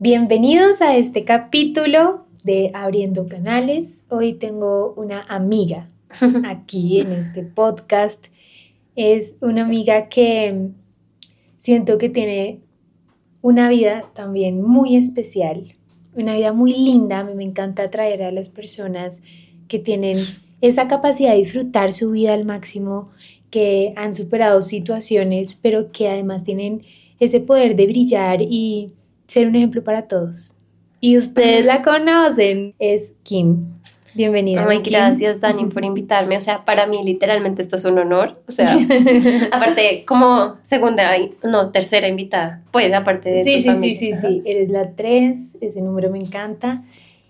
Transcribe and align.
Bienvenidos 0.00 0.80
a 0.80 0.96
este 0.96 1.24
capítulo 1.24 2.24
de 2.44 2.70
Abriendo 2.72 3.26
Canales. 3.26 4.04
Hoy 4.08 4.34
tengo 4.34 4.94
una 4.96 5.22
amiga 5.22 5.90
aquí 6.46 7.00
en 7.00 7.10
este 7.10 7.42
podcast. 7.42 8.28
Es 8.94 9.34
una 9.40 9.64
amiga 9.64 10.08
que 10.08 10.68
siento 11.56 11.98
que 11.98 12.08
tiene 12.08 12.60
una 13.42 13.68
vida 13.68 14.04
también 14.14 14.62
muy 14.62 14.94
especial, 14.94 15.74
una 16.14 16.36
vida 16.36 16.52
muy 16.52 16.74
linda. 16.74 17.18
A 17.18 17.24
mí 17.24 17.34
me 17.34 17.42
encanta 17.42 17.82
atraer 17.82 18.22
a 18.22 18.30
las 18.30 18.50
personas 18.50 19.20
que 19.66 19.80
tienen 19.80 20.18
esa 20.60 20.86
capacidad 20.86 21.32
de 21.32 21.38
disfrutar 21.38 21.92
su 21.92 22.12
vida 22.12 22.34
al 22.34 22.44
máximo, 22.44 23.10
que 23.50 23.94
han 23.96 24.14
superado 24.14 24.62
situaciones, 24.62 25.58
pero 25.60 25.90
que 25.90 26.08
además 26.08 26.44
tienen 26.44 26.82
ese 27.18 27.40
poder 27.40 27.74
de 27.74 27.86
brillar 27.88 28.42
y 28.42 28.92
ser 29.28 29.46
un 29.46 29.54
ejemplo 29.54 29.84
para 29.84 30.08
todos. 30.08 30.54
Y 31.00 31.16
ustedes 31.16 31.64
la 31.64 31.82
conocen, 31.84 32.74
es 32.78 33.14
Kim. 33.22 33.66
Bienvenida. 34.14 34.64
Muy 34.64 34.78
gracias, 34.78 35.40
Dani, 35.40 35.66
por 35.66 35.84
invitarme. 35.84 36.36
O 36.36 36.40
sea, 36.40 36.64
para 36.64 36.86
mí 36.86 37.00
literalmente 37.04 37.62
esto 37.62 37.76
es 37.76 37.84
un 37.84 37.98
honor. 37.98 38.42
O 38.48 38.52
sea, 38.52 38.76
aparte, 39.52 40.04
como 40.06 40.56
segunda, 40.62 41.12
no, 41.44 41.70
tercera 41.70 42.08
invitada. 42.08 42.62
Pues, 42.72 42.92
aparte 42.92 43.30
de 43.30 43.44
Sí, 43.44 43.62
sí, 43.62 43.76
sí, 43.76 43.94
sí, 43.94 44.14
sí. 44.14 44.42
Eres 44.44 44.70
la 44.70 44.92
tres, 44.92 45.56
ese 45.60 45.82
número 45.82 46.10
me 46.10 46.18
encanta. 46.18 46.82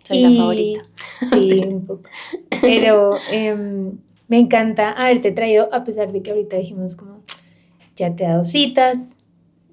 Soy 0.04 0.22
la 0.22 0.30
favorita. 0.30 0.82
Sí, 1.28 1.60
un 1.66 1.84
poco. 1.84 2.08
Pero 2.62 3.16
em, 3.30 3.98
me 4.28 4.38
encanta 4.38 4.92
haberte 4.92 5.32
traído, 5.32 5.68
a 5.74 5.84
pesar 5.84 6.12
de 6.12 6.22
que 6.22 6.30
ahorita 6.30 6.56
dijimos 6.56 6.96
como, 6.96 7.22
ya 7.96 8.14
te 8.14 8.24
he 8.24 8.28
dado 8.28 8.44
citas, 8.44 9.18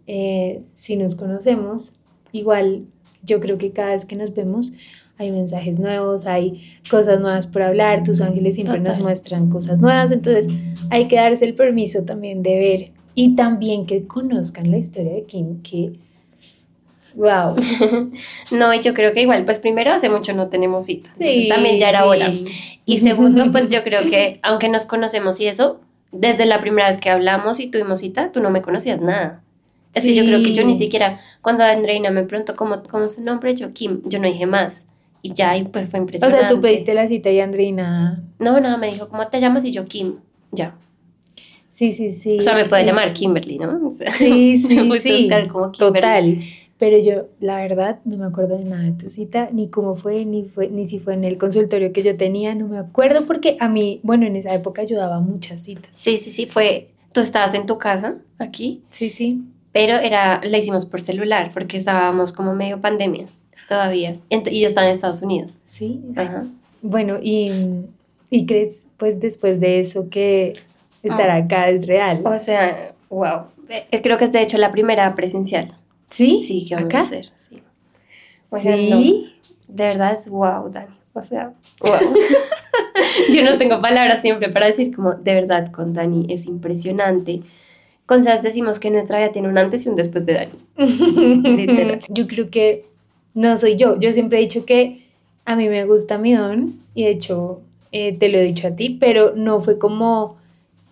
eh, 0.08 0.64
si 0.74 0.98
nos 0.98 1.16
conocemos, 1.16 1.96
igual 2.38 2.86
yo 3.24 3.40
creo 3.40 3.58
que 3.58 3.72
cada 3.72 3.92
vez 3.92 4.06
que 4.06 4.16
nos 4.16 4.34
vemos 4.34 4.74
hay 5.18 5.32
mensajes 5.32 5.80
nuevos, 5.80 6.26
hay 6.26 6.62
cosas 6.90 7.20
nuevas 7.20 7.48
por 7.48 7.62
hablar, 7.62 8.04
tus 8.04 8.20
ángeles 8.20 8.56
siempre 8.56 8.80
nos 8.80 9.00
muestran 9.00 9.50
cosas 9.50 9.80
nuevas, 9.80 10.12
entonces 10.12 10.48
hay 10.90 11.08
que 11.08 11.16
darse 11.16 11.46
el 11.46 11.56
permiso 11.56 12.04
también 12.04 12.44
de 12.44 12.56
ver 12.56 12.92
y 13.14 13.36
también 13.36 13.86
que 13.86 14.06
conozcan 14.06 14.72
la 14.72 14.78
historia 14.78 15.14
de 15.14 15.24
Kim, 15.24 15.62
que 15.62 15.94
wow. 17.16 17.56
no, 18.52 18.82
yo 18.82 18.94
creo 18.94 19.14
que 19.14 19.22
igual, 19.22 19.46
pues 19.46 19.62
primero 19.62 19.92
hace 19.92 20.10
mucho 20.10 20.34
no 20.34 20.50
tenemos 20.50 20.86
cita, 20.86 21.12
entonces 21.18 21.48
también 21.48 21.80
ya 21.80 21.90
era 21.90 22.06
hora. 22.06 22.34
Y 22.86 23.00
segundo, 23.00 23.52
pues 23.52 23.72
yo 23.72 23.84
creo 23.84 24.06
que 24.06 24.40
aunque 24.44 24.68
nos 24.68 24.86
conocemos 24.86 25.40
y 25.40 25.48
eso, 25.48 25.80
desde 26.12 26.46
la 26.46 26.60
primera 26.60 26.88
vez 26.88 26.98
que 26.98 27.10
hablamos 27.10 27.62
y 27.62 27.68
tuvimos 27.68 28.00
cita, 28.00 28.34
tú 28.34 28.42
no 28.42 28.50
me 28.50 28.62
conocías 28.62 29.00
nada. 29.00 29.42
Es 29.96 30.04
que 30.04 30.14
yo 30.14 30.26
creo 30.26 30.44
que 30.44 30.54
yo 30.54 30.66
ni 30.66 30.76
siquiera, 30.76 31.20
cuando 31.42 31.64
Andreina 31.64 32.12
me 32.12 32.24
preguntó 32.24 32.56
cómo, 32.58 32.84
cómo 32.84 33.06
es 33.06 33.14
su 33.14 33.22
nombre, 33.22 33.56
yo 33.56 33.72
Kim, 33.72 34.02
yo 34.04 34.20
no 34.20 34.28
dije 34.28 34.46
más. 34.46 34.84
Y 35.22 35.34
ya, 35.34 35.58
y 35.58 35.64
pues 35.64 35.90
fue 35.90 36.00
impresionante. 36.00 36.38
O 36.38 36.48
sea, 36.48 36.48
tú 36.50 36.62
pediste 36.62 36.94
la 36.94 37.08
cita 37.08 37.32
y 37.32 37.40
Andreina... 37.40 38.22
No, 38.38 38.60
nada, 38.60 38.78
me 38.78 38.92
dijo, 38.92 39.08
¿cómo 39.08 39.26
te 39.30 39.40
llamas? 39.40 39.64
Y 39.64 39.72
yo, 39.72 39.86
Kim, 39.86 40.18
ya. 40.52 40.76
Sí, 41.70 41.94
sí, 41.94 42.12
sí. 42.12 42.38
O 42.40 42.42
sea, 42.42 42.56
me 42.56 42.66
puede 42.66 42.84
llamar 42.84 43.14
Kimberly, 43.14 43.58
¿no? 43.58 43.90
O 43.90 43.96
sea, 43.96 44.12
sí, 44.12 44.58
sí, 44.58 44.78
sí. 45.00 45.30
Como 45.50 45.72
Total. 45.72 46.40
Pero 46.78 47.00
yo, 47.00 47.28
la 47.40 47.56
verdad, 47.62 48.00
no 48.04 48.18
me 48.18 48.26
acuerdo 48.26 48.58
de 48.58 48.66
nada 48.66 48.84
de 48.84 48.92
tu 48.92 49.10
cita, 49.10 49.50
ni 49.52 49.70
cómo 49.70 49.96
fue, 49.96 50.26
ni 50.26 50.44
fue, 50.44 50.68
ni 50.68 50.86
si 50.86 51.00
fue 51.00 51.14
en 51.14 51.24
el 51.24 51.38
consultorio 51.38 51.94
que 51.94 52.04
yo 52.04 52.18
tenía, 52.18 52.54
no 52.54 52.68
me 52.68 52.78
acuerdo 52.78 53.26
porque 53.26 53.56
a 53.62 53.70
mí, 53.70 54.02
bueno, 54.04 54.26
en 54.26 54.36
esa 54.36 54.54
época 54.54 54.84
yo 54.84 54.98
daba 54.98 55.22
muchas 55.22 55.64
citas. 55.64 55.88
Sí, 55.92 56.18
sí, 56.18 56.32
sí, 56.32 56.48
fue, 56.48 56.90
tú 57.14 57.22
estabas 57.22 57.54
en 57.54 57.66
tu 57.66 57.78
casa, 57.78 58.18
aquí. 58.40 58.84
Sí, 58.90 59.10
sí 59.10 59.42
pero 59.76 59.96
era, 59.98 60.40
la 60.42 60.58
hicimos 60.58 60.86
por 60.86 61.02
celular 61.02 61.52
porque 61.54 61.76
estábamos 61.76 62.32
como 62.32 62.56
medio 62.56 62.80
pandemia 62.80 63.26
todavía 63.68 64.16
y 64.30 64.62
yo 64.62 64.68
estaba 64.68 64.88
en 64.88 64.94
Estados 64.94 65.22
Unidos. 65.22 65.56
Sí. 65.66 66.02
Ajá. 66.16 66.46
Bueno, 66.82 67.18
y, 67.22 67.52
y 68.30 68.46
crees 68.46 68.88
pues 68.96 69.20
después 69.20 69.60
de 69.60 69.82
eso 69.82 70.10
que 70.10 70.54
estar 71.04 71.30
ah. 71.30 71.36
acá 71.36 71.68
es 71.68 71.86
real. 71.88 72.22
O 72.26 72.40
sea, 72.40 72.94
wow. 73.10 73.48
Eh, 73.68 74.02
creo 74.02 74.18
que 74.18 74.24
es 74.24 74.32
de 74.32 74.44
hecho 74.44 74.58
la 74.58 74.72
primera 74.72 75.14
presencial. 75.14 75.78
¿Sí? 76.10 76.40
Sí, 76.40 76.66
que 76.66 76.76
vamos 76.76 76.94
a 76.94 77.00
hacer. 77.02 77.26
Sí. 77.38 77.62
¿Sí? 78.62 79.34
de 79.68 79.84
verdad 79.84 80.14
es 80.14 80.30
wow, 80.30 80.70
Dani. 80.72 80.96
O 81.12 81.22
sea, 81.22 81.52
wow. 81.82 82.14
yo 83.34 83.44
no 83.44 83.58
tengo 83.58 83.82
palabras 83.82 84.22
siempre 84.22 84.48
para 84.48 84.68
decir 84.68 84.96
como 84.96 85.16
de 85.16 85.34
verdad 85.34 85.70
con 85.74 85.94
Dani 85.94 86.28
es 86.30 86.46
impresionante 86.46 87.42
con 88.06 88.24
SAS 88.24 88.44
decimos 88.44 88.80
que 88.80 88.92
nuestra 88.92 89.18
vida 89.18 89.32
tiene 89.32 89.50
un 89.50 89.58
antes 89.58 89.86
y 89.86 89.90
un 89.90 89.96
después 89.96 90.26
de 90.26 90.34
Dani. 90.34 90.52
Literal. 91.56 92.02
Yo 92.10 92.28
creo 92.28 92.50
que 92.50 92.86
no 93.34 93.58
soy 93.58 93.76
yo. 93.76 94.00
Yo 94.00 94.12
siempre 94.14 94.38
he 94.38 94.42
dicho 94.42 94.66
que 94.66 95.02
a 95.46 95.56
mí 95.56 95.70
me 95.70 95.86
gusta 95.86 96.18
mi 96.18 96.34
don 96.34 96.80
y 96.94 97.04
de 97.04 97.12
hecho 97.12 97.62
eh, 97.92 98.16
te 98.18 98.30
lo 98.30 98.38
he 98.38 98.44
dicho 98.44 98.68
a 98.68 98.76
ti, 98.76 98.98
pero 99.00 99.34
no 99.36 99.60
fue 99.62 99.78
como 99.78 100.38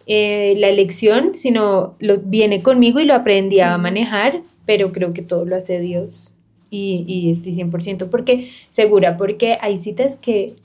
eh, 0.06 0.56
la 0.58 0.68
elección, 0.68 1.36
sino 1.36 1.96
lo 2.00 2.18
viene 2.18 2.62
conmigo 2.62 3.00
y 3.00 3.06
lo 3.06 3.14
aprendí 3.14 3.60
a 3.60 3.78
manejar, 3.78 4.42
pero 4.66 4.92
creo 4.92 5.14
que 5.14 5.22
todo 5.22 5.46
lo 5.46 5.56
hace 5.56 5.80
Dios 5.80 6.34
y, 6.70 7.06
y 7.08 7.32
estoy 7.32 7.54
100% 7.54 8.10
porque 8.10 8.50
segura, 8.70 9.18
porque 9.18 9.58
hay 9.62 9.78
citas 9.78 10.18
que... 10.18 10.56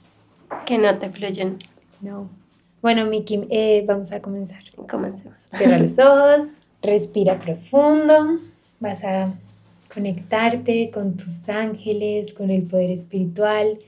Que 0.65 0.79
no 0.79 0.99
te 0.99 1.11
fluyen. 1.11 1.57
No. 2.01 2.27
Bueno, 2.81 3.07
Miki, 3.07 3.41
eh, 3.51 3.85
vamos 3.87 4.13
a 4.13 4.23
comenzar. 4.23 4.61
Comencemos. 4.89 5.37
Cierra 5.53 5.79
los 5.79 5.99
ojos, 5.99 6.59
respira 6.81 7.41
profundo, 7.41 8.39
vas 8.79 9.03
a 9.03 9.35
conectarte 9.93 10.91
con 10.91 11.17
tus 11.17 11.49
ángeles, 11.49 12.33
con 12.33 12.51
el 12.51 12.63
poder 12.63 12.91
espiritual. 12.91 13.81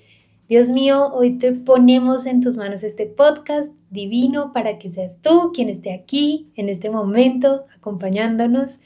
Dios 0.48 0.70
mío, 0.70 1.12
hoy 1.12 1.38
te 1.38 1.52
ponemos 1.52 2.26
en 2.26 2.40
tus 2.40 2.56
manos 2.56 2.82
este 2.82 3.06
podcast 3.06 3.72
divino 3.90 4.52
para 4.52 4.78
que 4.78 4.90
seas 4.90 5.18
tú 5.22 5.52
quien 5.54 5.68
esté 5.68 5.92
aquí 5.92 6.48
en 6.56 6.68
este 6.68 6.90
momento 6.90 7.66
acompañándonos, 7.76 8.80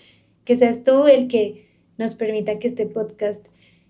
que 0.45 0.59
seas 0.59 0.85
tú 0.85 1.07
el 1.07 1.29
que 1.29 1.67
nos 1.97 2.15
permita 2.15 2.59
que 2.59 2.69
este 2.69 2.85
podcast 2.85 3.47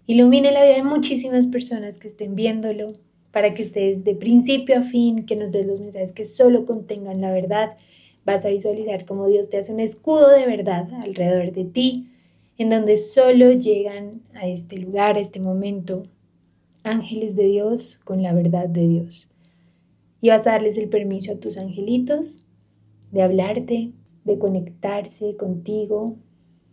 ilumine 0.07 0.53
la 0.53 0.63
vida 0.63 0.77
de 0.77 0.85
muchísimas 0.85 1.49
personas 1.49 1.99
que 1.99 2.07
estén 2.07 2.37
viéndolo, 2.37 2.93
para 3.35 3.53
que 3.53 3.65
estés 3.65 4.05
de 4.05 4.15
principio 4.15 4.79
a 4.79 4.83
fin, 4.83 5.27
que 5.27 5.35
nos 5.35 5.51
des 5.51 5.67
los 5.67 5.81
mensajes 5.81 6.13
que 6.13 6.25
solo 6.25 6.65
contengan 6.65 7.21
la 7.21 7.33
verdad. 7.33 7.77
Vas 8.25 8.45
a 8.45 8.49
visualizar 8.49 9.05
cómo 9.05 9.27
Dios 9.27 9.51
te 9.51 9.59
hace 9.59 9.73
un 9.73 9.81
escudo 9.81 10.31
de 10.31 10.47
verdad 10.47 10.89
alrededor 11.03 11.53
de 11.53 11.65
ti, 11.65 12.13
en 12.59 12.71
donde 12.71 12.97
solo 12.97 13.51
llegan 13.51 14.23
a 14.35 14.47
este 14.47 14.79
lugar, 14.79 15.17
a 15.17 15.21
este 15.21 15.41
momento, 15.41 16.05
ángeles 16.85 17.35
de 17.35 17.47
Dios 17.47 18.01
con 18.05 18.23
la 18.23 18.33
verdad 18.33 18.69
de 18.69 18.87
Dios. 18.87 19.33
Y 20.21 20.29
vas 20.29 20.47
a 20.47 20.53
darles 20.53 20.79
el 20.79 20.89
permiso 20.89 21.33
a 21.33 21.41
tus 21.41 21.59
angelitos 21.59 22.45
de 23.11 23.23
hablarte, 23.23 23.91
de 24.23 24.39
conectarse 24.39 25.37
contigo. 25.37 26.15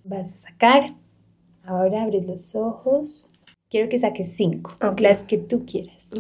Vas 0.03 0.31
a 0.31 0.50
sacar. 0.50 0.94
Ahora 1.63 2.03
abres 2.03 2.23
los 2.27 2.55
ojos. 2.55 3.31
Quiero 3.67 3.89
que 3.89 3.97
saques 3.97 4.31
cinco, 4.33 4.75
las 5.00 5.23
que 5.23 5.39
tú 5.39 5.66
quieras. 5.66 6.11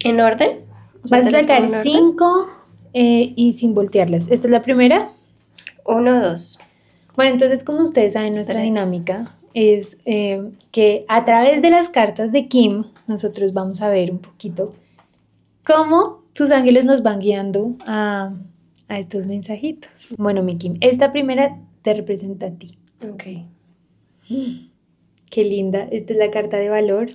¿En 0.00 0.20
orden? 0.20 0.64
Vas 1.10 1.26
a 1.26 1.30
sacar 1.30 1.68
cinco 1.82 2.48
eh, 2.94 3.32
y 3.36 3.52
sin 3.52 3.74
voltearlas. 3.74 4.28
¿Esta 4.30 4.46
es 4.46 4.50
la 4.50 4.62
primera? 4.62 5.10
Uno, 5.84 6.20
dos. 6.20 6.58
Bueno, 7.16 7.32
entonces 7.32 7.62
como 7.62 7.82
ustedes 7.82 8.14
saben, 8.14 8.34
nuestra 8.34 8.60
dinámica 8.60 9.36
es 9.52 9.98
eh, 10.04 10.50
que 10.72 11.04
a 11.08 11.24
través 11.24 11.62
de 11.62 11.70
las 11.70 11.88
cartas 11.90 12.32
de 12.32 12.48
Kim, 12.48 12.84
nosotros 13.06 13.52
vamos 13.52 13.82
a 13.82 13.88
ver 13.88 14.10
un 14.10 14.18
poquito 14.18 14.74
cómo 15.64 16.22
tus 16.32 16.50
ángeles 16.50 16.84
nos 16.84 17.02
van 17.02 17.20
guiando 17.20 17.76
a, 17.86 18.32
a 18.88 18.98
estos 18.98 19.26
mensajitos. 19.26 20.14
Bueno, 20.18 20.42
mi 20.42 20.56
Kim, 20.56 20.76
esta 20.80 21.12
primera 21.12 21.58
te 21.82 21.94
representa 21.94 22.46
a 22.46 22.50
ti. 22.50 22.78
Ok. 23.02 23.24
Qué 25.30 25.44
linda. 25.44 25.86
Esta 25.90 26.12
es 26.12 26.18
la 26.18 26.30
carta 26.30 26.56
de 26.56 26.68
valor. 26.68 27.10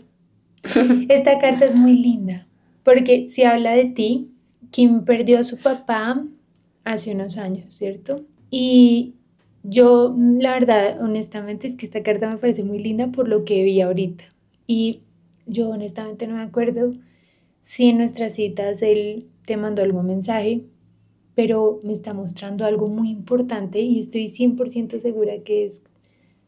Esta 1.09 1.39
carta 1.39 1.65
es 1.65 1.73
muy 1.73 1.93
linda 1.93 2.45
porque 2.89 3.27
si 3.27 3.43
habla 3.43 3.73
de 3.73 3.85
ti, 3.85 4.31
Kim 4.71 5.05
perdió 5.05 5.37
a 5.37 5.43
su 5.43 5.59
papá 5.59 6.25
hace 6.83 7.13
unos 7.13 7.37
años, 7.37 7.75
¿cierto? 7.75 8.25
Y 8.49 9.13
yo, 9.61 10.15
la 10.17 10.53
verdad, 10.53 10.99
honestamente, 10.99 11.67
es 11.67 11.75
que 11.75 11.85
esta 11.85 12.01
carta 12.01 12.27
me 12.27 12.37
parece 12.37 12.63
muy 12.63 12.79
linda 12.79 13.11
por 13.11 13.27
lo 13.27 13.45
que 13.45 13.63
vi 13.63 13.79
ahorita. 13.79 14.23
Y 14.65 15.01
yo 15.45 15.69
honestamente 15.69 16.25
no 16.25 16.37
me 16.37 16.41
acuerdo 16.41 16.95
si 17.61 17.89
en 17.89 17.99
nuestras 17.99 18.33
citas 18.33 18.81
él 18.81 19.27
te 19.45 19.55
mandó 19.55 19.83
algún 19.83 20.07
mensaje, 20.07 20.63
pero 21.35 21.81
me 21.83 21.93
está 21.93 22.15
mostrando 22.15 22.65
algo 22.65 22.87
muy 22.87 23.11
importante 23.11 23.81
y 23.81 23.99
estoy 23.99 24.29
100% 24.29 24.97
segura 24.97 25.43
que 25.43 25.65
es 25.65 25.83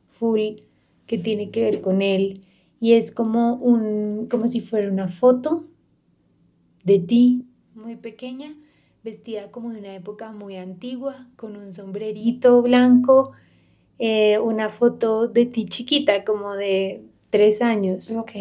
full, 0.10 0.62
que 1.06 1.20
tiene 1.20 1.52
que 1.52 1.62
ver 1.62 1.82
con 1.82 2.02
él. 2.02 2.42
Y 2.80 2.94
es 2.94 3.12
como, 3.12 3.58
un, 3.58 4.26
como 4.26 4.48
si 4.48 4.60
fuera 4.60 4.92
una 4.92 5.08
foto 5.08 5.68
de 6.84 7.00
ti, 7.00 7.46
muy 7.76 7.96
pequeña, 7.96 8.56
vestida 9.04 9.52
como 9.52 9.72
de 9.72 9.80
una 9.80 9.96
época 9.96 10.32
muy 10.32 10.58
antigua, 10.58 11.28
con 11.36 11.56
un 11.56 11.74
sombrerito 11.74 12.62
blanco, 12.62 13.32
eh, 14.00 14.40
una 14.40 14.70
foto 14.70 15.28
de 15.28 15.46
ti 15.46 15.66
chiquita, 15.66 16.24
como 16.24 16.56
de 16.56 17.04
tres 17.30 17.62
años. 17.62 18.16
Ok. 18.18 18.32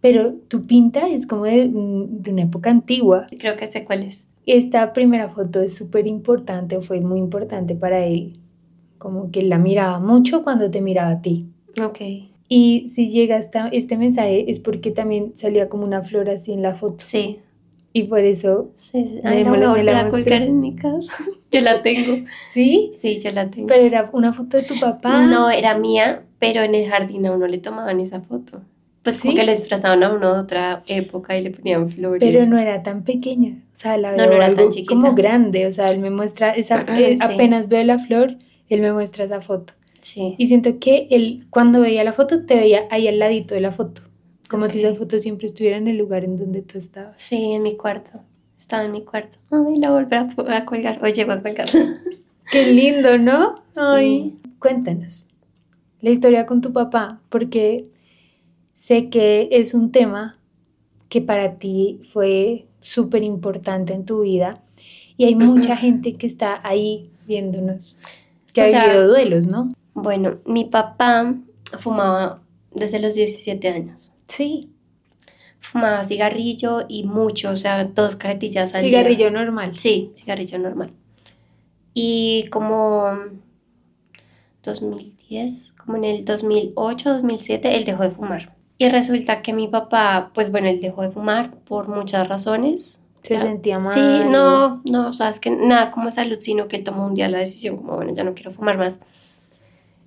Pero 0.00 0.34
tu 0.48 0.66
pinta 0.66 1.08
es 1.08 1.26
como 1.26 1.44
de, 1.44 1.66
mm, 1.66 2.22
de 2.22 2.30
una 2.32 2.42
época 2.42 2.70
antigua. 2.70 3.26
Creo 3.38 3.56
que 3.56 3.70
sé 3.70 3.84
cuál 3.84 4.02
es. 4.02 4.28
Esta 4.46 4.92
primera 4.92 5.30
foto 5.30 5.60
es 5.60 5.74
súper 5.74 6.06
importante 6.06 6.80
fue 6.82 7.00
muy 7.00 7.18
importante 7.18 7.74
para 7.74 8.04
él. 8.04 8.38
Como 8.98 9.30
que 9.30 9.40
él 9.40 9.48
la 9.48 9.58
miraba 9.58 9.98
mucho 9.98 10.42
cuando 10.42 10.70
te 10.70 10.82
miraba 10.82 11.12
a 11.12 11.22
ti. 11.22 11.46
Ok. 11.82 12.00
Y 12.48 12.88
si 12.90 13.08
llega 13.08 13.36
hasta 13.36 13.68
este 13.68 13.96
mensaje 13.96 14.50
es 14.50 14.60
porque 14.60 14.90
también 14.90 15.32
salía 15.36 15.68
como 15.68 15.84
una 15.84 16.02
flor 16.02 16.28
así 16.30 16.52
en 16.52 16.62
la 16.62 16.74
foto. 16.74 16.96
Sí. 16.98 17.40
Y 17.92 18.04
por 18.04 18.20
eso... 18.20 18.70
Sí, 18.76 19.06
sí. 19.06 19.20
Me 19.22 19.30
Ay, 19.30 19.44
la 19.44 19.50
voy 19.50 19.62
a 19.62 19.68
mola- 19.68 19.74
me 19.76 19.84
la 19.84 20.10
colgar 20.10 20.42
en 20.42 20.60
mi 20.60 20.74
casa. 20.74 21.14
Yo 21.52 21.60
la 21.60 21.80
tengo. 21.82 22.24
¿Sí? 22.48 22.92
Sí, 22.98 23.20
yo 23.20 23.30
la 23.30 23.48
tengo. 23.48 23.68
Pero 23.68 23.82
era 23.84 24.10
una 24.12 24.32
foto 24.32 24.56
de 24.56 24.64
tu 24.64 24.74
papá. 24.80 25.24
No, 25.28 25.48
era 25.50 25.78
mía, 25.78 26.24
pero 26.40 26.62
en 26.62 26.74
el 26.74 26.88
jardín 26.90 27.24
a 27.26 27.30
uno 27.32 27.46
le 27.46 27.58
tomaban 27.58 28.00
esa 28.00 28.20
foto. 28.20 28.60
Pues 29.04 29.20
como 29.20 29.32
¿Sí? 29.32 29.38
que 29.38 29.44
lo 29.46 29.52
disfrazaban 29.52 30.02
a 30.02 30.12
uno 30.12 30.34
de 30.34 30.40
otra 30.40 30.82
época 30.88 31.38
y 31.38 31.44
le 31.44 31.50
ponían 31.52 31.90
flores. 31.92 32.20
Pero 32.20 32.44
no 32.50 32.58
era 32.58 32.82
tan 32.82 33.04
pequeña. 33.04 33.50
O 33.72 33.76
sea, 33.76 33.96
la 33.98 34.10
No, 34.10 34.16
veo 34.16 34.26
no 34.26 34.32
era 34.32 34.46
tan 34.48 34.58
algo 34.58 34.70
chiquita. 34.72 34.92
como 34.94 35.14
grande. 35.14 35.66
O 35.66 35.70
sea, 35.70 35.86
él 35.88 36.00
me 36.00 36.10
muestra 36.10 36.50
esa... 36.50 36.80
Eh, 36.98 37.14
sí. 37.14 37.22
Apenas 37.22 37.68
veo 37.68 37.84
la 37.84 38.00
flor, 38.00 38.36
él 38.68 38.80
me 38.80 38.92
muestra 38.92 39.24
esa 39.26 39.40
foto. 39.40 39.74
Sí. 40.04 40.34
Y 40.36 40.46
siento 40.46 40.78
que 40.78 41.08
él, 41.10 41.46
cuando 41.50 41.80
veía 41.80 42.04
la 42.04 42.12
foto, 42.12 42.44
te 42.44 42.56
veía 42.56 42.86
ahí 42.90 43.08
al 43.08 43.18
ladito 43.18 43.54
de 43.54 43.60
la 43.60 43.72
foto. 43.72 44.02
Como 44.48 44.68
si 44.68 44.82
la 44.82 44.94
foto 44.94 45.18
siempre 45.18 45.46
estuviera 45.46 45.78
en 45.78 45.88
el 45.88 45.96
lugar 45.96 46.24
en 46.24 46.36
donde 46.36 46.62
tú 46.62 46.76
estabas. 46.78 47.14
Sí, 47.16 47.52
en 47.52 47.62
mi 47.62 47.76
cuarto. 47.76 48.20
Estaba 48.58 48.84
en 48.84 48.92
mi 48.92 49.02
cuarto. 49.02 49.38
Ay, 49.50 49.78
la 49.78 49.90
volví 49.90 50.14
a, 50.14 50.56
a 50.56 50.64
colgar. 50.66 51.00
O 51.02 51.08
llego 51.08 51.32
a 51.32 51.42
colgar. 51.42 51.68
Qué 52.52 52.72
lindo, 52.72 53.16
¿no? 53.16 53.62
Sí. 53.72 53.80
Ay, 53.80 54.36
cuéntanos 54.58 55.28
la 56.04 56.10
historia 56.10 56.44
con 56.44 56.60
tu 56.60 56.70
papá, 56.70 57.22
porque 57.30 57.86
sé 58.74 59.08
que 59.08 59.48
es 59.50 59.72
un 59.72 59.90
tema 59.90 60.38
que 61.08 61.22
para 61.22 61.54
ti 61.54 62.02
fue 62.12 62.66
súper 62.82 63.22
importante 63.22 63.94
en 63.94 64.04
tu 64.04 64.20
vida 64.20 64.62
y 65.16 65.24
hay 65.24 65.34
mucha 65.34 65.76
gente 65.78 66.16
que 66.16 66.26
está 66.26 66.60
ahí 66.62 67.08
viéndonos, 67.26 67.98
que 68.52 68.60
O 68.60 68.64
ha 68.64 68.66
sea, 68.66 68.84
vivido 68.84 69.08
duelos, 69.08 69.46
¿no? 69.46 69.72
Bueno, 69.94 70.38
mi 70.44 70.64
papá 70.64 71.34
fumaba 71.78 72.40
desde 72.72 72.98
los 73.00 73.14
17 73.14 73.68
años. 73.68 74.12
Sí, 74.26 74.70
Fumaba 75.60 76.04
cigarrillo 76.04 76.84
y 76.88 77.04
mucho, 77.04 77.48
o 77.50 77.56
sea, 77.56 77.82
dos 77.86 78.16
cajetillas 78.16 78.74
al 78.74 78.82
día. 78.82 78.90
cigarrillo 78.90 79.30
normal. 79.30 79.78
Sí, 79.78 80.12
cigarrillo 80.14 80.58
normal. 80.58 80.92
Y 81.94 82.48
como 82.50 83.06
2010, 84.62 85.72
como 85.72 85.96
en 85.96 86.04
el 86.04 86.24
2008, 86.24 87.14
2007, 87.14 87.76
él 87.76 87.84
dejó 87.84 88.02
de 88.02 88.10
fumar. 88.10 88.54
Y 88.78 88.88
resulta 88.88 89.40
que 89.40 89.52
mi 89.52 89.68
papá, 89.68 90.30
pues 90.34 90.50
bueno, 90.50 90.68
él 90.68 90.80
dejó 90.80 91.02
de 91.02 91.10
fumar 91.10 91.54
por 91.64 91.88
muchas 91.88 92.28
razones. 92.28 93.00
Se 93.22 93.34
Ya. 93.34 93.40
sentía 93.40 93.78
mal. 93.78 93.94
Sí, 93.94 94.28
no, 94.28 94.82
no, 94.84 95.08
o 95.08 95.12
sea, 95.14 95.30
es 95.30 95.40
que 95.40 95.50
nada 95.50 95.90
como 95.90 96.10
salud, 96.10 96.36
sino 96.40 96.68
que 96.68 96.76
él 96.76 96.84
tomó 96.84 97.06
un 97.06 97.14
día 97.14 97.28
la 97.28 97.38
decisión 97.38 97.76
como, 97.78 97.96
bueno, 97.96 98.12
ya 98.14 98.22
no 98.24 98.34
quiero 98.34 98.52
fumar 98.52 98.76
más. 98.76 98.98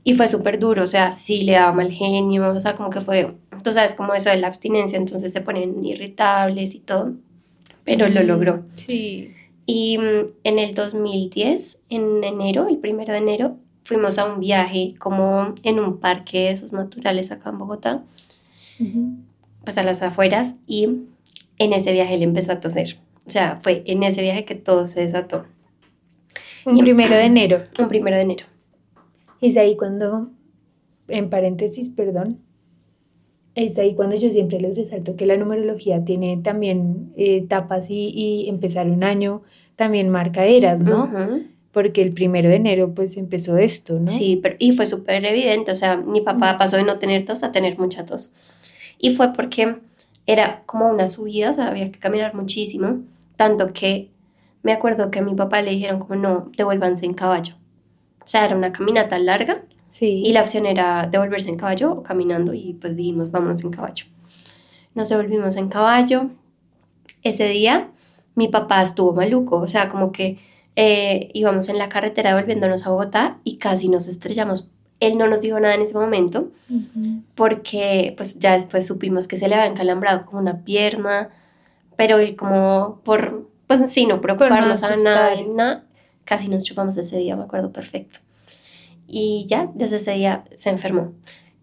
Y 0.10 0.14
fue 0.14 0.30
súper 0.30 0.58
duro, 0.58 0.84
o 0.84 0.88
sea, 0.88 1.12
sí 1.12 1.42
le 1.42 1.52
daba 1.52 1.74
mal 1.74 1.92
genio, 1.92 2.48
o 2.48 2.60
sea, 2.62 2.76
como 2.78 2.90
que 2.90 3.02
fue, 3.02 3.34
tú 3.62 3.74
sabes, 3.74 3.94
como 3.94 4.14
eso 4.14 4.30
de 4.30 4.38
la 4.38 4.48
abstinencia, 4.48 4.98
entonces 4.98 5.34
se 5.34 5.42
ponen 5.42 5.84
irritables 5.84 6.76
y 6.76 6.80
todo, 6.80 7.12
pero 7.84 8.08
lo 8.08 8.24
logró. 8.24 8.64
Sí. 8.76 9.34
Y 9.66 9.98
mm, 9.98 10.28
en 10.46 10.60
el 10.60 10.74
2010, 10.76 11.82
en 11.90 12.24
enero, 12.24 12.70
el 12.70 12.78
primero 12.78 13.12
de 13.12 13.20
enero, 13.20 13.58
fuimos 13.84 14.18
a 14.18 14.24
un 14.24 14.40
viaje 14.40 14.96
como 14.98 15.56
en 15.64 15.78
un 15.78 15.98
parque 16.00 16.38
de 16.40 16.52
esos 16.52 16.72
naturales 16.72 17.32
acá 17.34 17.50
en 17.50 17.58
Bogotá, 17.58 18.02
pues 19.66 19.78
a 19.78 19.84
las 19.84 20.02
afueras, 20.04 20.56
y 20.68 20.88
en 21.58 21.74
ese 21.74 21.92
viaje 21.92 22.14
él 22.16 22.24
empezó 22.24 22.54
a 22.54 22.62
toser. 22.62 22.98
O 23.26 23.30
sea, 23.30 23.60
fue 23.62 23.84
en 23.86 24.04
ese 24.04 24.22
viaje 24.22 24.46
que 24.46 24.56
todo 24.56 24.88
se 24.88 25.02
desató. 25.02 25.46
Un 26.66 26.78
Y- 26.78 26.82
primero 26.82 27.14
de 27.14 27.24
enero. 27.26 27.58
Un 27.78 27.90
primero 27.90 28.16
de 28.16 28.22
enero. 28.22 28.46
Es 29.42 29.58
ahí 29.58 29.76
cuando, 29.78 30.30
en 31.08 31.30
paréntesis, 31.30 31.90
perdón, 31.90 32.40
es 33.56 33.80
ahí 33.80 33.96
cuando 33.96 34.16
yo 34.16 34.30
siempre 34.30 34.60
les 34.60 34.78
resalto 34.78 35.16
que 35.16 35.26
la 35.26 35.36
numerología 35.36 36.06
tiene 36.06 36.38
también 36.38 37.12
eh, 37.18 37.38
etapas 37.38 37.90
y, 37.90 38.10
y 38.10 38.50
empezar 38.50 38.88
un 38.88 39.04
año 39.04 39.42
también 39.76 40.10
marca 40.10 40.46
eras, 40.46 40.84
¿no? 40.84 41.12
Porque 41.72 42.02
el 42.02 42.12
primero 42.14 42.50
de 42.50 42.56
enero 42.56 42.94
pues 42.94 43.18
empezó 43.18 43.58
esto, 43.58 44.00
¿no? 44.00 44.08
Sí, 44.08 44.40
pero, 44.42 44.56
y 44.60 44.74
fue 44.74 44.86
súper 44.86 45.24
evidente, 45.26 45.72
o 45.72 45.76
sea, 45.76 45.98
mi 45.98 46.22
papá 46.22 46.52
Ujú. 46.52 46.60
pasó 46.60 46.78
de 46.78 46.84
no 46.84 47.00
tener 47.00 47.26
tos 47.26 47.44
a 47.44 47.52
tener 47.52 47.80
mucha 47.80 48.06
tos. 48.06 48.32
Y 49.00 49.12
fue 49.16 49.34
porque 49.34 49.76
era 50.26 50.64
como 50.66 50.90
una 50.90 51.08
subida, 51.08 51.52
o 51.52 51.54
sea, 51.54 51.68
había 51.68 51.92
que 51.92 52.00
caminar 52.00 52.36
muchísimo, 52.36 53.02
tanto 53.36 53.74
que 53.74 54.10
me 54.64 54.72
acuerdo 54.72 55.10
que 55.10 55.20
a 55.20 55.22
mi 55.22 55.34
papá 55.36 55.62
le 55.62 55.72
dijeron 55.72 56.00
como, 56.00 56.16
no, 56.16 56.52
devuélvanse 56.58 57.06
en 57.06 57.14
caballo. 57.14 57.56
O 58.28 58.30
sea, 58.30 58.44
era 58.44 58.58
una 58.58 58.74
caminata 58.74 59.18
larga 59.20 59.62
Sí. 59.88 60.22
y 60.26 60.34
la 60.34 60.42
opción 60.42 60.66
era 60.66 61.08
devolverse 61.10 61.48
en 61.48 61.56
caballo 61.56 61.94
o 61.94 62.04
caminando 62.04 62.54
y 62.54 62.74
pues 62.74 62.94
dijimos, 62.98 63.32
vámonos 63.32 63.64
en 63.64 63.72
caballo. 63.72 64.04
Nos 64.96 65.08
devolvimos 65.08 65.56
en 65.56 65.70
caballo. 65.70 66.30
Ese 67.24 67.48
día 67.48 67.90
mi 68.36 68.50
papá 68.50 68.82
estuvo 68.82 69.14
maluco, 69.14 69.56
o 69.58 69.66
sea, 69.68 69.88
como 69.88 70.12
que 70.12 70.40
eh, 70.76 71.30
íbamos 71.34 71.70
en 71.70 71.78
la 71.78 71.88
carretera 71.88 72.32
devolviéndonos 72.36 72.86
a 72.86 72.90
Bogotá 72.90 73.38
y 73.46 73.58
casi 73.60 73.88
nos 73.88 74.08
estrellamos. 74.10 74.68
Él 75.00 75.18
no 75.18 75.28
nos 75.28 75.40
dijo 75.42 75.58
nada 75.62 75.76
en 75.76 75.82
ese 75.84 75.94
momento 75.96 76.52
Ujú. 76.70 77.22
porque 77.34 78.14
pues 78.18 78.40
ya 78.40 78.54
después 78.54 78.86
supimos 78.86 79.28
que 79.30 79.38
se 79.38 79.48
le 79.48 79.56
había 79.56 79.68
encalambrado 79.72 80.26
como 80.26 80.40
una 80.42 80.66
pierna, 80.66 81.30
pero 81.96 82.18
él 82.18 82.36
como 82.36 83.00
por, 83.06 83.48
pues 83.68 83.90
sí, 83.90 84.06
no 84.06 84.20
preocuparnos 84.20 84.84
a 84.84 84.90
nada, 85.02 85.28
asustar. 85.32 85.48
nada, 85.48 85.84
casi 86.28 86.50
nos 86.50 86.64
chocamos 86.64 86.98
ese 86.98 87.18
día, 87.18 87.36
me 87.36 87.44
acuerdo 87.44 87.72
perfecto. 87.72 88.20
Y 89.08 89.46
ya, 89.48 89.72
desde 89.74 89.96
ese 89.96 90.12
día 90.14 90.44
se 90.56 90.70
enfermó. 90.70 91.14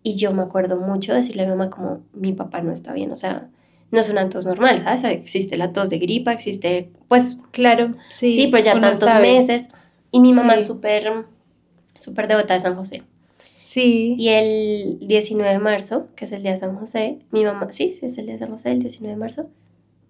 Y 0.03 0.17
yo 0.17 0.33
me 0.33 0.43
acuerdo 0.43 0.79
mucho 0.81 1.13
de 1.13 1.19
decirle 1.19 1.43
a 1.43 1.45
mi 1.47 1.51
mamá 1.53 1.71
como, 1.71 2.01
mi 2.15 2.33
papá 2.33 2.61
no 2.63 2.73
está 2.73 2.93
bien, 2.93 3.13
o 3.13 3.17
sea, 3.17 3.49
no 3.91 4.01
es 4.01 4.09
una 4.11 4.29
tos 4.29 4.47
normal, 4.47 4.79
¿sabes? 4.79 5.05
Existe 5.05 5.57
la 5.57 5.73
tos 5.73 5.89
de 5.91 5.99
gripa, 5.99 6.33
existe, 6.33 6.91
pues 7.09 7.39
Claro, 7.53 7.95
sí. 8.11 8.31
Sí, 8.33 8.49
pero 8.51 8.63
ya 8.65 8.81
tantos 8.81 8.99
sabe. 9.11 9.23
meses. 9.35 9.69
Y 10.11 10.21
mi 10.21 10.33
mamá 10.33 10.55
Sí. 10.55 10.61
es 10.63 10.67
súper, 10.67 11.27
súper 12.01 12.29
devota 12.29 12.55
de 12.55 12.61
San 12.61 12.77
José. 12.77 13.03
Sí. 13.65 14.15
Y 14.19 14.29
el 14.29 14.99
19 15.01 15.53
de 15.53 15.59
marzo, 15.59 16.07
que 16.17 16.25
es 16.27 16.33
el 16.33 16.43
día 16.43 16.53
de 16.53 16.59
San 16.59 16.77
José, 16.77 17.19
mi 17.31 17.45
mamá, 17.45 17.69
sí, 17.73 17.93
sí, 17.93 18.07
es 18.07 18.19
el 18.19 18.27
día 18.27 18.35
de 18.35 18.41
San 18.41 18.51
José, 18.51 18.73
el 18.73 18.81
19 18.81 19.15
de 19.15 19.19
marzo, 19.21 19.47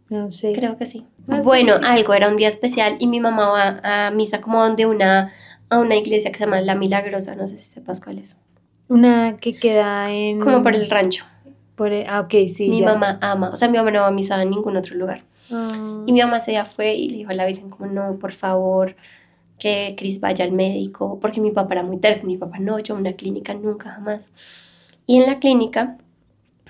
No 0.08 0.30
sé. 0.30 0.52
creo 0.52 0.76
que 0.76 0.86
sí. 0.86 1.04
Ah, 1.28 1.40
bueno, 1.42 1.74
sí. 1.74 1.80
algo, 1.84 2.12
era 2.14 2.28
un 2.28 2.36
día 2.36 2.48
especial 2.48 2.96
y 2.98 3.06
mi 3.06 3.20
mamá 3.20 3.48
va 3.48 4.06
a 4.06 4.10
misa 4.10 4.40
como 4.40 4.62
donde 4.62 4.86
una, 4.86 5.30
a 5.70 5.78
una 5.78 5.96
iglesia 5.96 6.30
que 6.30 6.38
se 6.38 6.44
llama 6.44 6.60
La 6.60 6.74
Milagrosa, 6.74 7.34
no 7.34 7.46
sé 7.46 7.56
si 7.58 7.64
sepas 7.64 8.00
cuál 8.00 8.18
es. 8.18 8.36
Una 8.88 9.36
que 9.38 9.54
queda 9.56 10.10
en... 10.10 10.40
Como 10.40 10.62
por 10.62 10.74
el 10.74 10.88
rancho. 10.90 11.24
por 11.74 11.92
el- 11.92 12.06
Ah, 12.08 12.20
ok, 12.20 12.34
sí. 12.48 12.68
mi 12.68 12.80
ya. 12.80 12.86
mamá 12.92 13.18
ama, 13.22 13.50
o 13.50 13.56
sea, 13.56 13.68
mi 13.68 13.78
mamá 13.78 13.90
no 13.90 14.00
va 14.00 14.08
a 14.08 14.10
misa 14.10 14.40
en 14.42 14.50
ningún 14.50 14.76
otro 14.76 14.94
lugar. 14.94 15.22
Ah. 15.50 16.02
Y 16.06 16.12
mi 16.12 16.20
mamá 16.20 16.36
ese 16.36 16.50
día 16.52 16.64
fue 16.66 16.94
y 16.94 17.08
le 17.08 17.16
dijo 17.18 17.30
a 17.30 17.34
la 17.34 17.46
Virgen 17.46 17.70
como, 17.70 17.90
no, 17.90 18.18
por 18.18 18.32
favor, 18.32 18.94
que 19.58 19.94
Cris 19.96 20.20
vaya 20.20 20.44
al 20.44 20.52
médico, 20.52 21.18
porque 21.20 21.40
mi 21.40 21.50
papá 21.50 21.74
era 21.74 21.82
muy 21.82 21.96
terco, 21.96 22.26
mi 22.26 22.36
papá 22.36 22.58
no, 22.58 22.78
yo 22.78 22.94
a 22.94 22.98
una 22.98 23.14
clínica 23.14 23.54
nunca, 23.54 23.90
jamás. 23.92 24.30
Y 25.06 25.16
en 25.20 25.26
la 25.26 25.38
clínica 25.38 25.96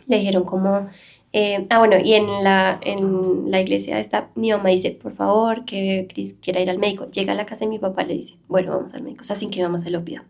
le 0.06 0.18
dijeron 0.18 0.44
como, 0.44 0.88
eh, 1.36 1.66
ah, 1.68 1.80
bueno, 1.80 1.96
y 2.02 2.14
en 2.14 2.26
la, 2.44 2.78
en 2.82 3.50
la 3.50 3.60
iglesia 3.60 3.98
esta, 3.98 4.28
mi 4.36 4.50
mamá 4.52 4.68
dice, 4.68 4.92
por 4.92 5.12
favor, 5.12 5.64
que 5.64 6.06
Cris 6.08 6.34
quiera 6.40 6.60
ir 6.60 6.70
al 6.70 6.78
médico. 6.78 7.08
Llega 7.10 7.32
a 7.32 7.34
la 7.34 7.44
casa 7.44 7.64
y 7.64 7.68
mi 7.68 7.80
papá 7.80 8.04
le 8.04 8.14
dice, 8.14 8.36
bueno, 8.46 8.70
vamos 8.70 8.94
al 8.94 9.02
médico, 9.02 9.22
o 9.22 9.24
sea, 9.24 9.34
sin 9.34 9.50
que 9.50 9.58
mi 9.58 9.64
mamá 9.64 9.80
se 9.80 9.90
lo 9.90 10.04
pida. 10.04 10.24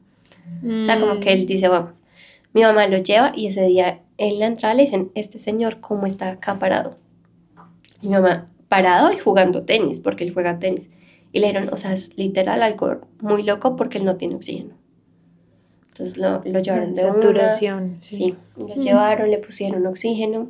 O 0.80 0.84
sea, 0.84 0.98
como 0.98 1.20
que 1.20 1.32
él 1.34 1.46
dice, 1.46 1.68
vamos. 1.68 2.02
Mi 2.54 2.62
mamá 2.62 2.86
lo 2.86 2.96
lleva 2.98 3.32
y 3.34 3.46
ese 3.48 3.66
día 3.66 4.00
en 4.16 4.38
la 4.38 4.46
entrada 4.46 4.74
le 4.74 4.82
dicen, 4.82 5.10
este 5.14 5.38
señor, 5.38 5.80
¿cómo 5.80 6.06
está 6.06 6.30
acá 6.30 6.58
parado? 6.58 6.96
Y 8.00 8.06
mi 8.08 8.14
mamá, 8.14 8.48
parado 8.68 9.12
y 9.12 9.18
jugando 9.18 9.62
tenis, 9.64 10.00
porque 10.00 10.24
él 10.24 10.32
juega 10.32 10.58
tenis. 10.58 10.88
Y 11.32 11.40
le 11.40 11.48
dijeron, 11.48 11.68
o 11.72 11.76
sea, 11.76 11.92
es 11.92 12.16
literal 12.16 12.62
algo 12.62 13.00
muy 13.20 13.42
loco 13.42 13.76
porque 13.76 13.98
él 13.98 14.04
no 14.06 14.16
tiene 14.16 14.36
oxígeno. 14.36 14.74
Entonces 15.88 16.16
lo, 16.16 16.42
lo 16.44 16.60
llevaron 16.60 16.94
de 16.94 17.04
una. 17.04 17.14
saturación. 17.14 17.98
Sí, 18.00 18.36
lo 18.56 18.68
Mm. 18.76 18.80
llevaron, 18.80 19.30
le 19.30 19.38
pusieron 19.38 19.86
oxígeno. 19.86 20.48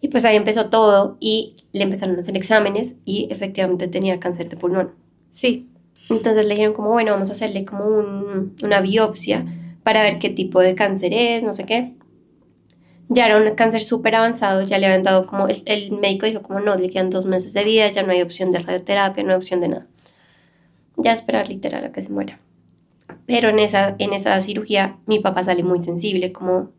Y 0.00 0.08
pues 0.08 0.24
ahí 0.24 0.36
empezó 0.36 0.68
todo 0.68 1.16
y 1.20 1.56
le 1.72 1.84
empezaron 1.84 2.16
a 2.16 2.20
hacer 2.20 2.36
exámenes 2.36 2.96
y 3.04 3.28
efectivamente 3.30 3.88
tenía 3.88 4.20
cáncer 4.20 4.48
de 4.48 4.56
pulmón. 4.56 4.92
Sí. 5.30 5.68
Entonces 6.08 6.44
le 6.44 6.54
dijeron 6.54 6.74
como, 6.74 6.90
bueno, 6.90 7.12
vamos 7.12 7.28
a 7.30 7.32
hacerle 7.32 7.64
como 7.64 7.84
un- 7.86 8.54
una 8.62 8.80
biopsia 8.80 9.44
para 9.82 10.02
ver 10.02 10.18
qué 10.18 10.30
tipo 10.30 10.60
de 10.60 10.74
cáncer 10.74 11.12
es, 11.12 11.42
no 11.42 11.54
sé 11.54 11.64
qué. 11.64 11.94
Ya 13.08 13.26
era 13.26 13.36
un 13.38 13.54
cáncer 13.54 13.82
súper 13.82 14.16
avanzado, 14.16 14.62
ya 14.62 14.78
le 14.78 14.86
habían 14.86 15.02
dado 15.04 15.26
como, 15.26 15.46
el, 15.48 15.62
el 15.66 15.92
médico 15.92 16.26
dijo 16.26 16.42
como, 16.42 16.60
no, 16.60 16.74
le 16.76 16.90
quedan 16.90 17.10
dos 17.10 17.24
meses 17.26 17.52
de 17.52 17.64
vida, 17.64 17.90
ya 17.90 18.02
no 18.02 18.12
hay 18.12 18.20
opción 18.22 18.50
de 18.50 18.58
radioterapia, 18.58 19.22
no 19.22 19.30
hay 19.30 19.36
opción 19.36 19.60
de 19.60 19.68
nada. 19.68 19.86
Ya 20.96 21.12
esperar 21.12 21.48
literal 21.48 21.84
a 21.84 21.92
que 21.92 22.02
se 22.02 22.10
muera. 22.10 22.40
Pero 23.26 23.48
en 23.48 23.58
esa, 23.58 23.94
en 23.98 24.12
esa 24.12 24.40
cirugía 24.40 24.98
mi 25.06 25.20
papá 25.20 25.44
sale 25.44 25.62
muy 25.62 25.82
sensible, 25.82 26.32
como, 26.32 26.70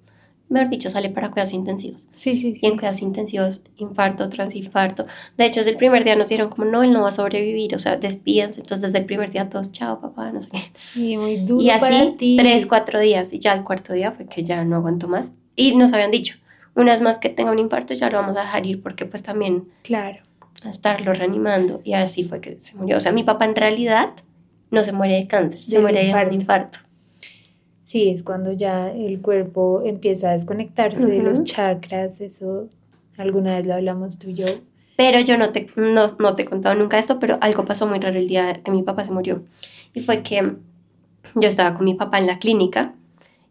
mejor 0.50 0.70
dicho, 0.70 0.90
sale 0.90 1.10
para 1.10 1.30
cuidados 1.30 1.54
intensivos. 1.54 2.08
Sí, 2.14 2.38
sí, 2.38 2.50
Y 2.50 2.56
sí. 2.58 2.66
en 2.66 2.74
cuidados 2.74 3.02
intensivos, 3.02 3.62
infarto, 3.78 4.30
transinfarto. 4.30 5.06
De 5.38 5.46
hecho, 5.46 5.60
desde 5.60 5.72
el 5.72 5.78
primer 5.78 6.04
día 6.04 6.16
nos 6.16 6.28
dijeron 6.30 6.50
como, 6.50 6.66
no, 6.66 6.84
él 6.84 6.94
no 6.94 7.02
va 7.02 7.10
a 7.10 7.12
sobrevivir, 7.12 7.76
o 7.76 7.80
sea, 7.80 7.98
despídanse. 7.98 8.62
Entonces, 8.62 8.82
desde 8.92 9.00
el 9.00 9.06
primer 9.06 9.30
día 9.32 9.50
todos, 9.50 9.72
chao, 9.72 10.00
papá, 10.00 10.32
no 10.32 10.42
sé 10.42 10.50
qué. 10.52 10.60
Sí, 10.74 11.18
muy 11.18 11.38
duro 11.38 11.62
Y 11.62 11.70
así, 11.70 11.82
para 11.82 12.16
ti. 12.18 12.36
tres, 12.40 12.66
cuatro 12.66 13.00
días. 13.00 13.34
Y 13.34 13.40
ya 13.40 13.54
el 13.54 13.64
cuarto 13.64 13.94
día 13.94 14.12
fue 14.12 14.26
que 14.26 14.44
ya 14.44 14.64
no 14.64 14.78
aguantó 14.78 15.08
más. 15.08 15.34
Y 15.56 15.76
nos 15.76 15.92
habían 15.94 16.12
dicho, 16.12 16.36
una 16.76 16.92
vez 16.94 17.02
más 17.02 17.20
que 17.20 17.30
tenga 17.30 17.52
un 17.52 17.60
infarto, 17.60 17.94
ya 17.94 18.10
lo 18.10 18.20
vamos 18.20 18.38
a 18.38 18.42
dejar 18.42 18.66
ir 18.66 18.82
porque 18.82 19.06
pues 19.06 19.24
también 19.24 19.68
Claro. 19.84 20.20
a 20.64 20.70
estarlo 20.70 21.14
reanimando. 21.14 21.82
Y 21.84 21.94
así 21.94 22.24
fue 22.24 22.40
que 22.42 22.58
se 22.62 22.76
murió. 22.78 22.98
O 22.98 23.00
sea, 23.00 23.12
mi 23.12 23.24
papá 23.24 23.46
en 23.46 23.56
realidad 23.56 24.12
no 24.72 24.84
se 24.84 24.92
muere 24.92 25.16
de 25.16 25.28
cáncer, 25.28 25.58
se 25.58 25.80
muere 25.80 26.06
de 26.06 26.14
un 26.26 26.34
infarto. 26.34 26.80
Sí, 27.88 28.10
es 28.10 28.22
cuando 28.22 28.52
ya 28.52 28.92
el 28.92 29.22
cuerpo 29.22 29.82
empieza 29.86 30.32
a 30.32 30.34
desconectarse 30.34 31.08
de 31.08 31.24
los 31.24 31.46
chakras, 31.46 32.20
eso 32.20 32.68
alguna 33.18 33.56
vez 33.56 33.66
lo 33.66 33.76
hablamos 33.76 34.20
tú 34.20 34.30
y 34.30 34.34
yo. 34.34 34.46
Pero 34.98 35.22
yo 35.22 35.38
no 35.38 35.54
te, 35.54 35.70
no, 35.78 36.06
no 36.20 36.36
te 36.36 36.44
he 36.44 36.46
contado 36.46 36.76
nunca 36.76 37.00
esto, 37.00 37.18
pero 37.18 37.38
algo 37.40 37.64
pasó 37.64 37.88
muy 37.88 38.00
raro 38.00 38.20
el 38.20 38.28
día 38.28 38.62
que 38.62 38.72
mi 38.72 38.84
papá 38.84 39.06
se 39.06 39.14
murió. 39.14 39.46
Y 39.94 40.02
fue 40.02 40.22
que 40.22 40.56
yo 41.36 41.48
estaba 41.48 41.76
con 41.76 41.86
mi 41.86 41.94
papá 41.94 42.20
en 42.20 42.28
la 42.28 42.40
clínica 42.40 42.94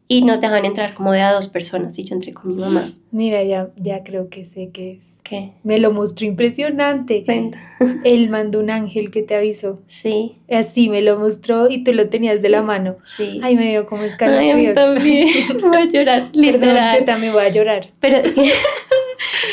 y 0.09 0.23
nos 0.23 0.41
dejaban 0.41 0.65
entrar 0.65 0.95
como 0.95 1.11
de 1.13 1.21
a 1.21 1.33
dos 1.33 1.49
personas 1.49 1.99
y 1.99 2.05
yo 2.05 2.15
entré 2.15 2.33
con 2.33 2.55
mi 2.55 2.61
mamá. 2.61 2.89
Mira, 3.11 3.43
ya, 3.43 3.71
ya 3.77 4.05
creo 4.05 4.29
que 4.29 4.45
sé 4.47 4.71
qué 4.73 4.93
es. 4.93 5.21
¿Qué? 5.25 5.53
Me 5.65 5.79
lo 5.79 5.91
mostró 5.93 6.27
impresionante. 6.27 7.25
Cuenta. 7.25 7.59
Él 8.05 8.29
mandó 8.31 8.61
un 8.61 8.71
ángel 8.71 9.11
que 9.11 9.23
te 9.23 9.35
avisó. 9.35 9.81
Sí, 9.89 10.39
Así 10.49 10.89
me 10.89 11.03
lo 11.03 11.19
mostró 11.19 11.69
y 11.69 11.83
tú 11.83 11.93
lo 11.93 12.09
tenías 12.09 12.41
de 12.41 12.49
la 12.51 12.63
mano. 12.63 12.97
sí. 13.03 13.41
Ay, 13.43 13.57
me 13.57 13.69
dio 13.71 13.85
como 13.87 14.03
Ay, 14.03 14.51
a 14.51 14.55
mí 14.57 14.67
escalofríos. 14.67 14.75
también. 14.75 15.29
Voy 15.61 15.77
a 15.77 15.85
llorar, 15.89 16.23
Perdón, 16.33 16.41
literal. 16.43 16.99
yo 17.01 17.05
también 17.05 17.33
voy 17.33 17.43
a 17.45 17.49
llorar. 17.49 17.87
Pero 17.99 18.19
es 18.19 18.35
que, 18.35 18.49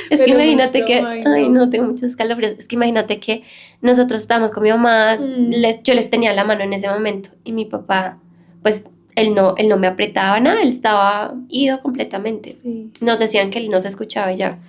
es 0.10 0.22
que 0.24 0.32
imagínate 0.32 0.80
mucho, 0.80 0.88
que, 0.88 0.94
ay, 1.00 1.24
ay, 1.26 1.50
no. 1.50 1.66
no, 1.66 1.70
tengo 1.70 1.86
muchos 1.86 2.04
escalofríos. 2.04 2.54
Es 2.60 2.68
que 2.68 2.76
imagínate 2.76 3.20
que 3.20 3.42
nosotros 3.82 4.20
estábamos 4.22 4.52
con 4.52 4.62
mi 4.64 4.70
mamá, 4.70 5.18
Mm. 5.18 5.50
les- 5.50 5.82
yo 5.84 5.94
les 5.96 6.10
tenía 6.10 6.34
la 6.34 6.44
mano 6.44 6.64
en 6.64 6.74
ese 6.74 6.88
momento 6.90 7.30
y 7.44 7.54
mi 7.54 7.66
papá, 7.66 8.20
pues 8.62 8.86
él 9.16 9.36
no, 9.36 9.56
él 9.58 9.70
no 9.70 9.78
me 9.78 9.88
apretaba 9.88 10.40
nada, 10.40 10.62
él 10.62 10.70
estaba 10.70 11.36
ido 11.50 11.82
completamente. 11.82 12.58
Sí. 12.62 12.92
Nos 13.02 13.20
decían 13.20 13.50
que 13.50 13.60
él 13.60 13.70
no 13.70 13.80
se 13.80 13.88
escuchaba 13.88 14.32
ya. 14.34 14.60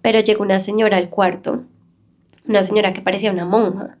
Pero 0.00 0.20
llegó 0.20 0.42
una 0.42 0.60
señora 0.60 0.96
al 0.96 1.08
cuarto, 1.08 1.64
una 2.46 2.62
señora 2.62 2.92
que 2.92 3.02
parecía 3.02 3.30
una 3.32 3.44
monja, 3.44 3.96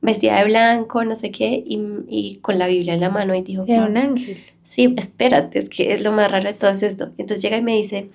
vestida 0.00 0.38
de 0.38 0.44
blanco, 0.44 1.04
no 1.04 1.16
sé 1.16 1.30
qué, 1.30 1.62
y, 1.66 1.80
y 2.08 2.36
con 2.36 2.58
la 2.58 2.66
Biblia 2.66 2.94
en 2.94 3.00
la 3.00 3.10
mano 3.10 3.34
y 3.34 3.42
dijo, 3.42 3.64
Era 3.66 3.86
un 3.86 3.96
ángel. 3.96 4.36
sí, 4.62 4.94
espérate, 4.96 5.58
es 5.58 5.68
que 5.68 5.92
es 5.92 6.02
lo 6.02 6.12
más 6.12 6.30
raro 6.30 6.48
de 6.48 6.54
todo 6.54 6.70
es 6.70 6.82
esto. 6.82 7.10
Entonces 7.18 7.42
llega 7.42 7.56
y 7.56 7.62
me 7.62 7.74
dice, 7.76 8.10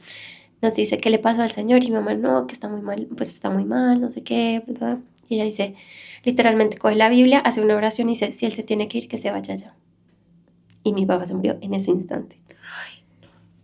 nos 0.62 0.76
dice, 0.76 0.98
¿qué 0.98 1.10
le 1.10 1.20
pasó 1.20 1.42
al 1.42 1.52
señor? 1.52 1.84
Y 1.84 1.88
mi 1.88 1.94
mamá, 1.96 2.14
no, 2.14 2.48
que 2.48 2.54
está 2.54 2.68
muy 2.68 2.82
mal, 2.82 3.08
pues 3.16 3.34
está 3.34 3.50
muy 3.50 3.64
mal, 3.66 4.02
no 4.02 4.10
sé 4.10 4.24
qué, 4.24 4.64
¿verdad? 4.66 4.98
Y 5.30 5.36
ella 5.36 5.46
dice, 5.46 5.76
literalmente 6.24 6.78
coge 6.78 6.96
la 6.96 7.10
Biblia, 7.10 7.40
hace 7.40 7.62
una 7.62 7.76
oración 7.76 8.10
y 8.10 8.14
dice, 8.14 8.34
si 8.34 8.46
él 8.46 8.52
se 8.52 8.64
tiene 8.64 8.88
que 8.88 8.98
ir, 8.98 9.08
que 9.08 9.18
se 9.18 9.32
vaya 9.32 9.56
ya. 9.56 9.74
Y 10.88 10.94
mi 10.94 11.06
papá 11.06 11.26
se 11.26 11.34
murió 11.34 11.58
en 11.62 11.74
ese 11.74 11.92
instante. 11.92 12.40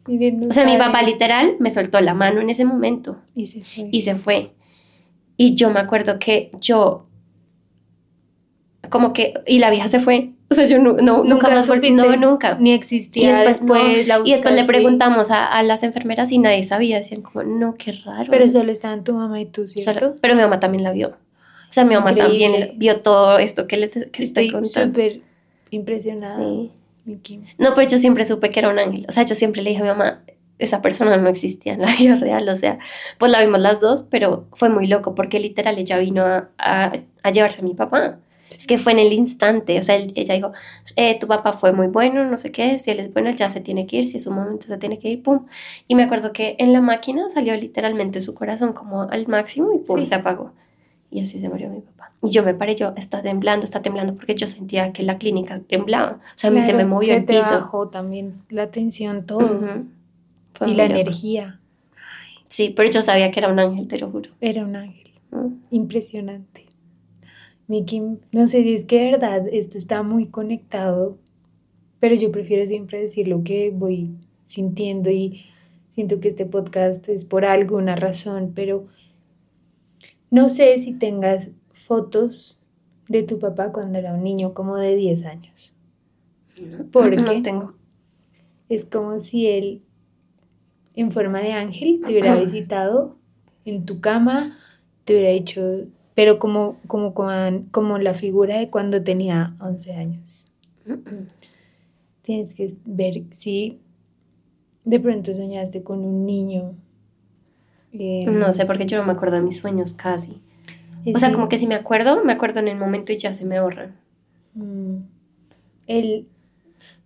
No 0.05 0.49
O 0.49 0.53
sea, 0.53 0.65
mi 0.65 0.77
papá 0.77 1.01
literal 1.01 1.55
me 1.59 1.69
soltó 1.69 2.01
la 2.01 2.13
mano 2.13 2.41
en 2.41 2.49
ese 2.49 2.65
momento 2.65 3.21
Y 3.35 3.47
se 3.47 3.63
fue. 3.63 3.89
y 3.91 4.01
se 4.01 4.15
fue. 4.15 4.51
Y 5.37 5.55
yo 5.55 5.69
me 5.69 5.79
acuerdo 5.79 6.19
que 6.19 6.51
yo, 6.59 7.07
como 8.89 9.13
que, 9.13 9.33
y 9.47 9.59
la 9.59 9.69
vieja 9.71 9.87
se 9.87 9.99
fue. 9.99 10.31
O 10.51 10.55
sea, 10.55 10.67
yo 10.67 10.77
no, 10.77 10.93
no- 10.93 11.23
nunca, 11.23 11.33
¿Nunca 11.35 11.49
más 11.51 11.67
volví, 11.67 11.91
no, 11.91 12.15
nunca. 12.17 12.57
Ni 12.59 12.71
Y 12.71 12.73
existía 12.73 13.39
después, 13.39 13.61
no, 13.63 13.73
después, 13.73 14.07
la 14.07 14.19
y 14.23 14.31
después 14.31 14.53
le 14.53 14.65
preguntamos 14.65 15.31
a, 15.31 15.47
a 15.47 15.63
las 15.63 15.81
enfermeras 15.83 16.31
y 16.31 16.37
nadie 16.37 16.63
sabía. 16.63 16.97
Decían 16.97 17.21
como, 17.21 17.43
no, 17.43 17.73
qué 17.75 17.93
raro. 17.93 18.29
Pero 18.29 18.47
solo 18.49 18.71
estaban 18.71 19.03
tu 19.03 19.13
mamá 19.15 19.39
y 19.41 19.45
tú, 19.45 19.67
Solo- 19.67 19.81
¿cierto? 19.99 20.15
pero 20.21 20.35
mi 20.35 20.41
mamá 20.41 20.59
también 20.59 20.83
la 20.83 20.91
vio. 20.91 21.09
O 21.09 21.73
sea, 21.73 21.85
mi 21.85 21.95
mamá 21.95 22.11
Increíble. 22.11 22.43
también 22.49 22.77
vio 22.77 22.99
todo 23.01 23.39
esto 23.39 23.65
que, 23.67 23.77
le, 23.77 23.89
que 23.89 23.99
estoy 24.01 24.25
Estoy 24.25 24.51
contando. 24.51 24.89
súper 24.93 25.21
impresionada. 25.71 26.37
Sí. 26.37 26.71
No, 27.57 27.73
pero 27.75 27.87
yo 27.87 27.97
siempre 27.97 28.25
supe 28.25 28.49
que 28.49 28.59
era 28.59 28.69
un 28.69 28.79
ángel. 28.79 29.05
O 29.09 29.11
sea, 29.11 29.23
yo 29.23 29.35
siempre 29.35 29.61
le 29.61 29.71
dije 29.71 29.81
a 29.81 29.85
mi 29.85 29.89
mamá, 29.89 30.23
esa 30.59 30.81
persona 30.81 31.17
no 31.17 31.27
existía 31.29 31.73
en 31.73 31.81
la 31.81 31.93
vida 31.99 32.15
real. 32.15 32.47
O 32.49 32.55
sea, 32.55 32.77
pues 33.17 33.31
la 33.31 33.41
vimos 33.41 33.59
las 33.59 33.79
dos, 33.79 34.03
pero 34.03 34.47
fue 34.53 34.69
muy 34.69 34.87
loco 34.87 35.13
porque 35.15 35.39
literal 35.39 35.77
ella 35.77 35.97
vino 35.97 36.23
a, 36.25 36.49
a, 36.57 36.93
a 37.23 37.31
llevarse 37.31 37.59
a 37.61 37.63
mi 37.63 37.73
papá. 37.73 38.19
Es 38.49 38.67
que 38.67 38.77
fue 38.77 38.91
en 38.91 38.99
el 38.99 39.11
instante. 39.13 39.79
O 39.79 39.83
sea, 39.83 39.95
él- 39.95 40.13
ella 40.15 40.35
dijo, 40.35 40.51
eh, 40.95 41.17
tu 41.19 41.27
papá 41.27 41.53
fue 41.53 41.73
muy 41.73 41.87
bueno, 41.87 42.23
no 42.25 42.37
sé 42.37 42.51
qué. 42.51 42.77
Si 42.79 42.91
él 42.91 42.99
es 42.99 43.11
bueno, 43.11 43.29
él 43.29 43.35
ya 43.35 43.49
se 43.49 43.61
tiene 43.61 43.87
que 43.87 43.97
ir. 43.97 44.07
Si 44.07 44.17
es 44.17 44.27
un 44.27 44.35
momento, 44.35 44.67
se 44.67 44.77
tiene 44.77 44.99
que 44.99 45.09
ir, 45.09 45.23
pum. 45.23 45.47
Y 45.87 45.95
me 45.95 46.03
acuerdo 46.03 46.31
que 46.33 46.55
en 46.59 46.71
la 46.71 46.79
máquina 46.79 47.29
salió 47.31 47.55
literalmente 47.57 48.21
su 48.21 48.33
corazón 48.35 48.73
como 48.73 49.01
al 49.03 49.27
máximo 49.27 49.73
y 49.73 49.79
pum, 49.79 49.99
Sí. 49.99 50.05
se 50.05 50.15
apagó. 50.15 50.53
Y 51.13 51.19
así 51.21 51.39
se 51.39 51.47
murió 51.47 51.69
mi 51.69 51.81
papá. 51.81 52.11
Y 52.23 52.31
yo 52.31 52.41
me 52.43 52.55
paré, 52.55 52.75
yo, 52.75 52.93
está 52.97 53.21
temblando, 53.21 53.63
está 53.65 53.81
temblando, 53.83 54.15
porque 54.15 54.33
yo 54.33 54.47
sentía 54.47 54.91
que 54.93 55.03
la 55.03 55.17
clínica 55.19 55.59
temblaba. 55.59 56.13
O 56.35 56.39
sea, 56.39 56.49
a 56.49 56.53
mí 56.53 56.61
se 56.61 56.71
me 56.73 56.79
Claro, 56.79 56.89
movió 56.89 57.07
se 57.09 57.17
el 57.17 57.25
te 57.25 57.37
piso. 57.37 57.51
bajó 57.53 57.89
también 57.89 58.41
la 58.49 58.71
tensión, 58.71 59.25
todo. 59.25 59.83
Y 60.65 60.73
la 60.73 60.85
loco. 60.87 60.99
energía. 61.01 61.59
Sí, 62.47 62.73
pero 62.75 62.89
yo 62.89 63.01
sabía 63.01 63.29
que 63.31 63.39
era 63.39 63.51
un 63.51 63.59
ángel, 63.59 63.87
te 63.87 63.99
lo 63.99 64.09
juro. 64.09 64.31
Era 64.41 64.63
un 64.65 64.75
ángel. 64.75 65.11
Mm. 65.31 65.47
Impresionante. 65.71 66.65
Miki, 67.67 68.01
no 68.31 68.47
sé 68.47 68.63
si 68.63 68.73
es 68.73 68.85
que 68.85 68.99
de 68.99 69.11
verdad 69.11 69.47
esto 69.51 69.77
está 69.77 70.03
muy 70.03 70.27
conectado, 70.27 71.17
pero 71.99 72.15
yo 72.15 72.31
prefiero 72.31 72.65
siempre 72.67 72.99
decir 73.01 73.27
lo 73.27 73.43
que 73.43 73.71
voy 73.73 74.11
sintiendo 74.45 75.09
y 75.09 75.45
siento 75.95 76.19
que 76.19 76.29
este 76.29 76.45
podcast 76.45 77.07
es 77.09 77.23
por 77.25 77.45
alguna 77.45 77.95
razón, 77.95 78.51
pero 78.53 78.85
no 80.33 80.49
sé 80.49 80.79
si 80.79 80.93
tengas 80.93 81.51
fotos 81.73 82.63
de 83.07 83.21
tu 83.21 83.37
papá 83.37 83.71
cuando 83.71 83.99
era 83.99 84.15
un 84.15 84.23
niño 84.23 84.55
como 84.55 84.77
de 84.77 84.95
10 84.95 85.25
años. 85.25 85.75
¿Por 86.91 87.15
no 87.21 87.43
tengo. 87.43 87.75
Es 88.67 88.83
como 88.83 89.19
si 89.19 89.45
él, 89.45 89.83
en 90.95 91.11
forma 91.11 91.39
de 91.39 91.51
ángel, 91.51 92.01
te 92.03 92.13
hubiera 92.13 92.35
visitado 92.35 93.15
en 93.63 93.85
tu 93.85 94.01
cama, 94.01 94.57
te 95.05 95.13
hubiera 95.13 95.33
dicho, 95.33 95.61
pero 96.15 96.39
como, 96.39 96.79
como, 96.87 97.13
como, 97.13 97.29
como 97.69 97.99
la 97.99 98.15
figura 98.15 98.57
de 98.57 98.71
cuando 98.71 99.03
tenía 99.03 99.55
11 99.59 99.93
años. 99.93 100.47
Tienes 102.23 102.55
que 102.55 102.73
ver 102.85 103.21
si 103.29 103.77
de 104.83 104.99
pronto 104.99 105.31
soñaste 105.31 105.83
con 105.83 106.03
un 106.03 106.25
niño. 106.25 106.73
Eh, 107.93 108.25
No 108.27 108.51
sé, 108.53 108.65
porque 108.65 108.85
yo 108.85 108.97
no 108.97 109.05
me 109.05 109.13
acuerdo 109.13 109.35
de 109.37 109.41
mis 109.43 109.57
sueños 109.57 109.93
casi. 109.93 110.41
O 111.05 111.17
sea, 111.19 111.31
como 111.33 111.49
que 111.49 111.57
si 111.57 111.67
me 111.67 111.75
acuerdo, 111.75 112.23
me 112.23 112.31
acuerdo 112.33 112.59
en 112.59 112.67
el 112.69 112.77
momento 112.77 113.11
y 113.11 113.17
ya 113.17 113.33
se 113.33 113.43
me 113.45 113.59
borran. 113.61 113.95
Mm, 114.55 114.97
Él, 115.87 116.27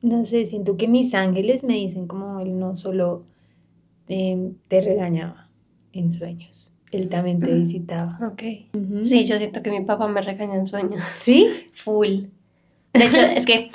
no 0.04 0.24
sé, 0.26 0.46
siento 0.46 0.78
que 0.78 0.88
mis 0.88 1.14
ángeles 1.16 1.64
me 1.64 1.74
dicen 1.74 2.06
como 2.08 2.40
él 2.40 2.60
no 2.60 2.76
solo 2.76 3.24
em, 4.08 4.54
te 4.68 4.80
regañaba 4.82 5.50
en 5.94 6.14
sueños, 6.14 6.72
él 6.92 7.10
también 7.10 7.40
te 7.42 7.52
Mm. 7.52 7.60
visitaba. 7.64 8.20
Ok. 8.32 8.44
Sí, 9.02 9.26
yo 9.26 9.38
siento 9.38 9.62
que 9.64 9.72
mi 9.72 9.82
papá 9.84 10.08
me 10.08 10.22
regaña 10.22 10.56
en 10.56 10.68
sueños. 10.68 11.02
¿Sí? 11.16 11.48
Full. 11.74 12.26
De 12.94 13.06
hecho, 13.06 13.20
es 13.22 13.46
que, 13.46 13.70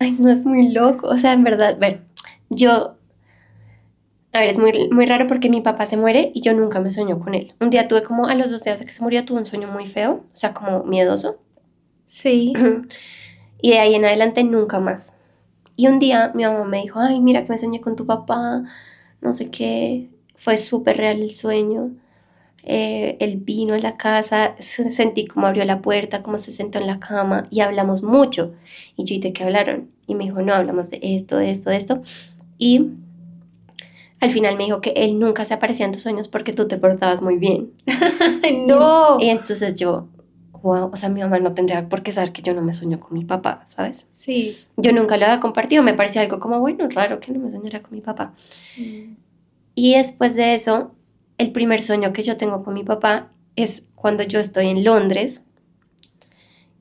ay, 0.00 0.16
no 0.18 0.28
es 0.30 0.44
muy 0.44 0.68
loco. 0.72 1.06
O 1.08 1.16
sea, 1.16 1.32
en 1.32 1.42
verdad, 1.44 1.78
ver, 1.78 2.02
yo. 2.50 2.96
A 4.32 4.40
ver, 4.40 4.48
es 4.50 4.58
muy, 4.58 4.88
muy 4.90 5.06
raro 5.06 5.26
porque 5.26 5.48
mi 5.48 5.62
papá 5.62 5.86
se 5.86 5.96
muere 5.96 6.30
y 6.34 6.42
yo 6.42 6.52
nunca 6.52 6.80
me 6.80 6.90
sueño 6.90 7.18
con 7.18 7.34
él. 7.34 7.54
Un 7.60 7.70
día 7.70 7.88
tuve 7.88 8.02
como, 8.04 8.26
a 8.26 8.34
los 8.34 8.50
dos 8.50 8.62
días 8.62 8.78
de 8.78 8.84
que 8.86 8.92
se 8.92 9.02
murió, 9.02 9.24
tuve 9.24 9.38
un 9.40 9.46
sueño 9.46 9.68
muy 9.68 9.86
feo, 9.86 10.24
o 10.32 10.36
sea, 10.36 10.52
como 10.54 10.84
miedoso. 10.84 11.38
Sí. 12.06 12.54
Y 13.62 13.72
de 13.72 13.78
ahí 13.80 13.94
en 13.96 14.04
adelante 14.04 14.44
nunca 14.44 14.80
más. 14.80 15.16
Y 15.76 15.88
un 15.88 15.98
día 15.98 16.32
mi 16.34 16.44
mamá 16.44 16.64
me 16.64 16.82
dijo, 16.82 17.00
ay, 17.00 17.20
mira 17.20 17.44
que 17.44 17.50
me 17.52 17.58
soñé 17.58 17.80
con 17.80 17.96
tu 17.96 18.06
papá, 18.06 18.64
no 19.20 19.34
sé 19.34 19.50
qué. 19.50 20.10
Fue 20.36 20.58
súper 20.58 20.96
real 20.98 21.22
el 21.22 21.34
sueño. 21.34 21.92
Eh, 22.64 23.16
él 23.20 23.36
vino 23.38 23.74
a 23.74 23.78
la 23.78 23.96
casa, 23.96 24.54
se- 24.58 24.90
sentí 24.90 25.26
cómo 25.26 25.46
abrió 25.46 25.64
la 25.64 25.80
puerta, 25.80 26.22
cómo 26.22 26.38
se 26.38 26.50
sentó 26.50 26.78
en 26.78 26.86
la 26.86 26.98
cama 27.00 27.44
y 27.50 27.60
hablamos 27.60 28.02
mucho. 28.02 28.54
Y 28.96 29.04
yo, 29.04 29.14
¿y 29.14 29.20
de 29.20 29.32
qué 29.32 29.44
hablaron? 29.44 29.90
Y 30.06 30.14
me 30.16 30.24
dijo, 30.24 30.42
no, 30.42 30.52
hablamos 30.54 30.90
de 30.90 30.98
esto, 31.02 31.36
de 31.38 31.50
esto, 31.52 31.70
de 31.70 31.76
esto. 31.76 32.02
Y 32.58 32.92
al 34.20 34.32
final 34.32 34.56
me 34.56 34.64
dijo 34.64 34.80
que 34.80 34.90
él 34.96 35.18
nunca 35.18 35.44
se 35.44 35.54
aparecía 35.54 35.86
en 35.86 35.92
tus 35.92 36.02
sueños 36.02 36.28
porque 36.28 36.52
tú 36.52 36.66
te 36.66 36.78
portabas 36.78 37.22
muy 37.22 37.38
bien. 37.38 37.72
no. 38.66 39.18
Y 39.20 39.28
entonces 39.28 39.74
yo, 39.74 40.08
wow, 40.62 40.90
o 40.92 40.96
sea, 40.96 41.08
mi 41.08 41.20
mamá 41.20 41.38
no 41.38 41.54
tendría 41.54 41.88
por 41.88 42.02
qué 42.02 42.10
saber 42.12 42.32
que 42.32 42.42
yo 42.42 42.54
no 42.54 42.62
me 42.62 42.72
sueño 42.72 42.98
con 42.98 43.16
mi 43.16 43.24
papá, 43.24 43.62
¿sabes? 43.66 44.06
Sí. 44.10 44.58
Yo 44.76 44.92
nunca 44.92 45.16
lo 45.16 45.24
había 45.26 45.40
compartido, 45.40 45.82
me 45.82 45.94
parecía 45.94 46.22
algo 46.22 46.40
como, 46.40 46.58
bueno, 46.60 46.88
raro 46.90 47.20
que 47.20 47.32
no 47.32 47.38
me 47.38 47.50
soñara 47.50 47.80
con 47.82 47.92
mi 47.92 48.00
papá. 48.00 48.34
Mm, 48.76 49.14
Y 49.74 49.94
después 49.94 50.34
de 50.34 50.54
eso, 50.54 50.92
el 51.38 51.52
primer 51.52 51.82
sueño 51.82 52.12
que 52.12 52.24
yo 52.24 52.36
tengo 52.36 52.64
con 52.64 52.74
mi 52.74 52.82
papá 52.84 53.30
es 53.54 53.84
cuando 53.94 54.24
yo 54.24 54.40
estoy 54.40 54.68
en 54.68 54.82
Londres. 54.84 55.42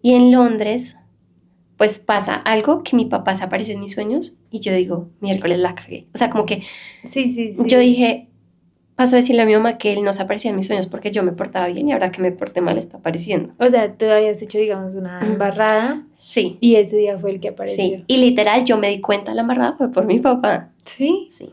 Y 0.01 0.13
en 0.13 0.31
Londres 0.31 0.95
pues 1.77 1.99
pasa 1.99 2.35
algo 2.35 2.83
que 2.83 2.95
mi 2.95 3.05
papá 3.05 3.35
se 3.35 3.43
aparece 3.43 3.73
en 3.73 3.79
mis 3.79 3.93
sueños 3.93 4.33
y 4.49 4.59
yo 4.59 4.73
digo, 4.73 5.09
miércoles 5.21 5.59
la 5.59 5.75
cagué. 5.75 6.07
O 6.13 6.17
sea, 6.17 6.29
como 6.29 6.45
que 6.45 6.63
sí, 7.03 7.29
sí, 7.29 7.53
sí. 7.53 7.63
yo 7.67 7.79
dije, 7.79 8.27
paso 8.95 9.15
a 9.15 9.17
decirle 9.17 9.43
a 9.43 9.45
mi 9.45 9.53
mamá 9.53 9.77
que 9.77 9.93
él 9.93 10.03
no 10.03 10.11
se 10.11 10.23
aparecía 10.23 10.49
en 10.49 10.57
mis 10.57 10.65
sueños 10.65 10.87
porque 10.87 11.11
yo 11.11 11.21
me 11.21 11.31
portaba 11.31 11.67
bien 11.67 11.87
y 11.87 11.93
ahora 11.93 12.11
que 12.11 12.19
me 12.19 12.31
porté 12.31 12.61
mal 12.61 12.79
está 12.79 12.97
apareciendo. 12.97 13.53
O 13.59 13.69
sea, 13.69 13.93
tú 13.93 14.07
habías 14.07 14.41
hecho, 14.41 14.57
digamos, 14.57 14.95
una 14.95 15.21
embarrada. 15.21 16.03
Sí. 16.17 16.57
Y 16.61 16.75
ese 16.75 16.97
día 16.97 17.19
fue 17.19 17.29
el 17.29 17.39
que 17.39 17.49
apareció. 17.49 17.97
Sí. 17.97 18.03
Y 18.07 18.17
literal, 18.17 18.65
yo 18.65 18.77
me 18.77 18.89
di 18.89 18.99
cuenta 18.99 19.35
la 19.35 19.41
embarrada 19.41 19.75
fue 19.77 19.91
por 19.91 20.05
mi 20.05 20.19
papá. 20.19 20.71
Sí. 20.83 21.27
Sí. 21.29 21.51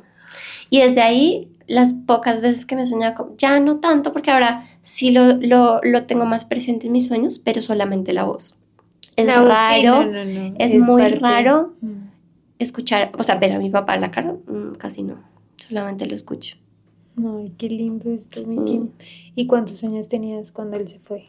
Y 0.71 0.81
desde 0.81 1.03
ahí, 1.03 1.49
las 1.67 1.93
pocas 1.93 2.41
veces 2.41 2.65
que 2.65 2.77
me 2.77 2.87
soñaba, 2.87 3.29
ya 3.37 3.61
no 3.61 3.79
tanto, 3.79 4.15
porque 4.15 4.31
ahora 4.31 4.67
sí 4.81 5.11
lo, 5.11 5.35
lo, 5.35 5.81
lo 5.83 6.05
tengo 6.05 6.25
más 6.25 6.47
presente 6.47 6.87
en 6.87 6.93
mis 6.93 7.09
sueños, 7.09 7.39
pero 7.39 7.61
solamente 7.61 8.15
la 8.15 8.25
voz. 8.25 8.59
Es 9.17 9.29
raro, 9.29 10.11
es, 10.59 10.89
muy 10.89 11.07
raro 11.07 11.75
mm. 11.81 11.93
escuchar, 12.59 13.13
o 13.17 13.23
sea, 13.23 13.37
ver 13.37 13.53
a 13.53 13.59
mi 13.59 13.71
papá 13.71 13.95
en 13.95 14.01
la 14.01 14.11
cara, 14.11 14.33
mm, 14.33 14.75
casi 14.77 15.03
no, 15.03 15.17
solamente 15.57 16.07
lo 16.07 16.15
escucho. 16.15 16.57
Ay, 17.17 17.53
qué 17.57 17.69
lindo 17.69 18.11
esto, 18.11 18.45
Miki. 18.47 18.91
¿Y 19.37 19.47
cuántos 19.47 19.85
años 19.85 20.09
tenías 20.09 20.51
cuando 20.51 20.77
él 20.77 20.89
se 20.89 20.99
fue? 20.99 21.27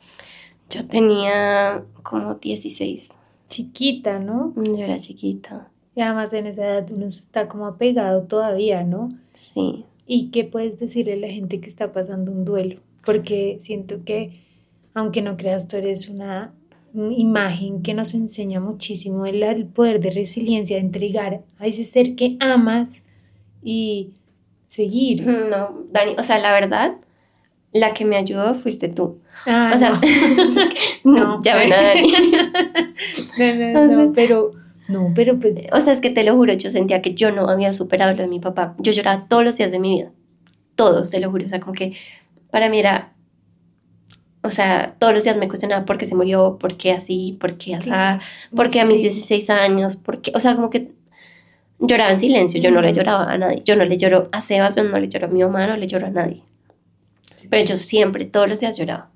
Yo 0.69 0.85
tenía 0.87 1.83
como 2.01 2.35
16. 2.35 3.19
Chiquita, 3.49 4.19
¿no? 4.19 4.53
Yo 4.55 4.77
era 4.77 4.99
chiquita. 4.99 5.69
Y 5.95 6.01
además 6.01 6.33
en 6.33 6.47
esa 6.47 6.65
edad 6.65 6.87
uno 6.91 7.05
está 7.05 7.47
como 7.47 7.67
apegado 7.67 8.23
todavía, 8.23 8.83
¿no? 8.83 9.09
Sí. 9.53 9.85
¿Y 10.07 10.29
qué 10.29 10.43
puedes 10.43 10.79
decirle 10.79 11.13
a 11.13 11.17
la 11.17 11.27
gente 11.27 11.59
que 11.59 11.69
está 11.69 11.93
pasando 11.93 12.31
un 12.31 12.45
duelo? 12.45 12.81
Porque 13.05 13.57
siento 13.59 14.03
que, 14.03 14.41
aunque 14.95 15.21
no 15.21 15.37
creas, 15.37 15.67
tú 15.67 15.77
eres 15.77 16.09
una 16.09 16.51
imagen 17.17 17.81
que 17.81 17.93
nos 17.93 18.13
enseña 18.13 18.59
muchísimo 18.59 19.25
el, 19.25 19.43
el 19.43 19.65
poder 19.65 19.99
de 19.99 20.09
resiliencia, 20.09 20.77
de 20.77 20.81
entregar 20.81 21.41
a 21.59 21.67
ese 21.67 21.83
ser 21.83 22.15
que 22.15 22.37
amas 22.39 23.03
y 23.63 24.11
seguir. 24.67 25.25
No, 25.25 25.85
Dani, 25.91 26.15
o 26.17 26.23
sea, 26.23 26.39
la 26.39 26.51
verdad, 26.51 26.95
la 27.73 27.93
que 27.93 28.05
me 28.05 28.15
ayudó 28.15 28.55
fuiste 28.55 28.87
tú. 28.87 29.19
Ah, 29.45 29.71
o 29.73 29.77
sea, 29.77 29.91
no, 31.03 31.41
ya 31.43 31.57
ven 31.57 31.73
a 31.73 31.81
Dani. 31.81 32.13
no, 33.73 33.87
no, 33.87 34.05
no, 34.05 34.13
pero, 34.13 34.51
no, 34.87 35.11
pero 35.15 35.39
pues. 35.39 35.67
O 35.73 35.79
sea, 35.81 35.91
es 35.91 36.01
que 36.01 36.09
te 36.09 36.23
lo 36.23 36.35
juro, 36.35 36.53
yo 36.53 36.69
sentía 36.69 37.01
que 37.01 37.13
yo 37.13 37.31
no 37.31 37.49
había 37.49 37.73
superado 37.73 38.13
lo 38.13 38.21
de 38.21 38.27
mi 38.27 38.39
papá. 38.39 38.75
Yo 38.79 38.91
lloraba 38.91 39.27
todos 39.27 39.43
los 39.43 39.57
días 39.57 39.71
de 39.71 39.79
mi 39.79 39.95
vida. 39.95 40.11
Todos, 40.75 41.09
te 41.09 41.19
lo 41.19 41.31
juro. 41.31 41.45
O 41.45 41.49
sea, 41.49 41.59
como 41.59 41.73
que 41.73 41.93
para 42.51 42.69
mí 42.69 42.79
era. 42.79 43.14
O 44.45 44.51
sea, 44.51 44.95
todos 44.99 45.13
los 45.13 45.23
días 45.23 45.37
me 45.37 45.47
cuestionaba 45.47 45.85
por 45.85 45.97
qué 45.97 46.05
se 46.05 46.15
murió, 46.15 46.57
por 46.59 46.77
qué 46.77 46.91
así, 46.91 47.37
por 47.39 47.57
qué 47.57 47.75
así, 47.75 47.89
por 48.55 48.69
qué 48.69 48.81
a 48.81 48.85
mis 48.85 49.01
16 49.01 49.49
años, 49.49 49.95
por 49.95 50.21
qué. 50.21 50.31
O 50.35 50.39
sea, 50.39 50.55
como 50.55 50.69
que 50.69 50.91
lloraba 51.79 52.11
en 52.11 52.19
silencio, 52.19 52.59
yo 52.61 52.71
no 52.71 52.81
le 52.81 52.93
lloraba 52.93 53.31
a 53.31 53.37
nadie, 53.37 53.61
yo 53.63 53.75
no 53.75 53.85
le 53.85 53.97
lloro 53.97 54.29
a 54.31 54.41
Sebas, 54.41 54.75
yo 54.75 54.83
no 54.83 54.97
le 54.99 55.09
lloro 55.09 55.27
a 55.27 55.29
mi 55.29 55.43
mamá, 55.43 55.67
no 55.67 55.77
le 55.77 55.87
lloro 55.87 56.07
a 56.07 56.09
nadie. 56.09 56.43
Pero 57.49 57.65
yo 57.65 57.77
siempre, 57.77 58.25
todos 58.25 58.49
los 58.49 58.59
días 58.59 58.77
lloraba. 58.77 59.09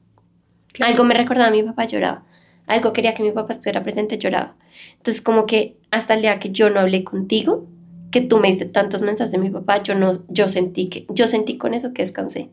Algo 0.80 1.04
me 1.04 1.14
recordaba 1.14 1.48
a 1.48 1.52
mi 1.52 1.64
papá, 1.64 1.86
lloraba. 1.86 2.24
Algo 2.68 2.94
quería 2.94 3.14
que 3.14 3.24
mi 3.24 3.32
papá 3.32 3.54
estuviera 3.54 3.84
presente, 3.84 4.18
lloraba. 4.18 4.56
Entonces, 4.98 5.22
como 5.22 5.46
que 5.46 5.78
hasta 5.92 6.14
el 6.14 6.22
día 6.22 6.40
que 6.40 6.52
yo 6.52 6.70
no 6.70 6.80
hablé 6.80 7.04
contigo, 7.04 7.66
que 8.12 8.22
tú 8.22 8.38
me 8.40 8.48
diste 8.48 8.66
tantos 8.66 9.02
mensajes 9.02 9.32
de 9.32 9.38
mi 9.40 9.50
papá, 9.50 9.82
yo 9.82 9.96
no, 9.96 10.12
yo 10.28 10.48
sentí 10.48 10.88
que, 10.88 11.06
yo 11.10 11.28
sentí 11.28 11.58
con 11.58 11.74
eso 11.74 11.94
que 11.94 12.02
descansé. 12.02 12.50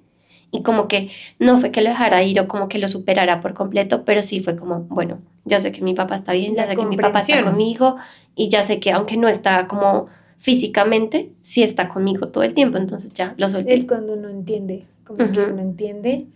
Y 0.50 0.62
como 0.62 0.88
que 0.88 1.10
no 1.38 1.58
fue 1.58 1.70
que 1.70 1.82
lo 1.82 1.90
dejara 1.90 2.22
ir 2.22 2.40
o 2.40 2.48
como 2.48 2.68
que 2.68 2.78
lo 2.78 2.88
superara 2.88 3.40
por 3.40 3.54
completo, 3.54 4.04
pero 4.04 4.22
sí 4.22 4.40
fue 4.40 4.56
como, 4.56 4.80
bueno, 4.82 5.18
ya 5.44 5.60
sé 5.60 5.72
que 5.72 5.82
mi 5.82 5.94
papá 5.94 6.14
está 6.14 6.32
bien, 6.32 6.54
ya 6.54 6.68
sé 6.68 6.76
que 6.76 6.86
mi 6.86 6.96
papá 6.96 7.18
está 7.20 7.42
conmigo 7.42 7.96
y 8.34 8.48
ya 8.48 8.62
sé 8.62 8.80
que 8.80 8.92
aunque 8.92 9.16
no 9.16 9.28
está 9.28 9.66
como 9.66 10.06
físicamente, 10.38 11.30
sí 11.40 11.62
está 11.62 11.88
conmigo 11.88 12.28
todo 12.28 12.44
el 12.44 12.54
tiempo, 12.54 12.78
entonces 12.78 13.12
ya 13.12 13.34
lo 13.38 13.48
solté. 13.48 13.74
Es 13.74 13.84
cuando 13.86 14.14
uno 14.14 14.28
entiende, 14.28 14.84
como 15.04 15.30
que 15.32 15.40
uno 15.40 15.60
entiende 15.60 16.26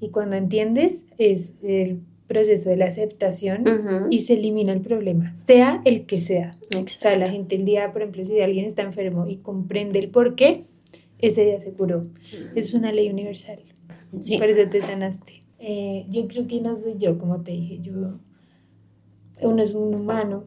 y 0.00 0.08
cuando 0.10 0.36
entiendes 0.36 1.06
es 1.18 1.54
el 1.62 2.00
proceso 2.26 2.70
de 2.70 2.76
la 2.76 2.86
aceptación 2.86 3.64
y 4.10 4.20
se 4.20 4.34
elimina 4.34 4.72
el 4.72 4.80
problema, 4.80 5.34
sea 5.44 5.80
el 5.84 6.06
que 6.06 6.20
sea. 6.20 6.56
O 6.76 6.84
sea, 6.86 7.16
la 7.16 7.26
gente 7.26 7.56
el 7.56 7.64
día, 7.64 7.92
por 7.92 8.02
ejemplo, 8.02 8.24
si 8.24 8.40
alguien 8.40 8.66
está 8.66 8.82
enfermo 8.82 9.26
y 9.26 9.36
comprende 9.36 9.98
el 9.98 10.08
por 10.08 10.34
qué, 10.36 10.64
ese 11.18 11.44
día 11.44 11.60
se 11.60 11.72
curó. 11.72 12.06
Es 12.54 12.74
una 12.74 12.92
ley 12.92 13.10
universal. 13.10 13.60
Sí. 14.20 14.38
Por 14.38 14.48
eso 14.48 14.68
te 14.70 14.80
sanaste. 14.80 15.44
Eh, 15.58 16.06
yo 16.08 16.26
creo 16.28 16.46
que 16.46 16.60
no 16.60 16.76
soy 16.76 16.94
yo, 16.98 17.18
como 17.18 17.42
te 17.42 17.52
dije, 17.52 17.80
yo, 17.82 18.18
uno 19.42 19.62
es 19.62 19.74
un 19.74 19.94
humano 19.94 20.44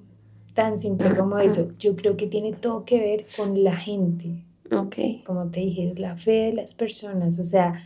tan 0.54 0.80
simple 0.80 1.16
como 1.16 1.38
eso. 1.40 1.72
Yo 1.78 1.96
creo 1.96 2.18
que 2.18 2.28
tiene 2.28 2.54
todo 2.54 2.86
que 2.86 3.00
ver 3.00 3.26
con 3.36 3.64
la 3.64 3.76
gente. 3.76 4.46
Ok. 4.72 5.24
Como 5.26 5.50
te 5.50 5.60
dije, 5.60 5.94
la 5.98 6.16
fe 6.16 6.32
de 6.32 6.54
las 6.54 6.74
personas. 6.74 7.40
O 7.40 7.44
sea, 7.44 7.84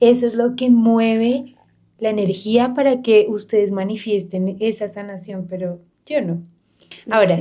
eso 0.00 0.26
es 0.26 0.34
lo 0.34 0.54
que 0.56 0.70
mueve 0.70 1.56
la 1.98 2.10
energía 2.10 2.74
para 2.74 3.02
que 3.02 3.26
ustedes 3.28 3.72
manifiesten 3.72 4.56
esa 4.60 4.88
sanación, 4.88 5.46
pero 5.48 5.80
yo 6.06 6.22
no. 6.22 6.42
Ahora, 7.10 7.38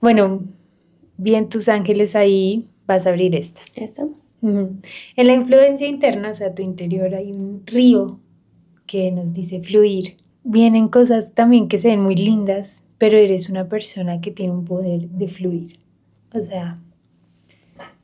bueno, 0.00 0.42
bien 1.16 1.48
tus 1.48 1.68
ángeles 1.68 2.16
ahí, 2.16 2.66
vas 2.88 3.06
a 3.06 3.10
abrir 3.10 3.36
esta. 3.36 3.60
¿Esta? 3.76 4.08
En 4.40 4.80
la 5.26 5.34
influencia 5.34 5.86
interna, 5.86 6.30
o 6.30 6.34
sea, 6.34 6.54
tu 6.54 6.62
interior, 6.62 7.14
hay 7.14 7.32
un 7.32 7.62
río 7.66 8.18
que 8.86 9.12
nos 9.12 9.32
dice 9.32 9.60
fluir. 9.60 10.16
Vienen 10.42 10.88
cosas 10.88 11.34
también 11.34 11.68
que 11.68 11.78
se 11.78 11.88
ven 11.88 12.00
muy 12.00 12.16
lindas, 12.16 12.84
pero 12.96 13.18
eres 13.18 13.48
una 13.48 13.68
persona 13.68 14.20
que 14.20 14.30
tiene 14.30 14.52
un 14.52 14.64
poder 14.64 15.08
de 15.08 15.28
fluir. 15.28 15.78
O 16.34 16.40
sea, 16.40 16.80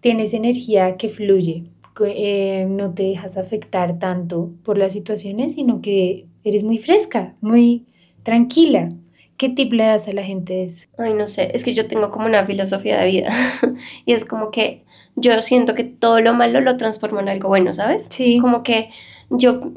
tienes 0.00 0.34
energía 0.34 0.96
que 0.96 1.08
fluye, 1.08 1.64
eh, 2.04 2.66
no 2.68 2.92
te 2.92 3.04
dejas 3.04 3.36
afectar 3.36 3.98
tanto 3.98 4.50
por 4.64 4.76
las 4.76 4.92
situaciones, 4.92 5.54
sino 5.54 5.80
que 5.80 6.26
eres 6.42 6.64
muy 6.64 6.78
fresca, 6.78 7.36
muy 7.40 7.86
tranquila. 8.22 8.92
¿Qué 9.36 9.48
tip 9.48 9.72
le 9.72 9.84
das 9.84 10.06
a 10.06 10.12
la 10.12 10.22
gente 10.22 10.52
de 10.52 10.64
eso? 10.64 10.88
Ay, 10.96 11.14
no 11.14 11.26
sé, 11.26 11.50
es 11.54 11.64
que 11.64 11.74
yo 11.74 11.86
tengo 11.88 12.10
como 12.10 12.26
una 12.26 12.44
filosofía 12.44 13.00
de 13.00 13.06
vida 13.06 13.30
y 14.06 14.12
es 14.12 14.24
como 14.24 14.50
que 14.50 14.84
yo 15.16 15.40
siento 15.42 15.74
que 15.74 15.84
todo 15.84 16.20
lo 16.20 16.34
malo 16.34 16.60
lo 16.60 16.76
transformo 16.76 17.20
en 17.20 17.28
algo 17.28 17.48
bueno, 17.48 17.72
¿sabes? 17.72 18.08
Sí. 18.10 18.38
Como 18.40 18.62
que 18.62 18.90
yo, 19.30 19.72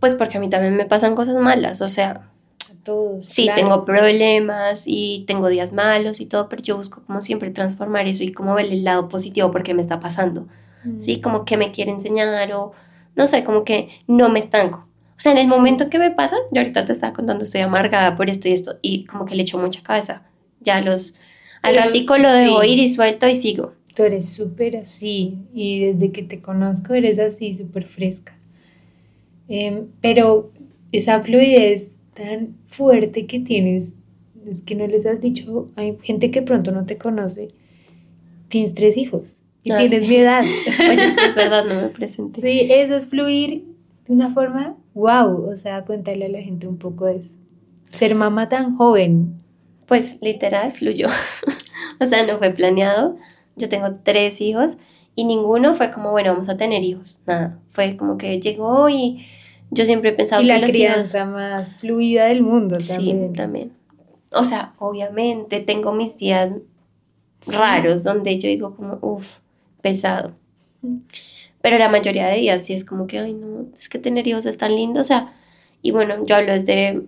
pues 0.00 0.14
porque 0.14 0.38
a 0.38 0.40
mí 0.40 0.48
también 0.48 0.76
me 0.76 0.86
pasan 0.86 1.14
cosas 1.14 1.36
malas, 1.36 1.80
o 1.80 1.88
sea, 1.88 2.30
a 2.70 2.84
todos. 2.84 3.24
Sí, 3.24 3.48
tengo 3.54 3.84
problemas 3.84 4.84
y 4.86 5.24
tengo 5.26 5.48
días 5.48 5.72
malos 5.72 6.20
y 6.20 6.26
todo, 6.26 6.48
pero 6.48 6.62
yo 6.62 6.76
busco 6.76 7.02
como 7.06 7.22
siempre 7.22 7.50
transformar 7.50 8.06
eso 8.06 8.22
y 8.24 8.32
como 8.32 8.54
ver 8.54 8.66
el 8.66 8.84
lado 8.84 9.08
positivo 9.08 9.50
porque 9.50 9.74
me 9.74 9.82
está 9.82 10.00
pasando. 10.00 10.46
Sí, 10.98 11.18
mm. 11.18 11.20
como 11.20 11.44
que 11.44 11.56
me 11.56 11.70
quiere 11.70 11.92
enseñar 11.92 12.52
o 12.52 12.72
no 13.14 13.26
sé, 13.26 13.44
como 13.44 13.64
que 13.64 13.88
no 14.06 14.28
me 14.28 14.38
estanco. 14.38 14.86
O 15.22 15.24
sea, 15.24 15.30
en 15.30 15.38
el 15.38 15.46
momento 15.46 15.88
que 15.88 16.00
me 16.00 16.10
pasa, 16.10 16.34
yo 16.50 16.60
ahorita 16.60 16.84
te 16.84 16.94
estaba 16.94 17.12
contando, 17.12 17.44
estoy 17.44 17.60
amargada 17.60 18.16
por 18.16 18.28
esto 18.28 18.48
y 18.48 18.54
esto, 18.54 18.80
y 18.82 19.04
como 19.04 19.24
que 19.24 19.36
le 19.36 19.42
echo 19.42 19.56
mucha 19.56 19.80
cabeza. 19.80 20.22
Ya 20.58 20.80
los, 20.80 21.14
al 21.62 21.76
ratico 21.76 22.18
lo 22.18 22.28
debo 22.28 22.64
ir 22.64 22.80
y 22.80 22.88
suelto 22.88 23.28
y 23.28 23.36
sigo. 23.36 23.72
Tú 23.94 24.02
eres 24.02 24.28
súper 24.28 24.78
así, 24.78 25.38
y 25.54 25.78
desde 25.78 26.10
que 26.10 26.24
te 26.24 26.40
conozco 26.40 26.94
eres 26.94 27.20
así, 27.20 27.54
súper 27.54 27.86
fresca. 27.86 28.36
Em, 29.46 29.86
pero 30.00 30.50
esa 30.90 31.20
fluidez 31.22 31.92
tan 32.14 32.56
fuerte 32.66 33.26
que 33.26 33.38
tienes, 33.38 33.94
es 34.44 34.60
que 34.62 34.74
no 34.74 34.88
les 34.88 35.06
has 35.06 35.20
dicho, 35.20 35.70
hay 35.76 35.96
gente 36.02 36.32
que 36.32 36.42
pronto 36.42 36.72
no 36.72 36.84
te 36.84 36.98
conoce, 36.98 37.46
tienes 38.48 38.74
tres 38.74 38.96
hijos 38.96 39.44
y 39.62 39.70
ah, 39.70 39.78
tienes 39.78 40.08
mi 40.08 40.16
edad. 40.16 40.42
Oye, 40.80 41.04
eso 41.04 41.20
es 41.20 41.34
verdad, 41.36 41.64
no 41.64 41.76
me 41.76 41.88
presenté. 41.90 42.40
Sí, 42.40 42.72
eso 42.72 42.96
es 42.96 43.06
fluir 43.06 43.66
de 44.08 44.14
una 44.14 44.28
forma, 44.28 44.76
wow, 44.94 45.50
o 45.50 45.56
sea, 45.56 45.84
cuéntale 45.84 46.26
a 46.26 46.28
la 46.28 46.40
gente 46.40 46.66
un 46.66 46.78
poco 46.78 47.06
de 47.06 47.16
eso. 47.16 47.36
Ser 47.88 48.14
mamá 48.14 48.48
tan 48.48 48.76
joven. 48.76 49.42
Pues 49.86 50.18
literal, 50.22 50.72
fluyó. 50.72 51.08
o 52.00 52.06
sea, 52.06 52.26
no 52.26 52.38
fue 52.38 52.50
planeado. 52.50 53.16
Yo 53.56 53.68
tengo 53.68 53.96
tres 54.02 54.40
hijos 54.40 54.78
y 55.14 55.24
ninguno 55.24 55.74
fue 55.74 55.90
como, 55.90 56.10
bueno, 56.10 56.30
vamos 56.30 56.48
a 56.48 56.56
tener 56.56 56.82
hijos. 56.82 57.18
Nada, 57.26 57.58
fue 57.72 57.96
como 57.96 58.16
que 58.16 58.40
llegó 58.40 58.88
y 58.88 59.26
yo 59.70 59.84
siempre 59.84 60.10
he 60.10 60.12
pensado 60.12 60.42
y 60.42 60.46
que 60.46 60.58
la 60.58 60.66
crianza 60.66 61.24
más 61.24 61.74
fluida 61.74 62.26
del 62.26 62.42
mundo 62.42 62.78
también. 62.78 63.28
Sí, 63.28 63.36
también. 63.36 63.72
O 64.32 64.44
sea, 64.44 64.74
obviamente 64.78 65.60
tengo 65.60 65.92
mis 65.92 66.16
días 66.16 66.52
raros 67.46 68.04
donde 68.04 68.38
yo 68.38 68.48
digo 68.48 68.74
como, 68.76 68.98
uff, 69.02 69.38
pesado. 69.82 70.32
Pero 71.62 71.78
la 71.78 71.88
mayoría 71.88 72.26
de 72.26 72.38
días 72.38 72.66
sí 72.66 72.74
es 72.74 72.84
como 72.84 73.06
que, 73.06 73.18
ay, 73.18 73.32
no, 73.34 73.66
es 73.78 73.88
que 73.88 73.98
tener 73.98 74.26
hijos 74.26 74.44
es 74.46 74.58
tan 74.58 74.74
lindo. 74.74 75.00
O 75.00 75.04
sea, 75.04 75.32
y 75.80 75.92
bueno, 75.92 76.26
yo 76.26 76.36
hablo 76.36 76.52
desde, 76.52 77.02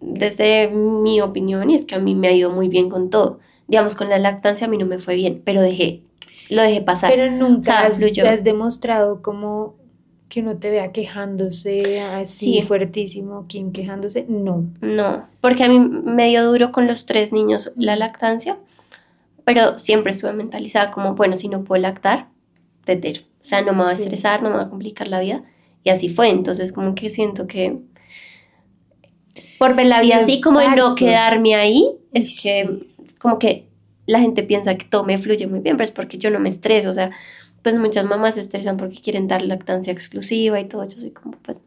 desde 0.00 0.68
mi 0.68 1.20
opinión 1.20 1.70
y 1.70 1.74
es 1.74 1.84
que 1.84 1.94
a 1.94 1.98
mí 1.98 2.14
me 2.14 2.28
ha 2.28 2.32
ido 2.32 2.50
muy 2.50 2.68
bien 2.68 2.90
con 2.90 3.10
todo. 3.10 3.40
Digamos, 3.68 3.94
con 3.94 4.10
la 4.10 4.18
lactancia 4.18 4.66
a 4.66 4.70
mí 4.70 4.76
no 4.76 4.86
me 4.86 4.98
fue 4.98 5.14
bien, 5.14 5.40
pero 5.44 5.62
dejé, 5.62 6.02
lo 6.50 6.62
dejé 6.62 6.82
pasar. 6.82 7.10
Pero 7.10 7.30
nunca 7.30 7.86
has, 7.86 8.00
has, 8.02 8.44
demostrado 8.44 9.22
como 9.22 9.76
que 10.28 10.40
uno 10.40 10.56
te 10.56 10.70
vea 10.70 10.92
quejándose 10.92 12.00
así 12.00 12.62
fuertísimo, 12.62 13.46
quien 13.48 13.72
quejándose, 13.72 14.26
no. 14.28 14.66
No, 14.80 15.26
porque 15.40 15.64
a 15.64 15.68
mí 15.68 15.78
me 15.78 16.28
dio 16.28 16.44
duro 16.44 16.72
con 16.72 16.86
los 16.86 17.06
tres 17.06 17.32
niños 17.32 17.72
la 17.76 17.96
lactancia, 17.96 18.58
pero 19.44 19.78
siempre 19.78 20.12
estuve 20.12 20.32
mentalizada 20.32 20.90
como, 20.90 21.14
bueno, 21.14 21.38
si 21.38 21.48
no 21.48 21.64
puedo 21.64 21.80
lactar, 21.80 22.28
tetero. 22.84 23.22
O 23.42 23.44
sea, 23.44 23.60
no 23.62 23.72
me 23.72 23.82
va 23.82 23.90
a 23.90 23.94
estresar, 23.94 24.40
no 24.40 24.50
me 24.50 24.56
va 24.56 24.62
a 24.62 24.68
complicar 24.70 25.08
la 25.08 25.18
vida. 25.18 25.42
Y 25.82 25.90
así 25.90 26.08
fue. 26.08 26.28
Entonces, 26.28 26.72
como 26.72 26.94
que 26.94 27.10
siento 27.10 27.48
que 27.48 27.80
por 29.58 29.74
ver 29.74 29.86
la 29.86 30.00
vida 30.00 30.18
así, 30.18 30.40
como 30.40 30.60
de 30.60 30.68
no 30.68 30.94
quedarme 30.94 31.56
ahí, 31.56 31.88
es 32.12 32.40
que 32.40 32.86
como 33.18 33.38
que 33.38 33.68
la 34.06 34.20
gente 34.20 34.42
piensa 34.42 34.76
que 34.76 34.84
todo 34.84 35.04
me 35.04 35.18
fluye 35.18 35.46
muy 35.46 35.60
bien, 35.60 35.76
pero 35.76 35.84
es 35.84 35.90
porque 35.90 36.18
yo 36.18 36.30
no 36.30 36.38
me 36.38 36.48
estreso. 36.48 36.88
O 36.88 36.92
sea, 36.92 37.10
pues 37.62 37.76
muchas 37.76 38.04
mamás 38.04 38.34
se 38.36 38.40
estresan 38.40 38.76
porque 38.76 39.00
quieren 39.00 39.28
dar 39.28 39.42
lactancia 39.42 39.92
exclusiva 39.92 40.60
y 40.60 40.66
todo. 40.66 40.84
Yo 40.84 40.98
soy 40.98 41.10
como, 41.10 41.32
pues, 41.42 41.58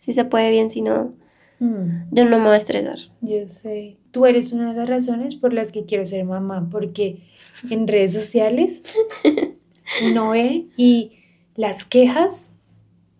si 0.00 0.12
se 0.12 0.24
puede 0.24 0.50
bien, 0.50 0.70
si 0.70 0.82
no, 0.82 1.14
mm. 1.60 2.08
yo 2.10 2.24
no 2.24 2.38
me 2.38 2.44
voy 2.44 2.54
a 2.54 2.56
estresar. 2.56 2.98
Yo 3.22 3.48
sé. 3.48 3.96
Tú 4.10 4.26
eres 4.26 4.52
una 4.52 4.72
de 4.72 4.78
las 4.78 4.88
razones 4.88 5.36
por 5.36 5.52
las 5.52 5.72
que 5.72 5.84
quiero 5.84 6.04
ser 6.04 6.24
mamá, 6.24 6.68
porque 6.70 7.22
en 7.70 7.86
redes 7.86 8.12
sociales 8.12 8.82
uno 10.04 10.30
ve 10.30 10.66
y 10.76 11.12
las 11.56 11.84
quejas 11.84 12.52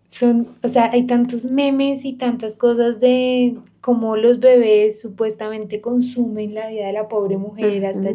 son, 0.09 0.55
o 0.61 0.67
sea, 0.67 0.89
hay 0.91 1.03
tantos 1.07 1.45
memes 1.45 2.05
y 2.05 2.13
tantas 2.13 2.55
cosas 2.55 2.99
de 2.99 3.55
cómo 3.79 4.17
los 4.17 4.39
bebés 4.39 5.01
supuestamente 5.01 5.79
consumen 5.81 6.53
la 6.53 6.69
vida 6.69 6.87
de 6.87 6.93
la 6.93 7.07
pobre 7.07 7.37
mujer 7.37 7.85
hasta 7.85 8.11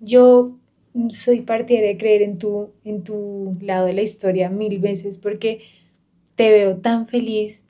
yo 0.00 0.52
soy 1.08 1.40
partidaria 1.40 1.88
de 1.88 1.96
creer 1.96 2.22
en 2.22 2.38
tu, 2.38 2.70
en 2.84 3.02
tu 3.02 3.56
lado 3.60 3.86
de 3.86 3.92
la 3.92 4.02
historia 4.02 4.48
mil 4.48 4.78
veces 4.78 5.18
porque 5.18 5.60
te 6.36 6.50
veo 6.50 6.76
tan 6.76 7.08
feliz, 7.08 7.64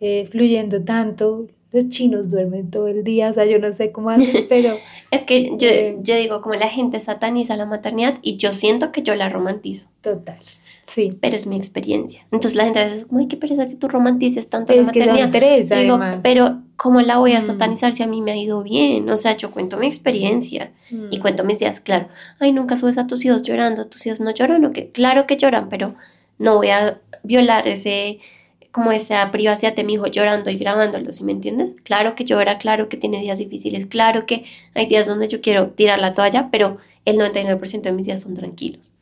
eh, 0.00 0.26
fluyendo 0.30 0.84
tanto. 0.84 1.48
Los 1.72 1.88
chinos 1.88 2.30
duermen 2.30 2.70
todo 2.70 2.88
el 2.88 3.02
día, 3.02 3.30
o 3.30 3.32
sea, 3.32 3.44
yo 3.46 3.58
no 3.58 3.72
sé 3.72 3.92
cómo 3.92 4.10
haces, 4.10 4.44
pero... 4.48 4.76
es 5.10 5.22
que 5.22 5.56
yo, 5.56 5.68
eh, 5.68 5.96
yo 6.02 6.16
digo, 6.16 6.42
como 6.42 6.54
la 6.54 6.68
gente 6.68 7.00
sataniza 7.00 7.56
la 7.56 7.66
maternidad 7.66 8.18
y 8.22 8.36
yo 8.36 8.52
siento 8.52 8.92
que 8.92 9.02
yo 9.02 9.14
la 9.14 9.28
romantizo. 9.28 9.86
Total. 10.02 10.38
Sí. 10.82 11.16
Pero 11.20 11.36
es 11.36 11.46
mi 11.46 11.56
experiencia. 11.56 12.26
Entonces 12.32 12.56
la 12.56 12.64
gente 12.64 12.80
a 12.80 12.88
veces, 12.88 13.06
ay, 13.16 13.28
qué 13.28 13.36
pereza 13.36 13.68
que 13.68 13.76
tú 13.76 13.88
romantices 13.88 14.48
tanto 14.48 14.74
la 14.74 14.82
maternidad. 14.82 15.30
Que 15.30 15.64
digo, 15.76 15.98
pero 16.22 16.60
¿cómo 16.76 17.00
la 17.00 17.18
voy 17.18 17.32
a 17.32 17.40
mm. 17.40 17.46
satanizar 17.46 17.94
si 17.94 18.02
a 18.02 18.06
mí 18.06 18.20
me 18.20 18.32
ha 18.32 18.36
ido 18.36 18.62
bien? 18.62 19.08
O 19.08 19.16
sea, 19.16 19.36
yo 19.36 19.52
cuento 19.52 19.76
mi 19.76 19.86
experiencia 19.86 20.72
y 20.90 21.18
mm. 21.18 21.20
cuento 21.20 21.44
mis 21.44 21.60
días, 21.60 21.80
claro. 21.80 22.08
Ay, 22.40 22.52
nunca 22.52 22.76
subes 22.76 22.98
a 22.98 23.06
tus 23.06 23.24
hijos 23.24 23.42
llorando, 23.42 23.84
tus 23.84 24.04
hijos 24.06 24.20
no 24.20 24.32
lloran, 24.32 24.64
¿o 24.64 24.72
qué? 24.72 24.90
Claro 24.90 25.26
que 25.26 25.36
lloran, 25.36 25.68
pero 25.68 25.94
no 26.38 26.56
voy 26.56 26.68
a 26.68 27.00
violar 27.22 27.68
ese 27.68 28.18
como 28.72 28.90
esa 28.90 29.30
privacidad 29.30 29.76
de 29.76 29.84
mi 29.84 29.94
hijo 29.94 30.06
llorando 30.06 30.50
y 30.50 30.56
grabándolo, 30.56 31.12
¿sí 31.12 31.22
me 31.24 31.32
entiendes? 31.32 31.76
Claro 31.84 32.14
que 32.14 32.24
llora, 32.24 32.56
claro 32.56 32.88
que 32.88 32.96
tiene 32.96 33.20
días 33.20 33.38
difíciles, 33.38 33.86
claro 33.86 34.24
que 34.26 34.44
hay 34.74 34.86
días 34.86 35.06
donde 35.06 35.28
yo 35.28 35.42
quiero 35.42 35.68
tirar 35.70 35.98
la 35.98 36.14
toalla, 36.14 36.48
pero 36.50 36.78
el 37.04 37.18
99% 37.18 37.82
de 37.82 37.92
mis 37.92 38.06
días 38.06 38.22
son 38.22 38.34
tranquilos. 38.34 38.92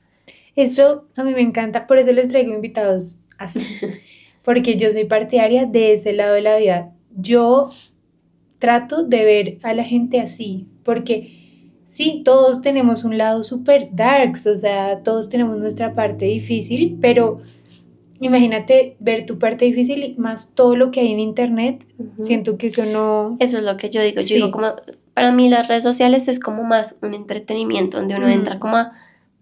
Eso 0.57 1.07
a 1.17 1.23
mí 1.23 1.33
me 1.33 1.41
encanta, 1.41 1.87
por 1.87 1.99
eso 1.99 2.13
les 2.13 2.29
traigo 2.29 2.53
invitados 2.53 3.19
así, 3.39 3.61
porque 4.45 4.77
yo 4.77 4.91
soy 4.91 5.05
partidaria 5.05 5.67
de 5.67 5.95
ese 5.95 6.13
lado 6.13 6.35
de 6.35 6.43
la 6.43 6.57
vida. 6.57 6.93
Yo 7.17 7.71
trato 8.59 9.05
de 9.05 9.25
ver 9.25 9.59
a 9.63 9.73
la 9.73 9.85
gente 9.85 10.21
así, 10.21 10.67
porque 10.83 11.71
sí, 11.87 12.23
todos 12.25 12.61
tenemos 12.61 13.05
un 13.05 13.19
lado 13.19 13.45
súper 13.45 13.89
darks, 13.93 14.49
o 14.49 14.55
sea, 14.57 15.03
todos 15.05 15.29
tenemos 15.29 15.59
nuestra 15.59 15.95
parte 15.95 16.25
difícil, 16.25 16.99
pero 17.01 17.39
imagínate 18.21 18.97
ver 19.01 19.27
tu 19.27 19.39
parte 19.39 19.65
difícil 19.65 20.05
y 20.05 20.15
más 20.17 20.53
todo 20.55 20.77
lo 20.77 20.91
que 20.91 21.01
hay 21.01 21.13
en 21.13 21.21
internet, 21.21 21.87
siento 22.21 22.59
que 22.59 22.69
eso 22.69 22.85
no... 22.85 23.37
Eso 23.41 23.59
es 23.59 23.65
lo 23.65 23.77
que 23.77 23.91
yo 23.91 24.03
digo, 24.03 24.21
yo 24.21 24.37
digo 24.37 24.51
como, 24.51 24.75
para 25.15 25.33
mí 25.33 25.49
las 25.49 25.69
redes 25.69 25.83
sociales 25.83 26.29
es 26.29 26.39
como 26.39 26.63
más 26.63 26.97
un 27.03 27.15
entretenimiento, 27.15 27.99
donde 27.99 28.17
uno 28.17 28.29
entra 28.29 28.59
como 28.59 28.77
a 28.77 28.93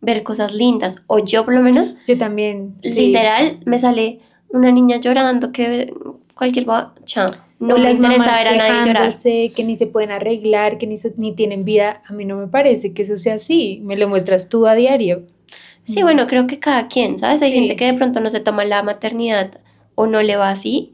ver 0.01 0.23
cosas 0.23 0.53
lindas, 0.53 1.03
o 1.07 1.19
yo 1.19 1.45
por 1.45 1.55
lo 1.55 1.61
menos. 1.61 1.95
Yo 2.07 2.17
también. 2.17 2.77
Literal, 2.83 3.59
me 3.67 3.79
sale 3.79 4.21
una 4.51 4.71
niña 4.71 4.99
llorando 4.99 5.53
que 5.53 5.93
cualquier 6.35 6.67
chao. 7.05 7.31
No 7.61 7.75
o 7.75 7.79
las 7.79 7.97
interesa 7.97 8.39
ver 8.39 8.49
a 8.49 8.57
nadie 8.57 8.87
llorar. 8.87 9.13
que 9.23 9.65
ni 9.65 9.75
se 9.75 9.89
pueden 9.89 10.13
arreglar, 10.13 10.79
que 10.79 10.87
ni, 10.87 10.95
ni 11.17 11.33
tienen 11.33 11.65
vida. 11.65 12.03
A 12.07 12.13
mí 12.13 12.25
no 12.25 12.37
me 12.37 12.47
parece 12.47 12.93
que 12.93 13.03
eso 13.03 13.17
sea 13.17 13.35
así. 13.35 13.81
Me 13.83 13.97
lo 13.97 14.09
muestras 14.09 14.49
tú 14.49 14.67
a 14.69 14.75
diario. 14.75 15.27
Sí, 15.89 16.03
bueno, 16.03 16.27
creo 16.27 16.47
que 16.47 16.59
cada 16.59 16.87
quien, 16.87 17.19
¿sabes? 17.19 17.41
Hay 17.41 17.51
gente 17.51 17.75
que 17.75 17.87
de 17.87 17.95
pronto 17.95 18.21
no 18.21 18.29
se 18.29 18.41
toma 18.41 18.67
la 18.67 18.83
maternidad 18.83 19.59
o 19.95 20.07
no 20.07 20.21
le 20.23 20.37
va 20.37 20.51
así, 20.51 20.93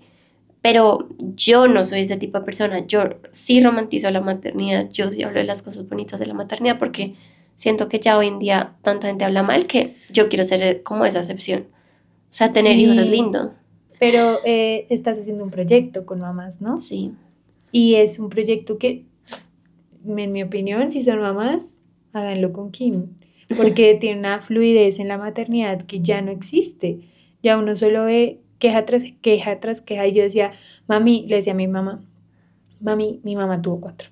pero 0.63 1.09
yo 1.19 1.67
no 1.67 1.85
soy 1.85 2.03
ese 2.03 2.17
tipo 2.17 2.39
de 2.39 2.45
persona. 2.45 2.87
Yo 2.87 3.17
sí 3.33 3.61
romantizo 3.61 4.09
la 4.13 4.21
maternidad, 4.21 4.89
yo 4.91 5.11
sí 5.11 5.25
hablo 5.25 5.41
de 5.41 5.47
las 5.47 5.63
cosas 5.63 5.89
bonitas 5.89 6.21
de 6.21 6.27
la 6.27 6.35
maternidad 6.35 6.79
porque 6.79 7.15
siento 7.57 7.89
que 7.89 7.99
ya 7.99 8.17
hoy 8.17 8.29
en 8.29 8.39
día 8.39 8.75
tanta 8.83 9.09
gente 9.09 9.25
habla 9.25 9.43
mal 9.43 9.67
que 9.67 9.97
yo 10.13 10.29
quiero 10.29 10.45
ser 10.45 10.85
como 10.85 11.05
esa 11.05 11.19
excepción. 11.19 11.67
O 12.31 12.37
sea, 12.37 12.53
tener 12.53 12.77
hijos 12.79 12.97
es 12.97 13.11
lindo. 13.11 13.53
Pero 13.99 14.39
eh, 14.45 14.87
estás 14.91 15.19
haciendo 15.19 15.43
un 15.43 15.51
proyecto 15.51 16.07
con 16.07 16.21
mamás, 16.21 16.61
¿no? 16.61 16.81
Sí. 16.81 17.13
Y 17.73 17.97
es 17.97 18.21
un 18.21 18.29
proyecto 18.29 18.79
que, 18.79 19.07
en 20.07 20.33
mi 20.33 20.43
opinión, 20.45 20.91
si 20.93 21.03
son 21.03 21.21
mamás, 21.21 21.65
háganlo 22.13 22.53
con 22.53 22.71
Kim. 22.71 23.09
Porque 23.57 23.95
tiene 24.01 24.19
una 24.19 24.41
fluidez 24.41 24.99
en 24.99 25.09
la 25.09 25.19
maternidad 25.19 25.83
que 25.83 26.01
ya 26.01 26.21
no 26.23 26.31
existe. 26.31 27.01
Ya 27.43 27.59
uno 27.59 27.77
solo 27.77 28.05
ve 28.05 28.41
queja 28.59 28.87
tras 28.87 29.05
queja 29.21 29.61
tras 29.61 29.81
queja. 29.81 30.07
Y 30.07 30.15
yo 30.15 30.23
decía, 30.23 30.53
mami, 30.87 31.27
le 31.29 31.37
decía 31.37 31.53
a 31.53 31.57
mi 31.57 31.69
mamá, 31.69 32.03
mami, 32.81 33.21
mi 33.23 33.37
mamá 33.37 33.61
tuvo 33.61 33.81
cuatro. 33.81 34.09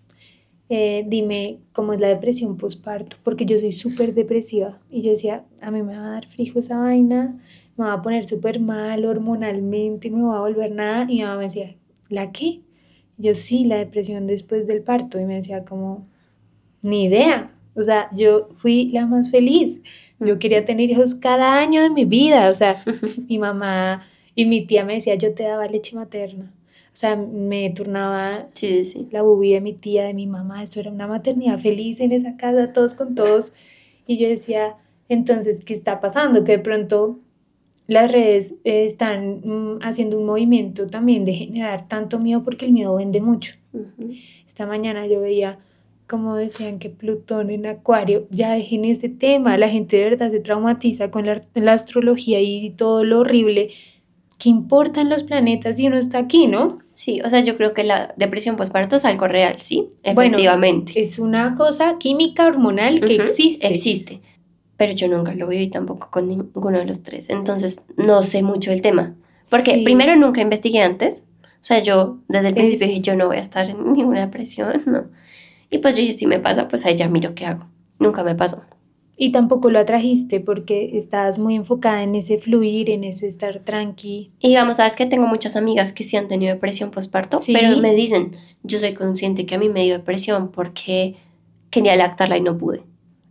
Eh, 0.68 1.04
dime 1.06 1.58
cómo 1.72 1.92
es 1.92 2.00
la 2.00 2.08
depresión 2.08 2.56
postparto, 2.56 3.16
porque 3.22 3.44
yo 3.44 3.58
soy 3.58 3.72
súper 3.72 4.14
depresiva. 4.14 4.78
Y 4.90 5.02
yo 5.02 5.10
decía, 5.10 5.44
a 5.60 5.70
mí 5.70 5.82
me 5.82 5.96
va 5.96 6.06
a 6.06 6.10
dar 6.12 6.26
frijo 6.28 6.58
esa 6.58 6.78
vaina, 6.78 7.38
me 7.76 7.84
va 7.84 7.94
a 7.94 8.02
poner 8.02 8.26
súper 8.28 8.60
mal 8.60 9.04
hormonalmente, 9.04 10.10
me 10.10 10.22
va 10.22 10.38
a 10.38 10.40
volver 10.40 10.72
nada. 10.72 11.04
Y 11.04 11.16
mi 11.16 11.22
mamá 11.22 11.36
me 11.38 11.44
decía, 11.44 11.74
¿la 12.08 12.32
qué? 12.32 12.60
Yo 13.18 13.34
sí, 13.34 13.64
la 13.64 13.76
depresión 13.76 14.26
después 14.26 14.66
del 14.66 14.82
parto. 14.82 15.20
Y 15.20 15.24
me 15.24 15.34
decía 15.36 15.64
como, 15.64 16.06
ni 16.82 17.04
idea. 17.04 17.52
O 17.74 17.82
sea, 17.82 18.08
yo 18.14 18.48
fui 18.54 18.90
la 18.92 19.06
más 19.06 19.30
feliz. 19.30 19.80
Yo 20.20 20.38
quería 20.38 20.64
tener 20.64 20.90
hijos 20.90 21.14
cada 21.14 21.58
año 21.58 21.82
de 21.82 21.90
mi 21.90 22.04
vida. 22.04 22.48
O 22.48 22.54
sea, 22.54 22.82
mi 23.28 23.38
mamá 23.38 24.06
y 24.34 24.46
mi 24.46 24.66
tía 24.66 24.84
me 24.84 24.94
decía, 24.94 25.14
yo 25.14 25.34
te 25.34 25.44
daba 25.44 25.66
leche 25.66 25.96
materna. 25.96 26.52
O 26.92 26.96
sea, 26.96 27.16
me 27.16 27.70
turnaba 27.70 28.48
la 29.10 29.22
bubí 29.22 29.52
de 29.52 29.60
mi 29.60 29.72
tía, 29.72 30.04
de 30.04 30.14
mi 30.14 30.26
mamá. 30.26 30.62
Eso 30.62 30.80
era 30.80 30.90
una 30.90 31.06
maternidad 31.06 31.58
feliz 31.58 32.00
en 32.00 32.12
esa 32.12 32.36
casa, 32.36 32.72
todos 32.72 32.94
con 32.94 33.14
todos. 33.14 33.52
Y 34.06 34.18
yo 34.18 34.28
decía, 34.28 34.76
entonces, 35.08 35.64
¿qué 35.64 35.72
está 35.72 36.00
pasando? 36.00 36.44
Que 36.44 36.52
de 36.52 36.58
pronto 36.58 37.18
las 37.86 38.12
redes 38.12 38.56
eh, 38.64 38.84
están 38.84 39.40
mm, 39.44 39.78
haciendo 39.82 40.18
un 40.18 40.26
movimiento 40.26 40.86
también 40.86 41.24
de 41.24 41.34
generar 41.34 41.88
tanto 41.88 42.18
miedo 42.18 42.42
porque 42.42 42.66
el 42.66 42.72
miedo 42.72 42.94
vende 42.96 43.20
mucho. 43.20 43.54
Esta 44.46 44.66
mañana 44.66 45.06
yo 45.06 45.20
veía 45.20 45.58
como 46.12 46.36
decían 46.36 46.78
que 46.78 46.90
Plutón 46.90 47.48
en 47.48 47.64
Acuario, 47.64 48.26
ya 48.28 48.52
dejen 48.52 48.84
ese 48.84 49.08
tema, 49.08 49.56
la 49.56 49.70
gente 49.70 49.96
de 49.96 50.10
verdad 50.10 50.30
se 50.30 50.40
traumatiza 50.40 51.10
con 51.10 51.24
la, 51.24 51.40
la 51.54 51.72
astrología 51.72 52.38
y 52.38 52.68
todo 52.68 53.02
lo 53.02 53.20
horrible 53.20 53.70
¿qué 54.36 54.50
importan 54.50 55.08
los 55.08 55.22
planetas 55.22 55.76
si 55.76 55.86
uno 55.86 55.96
está 55.96 56.18
aquí, 56.18 56.48
no? 56.48 56.80
Sí, 56.92 57.22
o 57.24 57.30
sea, 57.30 57.40
yo 57.40 57.56
creo 57.56 57.72
que 57.72 57.82
la 57.82 58.12
depresión 58.18 58.56
postparto 58.56 58.96
es 58.96 59.06
algo 59.06 59.26
real, 59.26 59.62
¿sí? 59.62 59.88
Efectivamente. 60.02 61.00
es 61.00 61.18
una 61.18 61.54
cosa 61.54 61.96
química 61.98 62.46
hormonal 62.46 63.00
que 63.00 63.14
existe. 63.14 63.68
Existe. 63.68 64.20
Pero 64.76 64.92
yo 64.92 65.08
nunca 65.08 65.32
lo 65.34 65.46
viví 65.46 65.68
tampoco 65.68 66.08
con 66.10 66.28
ninguno 66.28 66.78
de 66.78 66.84
los 66.84 67.02
tres. 67.02 67.30
Entonces, 67.30 67.80
no 67.96 68.22
sé 68.22 68.42
mucho 68.42 68.70
del 68.70 68.82
tema. 68.82 69.14
Porque 69.48 69.80
primero 69.82 70.14
nunca 70.16 70.42
investigué 70.42 70.82
antes. 70.82 71.24
O 71.42 71.64
sea, 71.64 71.78
yo 71.82 72.18
desde 72.28 72.48
el 72.48 72.54
principio 72.54 72.88
dije, 72.88 73.00
yo 73.00 73.14
no 73.14 73.28
voy 73.28 73.36
a 73.36 73.40
estar 73.40 73.70
en 73.70 73.92
ninguna 73.92 74.20
depresión, 74.22 74.82
no. 74.86 75.04
Y 75.72 75.78
pues 75.78 75.96
yo 75.96 76.02
dije, 76.02 76.12
si 76.12 76.26
me 76.26 76.38
pasa, 76.38 76.68
pues 76.68 76.84
ahí 76.84 76.94
ya 76.94 77.08
miro 77.08 77.34
qué 77.34 77.46
hago. 77.46 77.66
Nunca 77.98 78.22
me 78.22 78.34
pasó. 78.34 78.62
Y 79.16 79.32
tampoco 79.32 79.70
lo 79.70 79.78
atrajiste 79.78 80.38
porque 80.38 80.98
estabas 80.98 81.38
muy 81.38 81.54
enfocada 81.54 82.02
en 82.02 82.14
ese 82.14 82.36
fluir, 82.36 82.90
en 82.90 83.04
ese 83.04 83.26
estar 83.26 83.60
tranqui. 83.60 84.32
Y 84.38 84.48
digamos, 84.48 84.76
sabes 84.76 84.96
que 84.96 85.06
tengo 85.06 85.26
muchas 85.26 85.56
amigas 85.56 85.92
que 85.92 86.04
sí 86.04 86.18
han 86.18 86.28
tenido 86.28 86.52
depresión 86.52 86.90
postparto, 86.90 87.38
pero 87.46 87.78
me 87.78 87.94
dicen, 87.94 88.32
yo 88.62 88.78
soy 88.78 88.92
consciente 88.92 89.46
que 89.46 89.54
a 89.54 89.58
mí 89.58 89.70
me 89.70 89.82
dio 89.84 89.96
depresión 89.96 90.50
porque 90.50 91.16
quería 91.70 91.96
lactarla 91.96 92.36
y 92.36 92.42
no 92.42 92.58
pude. 92.58 92.82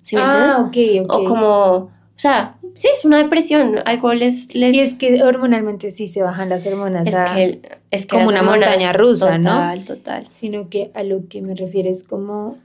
¿Sí 0.02 0.16
ah, 0.20 0.66
ok, 0.66 0.78
ok. 1.04 1.14
O 1.14 1.26
como, 1.26 1.92
sea, 2.22 2.58
sí, 2.76 2.88
es 2.94 3.04
una 3.04 3.18
depresión, 3.18 3.80
algo 3.86 4.14
les, 4.14 4.54
les... 4.54 4.76
Y 4.76 4.80
es 4.80 4.94
que 4.96 5.24
hormonalmente 5.24 5.92
sí 5.92 6.08
se 6.08 6.22
bajan 6.22 6.50
las 6.50 6.68
hormonas. 6.68 7.08
Es 7.08 7.16
que 7.16 7.62
es 7.90 8.06
como 8.06 8.28
una 8.28 8.44
montaña 8.44 8.94
rusa, 8.94 9.38
¿no? 9.38 9.50
Total, 9.50 9.86
total. 9.86 10.28
Sino 10.30 10.70
que 10.70 10.92
a 10.94 11.04
lo 11.04 11.28
que 11.28 11.42
me 11.42 11.56
refiero 11.56 11.90
es 11.90 12.04
como 12.04 12.58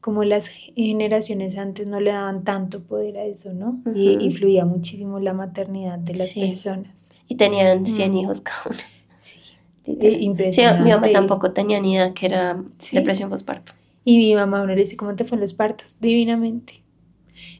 como 0.00 0.22
las 0.22 0.48
generaciones 0.48 1.56
antes 1.56 1.86
no 1.86 1.98
le 1.98 2.10
daban 2.10 2.44
tanto 2.44 2.82
poder 2.82 3.16
a 3.16 3.24
eso, 3.24 3.54
¿no? 3.54 3.80
y, 3.94 4.30
fluía 4.32 4.66
muchísimo 4.66 5.18
la 5.18 5.32
maternidad 5.32 5.98
de 5.98 6.14
las 6.14 6.34
personas. 6.34 7.14
Y 7.26 7.36
tenían 7.36 7.86
100 7.86 8.14
hijos 8.14 8.42
cada 8.42 8.60
uno. 8.66 8.78
Sí. 9.16 9.40
impresionante. 9.86 10.84
mi 10.84 10.90
mamá 10.90 11.10
tampoco 11.10 11.52
tenía 11.52 11.80
ni 11.80 11.94
idea 11.94 12.12
que 12.12 12.26
era 12.26 12.62
depresión 12.92 13.30
postparto. 13.30 13.72
Y 14.04 14.18
mi 14.18 14.34
mamá 14.34 14.62
uno 14.62 14.74
le 14.74 14.80
dice, 14.82 14.94
¿cómo 14.94 15.16
te 15.16 15.24
fueron 15.24 15.40
los 15.40 15.54
partos? 15.54 15.96
Divinamente. 16.00 16.83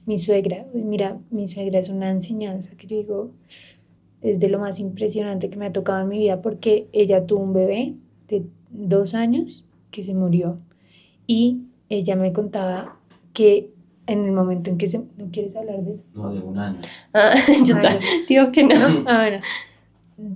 Mi 0.07 0.19
suegra, 0.19 0.67
mira, 0.75 1.19
mi 1.31 1.49
suegra 1.49 1.79
es 1.79 1.89
una 1.89 2.11
enseñanza 2.11 2.73
que 2.77 2.87
yo 2.87 2.97
digo, 2.97 3.31
es 4.21 4.39
de 4.39 4.49
lo 4.49 4.59
más 4.59 4.81
impresionante 4.81 5.49
que 5.49 5.57
me 5.57 5.67
ha 5.67 5.73
tocado 5.73 6.03
en 6.03 6.09
mi 6.09 6.19
vida 6.19 6.43
porque 6.43 6.89
ella 6.93 7.27
tuvo 7.27 7.43
un 7.43 7.53
bebé 7.53 7.95
de 8.29 8.45
dos 8.71 9.15
años 9.15 9.67
que 9.91 10.03
se 10.03 10.15
murió 10.15 10.59
y 11.27 11.61
ella 11.89 12.17
me 12.17 12.33
contaba 12.33 12.97
que 13.33 13.71
en 14.07 14.25
el 14.25 14.33
momento 14.33 14.71
en 14.71 14.79
que 14.79 14.87
se... 14.87 14.99
¿No 14.99 15.31
quieres 15.33 15.57
hablar 15.57 15.83
de 15.83 15.93
eso? 15.93 16.05
No, 16.15 16.33
de 16.33 16.41
un 16.41 16.59
año. 16.59 16.81
Ah, 17.13 17.35
yo 17.65 17.77
digo 18.29 18.53
que 18.53 18.65
no. 18.65 19.05
Ah, 19.07 19.23
bueno. 19.23 19.41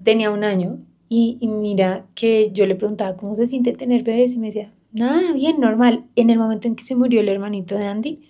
Tenía 0.03 0.31
un 0.31 0.45
año 0.45 0.79
y, 1.09 1.37
y, 1.41 1.49
mira 1.49 2.07
que 2.15 2.51
yo 2.53 2.67
le 2.67 2.75
preguntaba 2.75 3.17
cómo 3.17 3.35
se 3.35 3.47
siente 3.47 3.73
tener 3.73 4.03
bebés 4.03 4.35
y 4.35 4.39
me 4.39 4.49
decía, 4.49 4.73
nada, 4.93 5.33
bien, 5.33 5.61
normal. 5.61 6.05
En 6.17 6.31
el 6.31 6.39
momento 6.39 6.69
en 6.69 6.77
que 6.77 6.85
se 6.85 6.95
murió 6.95 7.21
el 7.21 7.29
hermanito 7.29 7.77
de 7.77 7.87
Andy, 7.87 8.21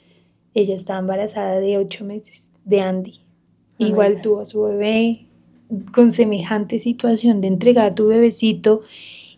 ella 0.60 0.74
estaba 0.74 0.98
embarazada 0.98 1.60
de 1.60 1.78
ocho 1.78 2.04
meses 2.04 2.52
de 2.64 2.80
Andy. 2.80 3.20
Igual 3.78 4.20
tuvo 4.22 4.40
a 4.40 4.46
su 4.46 4.62
bebé 4.62 5.26
con 5.92 6.10
semejante 6.10 6.78
situación 6.78 7.40
de 7.40 7.48
entregar 7.48 7.86
a 7.86 7.94
tu 7.94 8.08
bebecito 8.08 8.82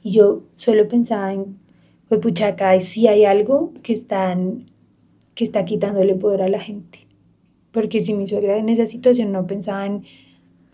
y 0.02 0.12
yo 0.12 0.42
solo 0.54 0.88
pensaba 0.88 1.32
en 1.32 1.58
pues 2.10 2.20
pucha, 2.20 2.48
acá 2.48 2.78
sí 2.80 3.06
hay 3.06 3.24
algo 3.24 3.72
que, 3.84 3.92
están, 3.92 4.66
que 5.36 5.44
está 5.44 5.64
quitándole 5.64 6.16
poder 6.16 6.42
a 6.42 6.48
la 6.48 6.58
gente. 6.58 7.06
Porque 7.70 8.00
si 8.00 8.14
mi 8.14 8.26
suegra 8.26 8.56
en 8.56 8.68
esa 8.68 8.84
situación 8.84 9.30
no 9.30 9.46
pensaba 9.46 9.86
en, 9.86 10.02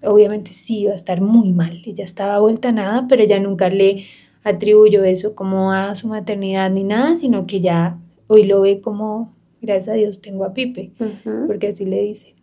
obviamente 0.02 0.54
sí 0.54 0.78
iba 0.80 0.92
a 0.92 0.94
estar 0.94 1.20
muy 1.20 1.52
mal, 1.52 1.82
ella 1.84 2.04
estaba 2.04 2.38
vuelta 2.38 2.70
a 2.70 2.72
nada, 2.72 3.06
pero 3.06 3.22
ella 3.22 3.38
nunca 3.38 3.68
le 3.68 4.04
atribuyó 4.44 5.04
eso 5.04 5.34
como 5.34 5.72
a 5.72 5.94
su 5.94 6.08
maternidad 6.08 6.70
ni 6.70 6.84
nada, 6.84 7.16
sino 7.16 7.46
que 7.46 7.60
ya 7.60 7.98
hoy 8.28 8.44
lo 8.44 8.62
ve 8.62 8.80
como, 8.80 9.34
gracias 9.66 9.88
a 9.88 9.92
Dios 9.92 10.20
tengo 10.22 10.44
a 10.44 10.54
Pipe, 10.54 10.92
porque 11.46 11.68
así 11.68 11.84
le 11.84 12.02
dice. 12.02 12.34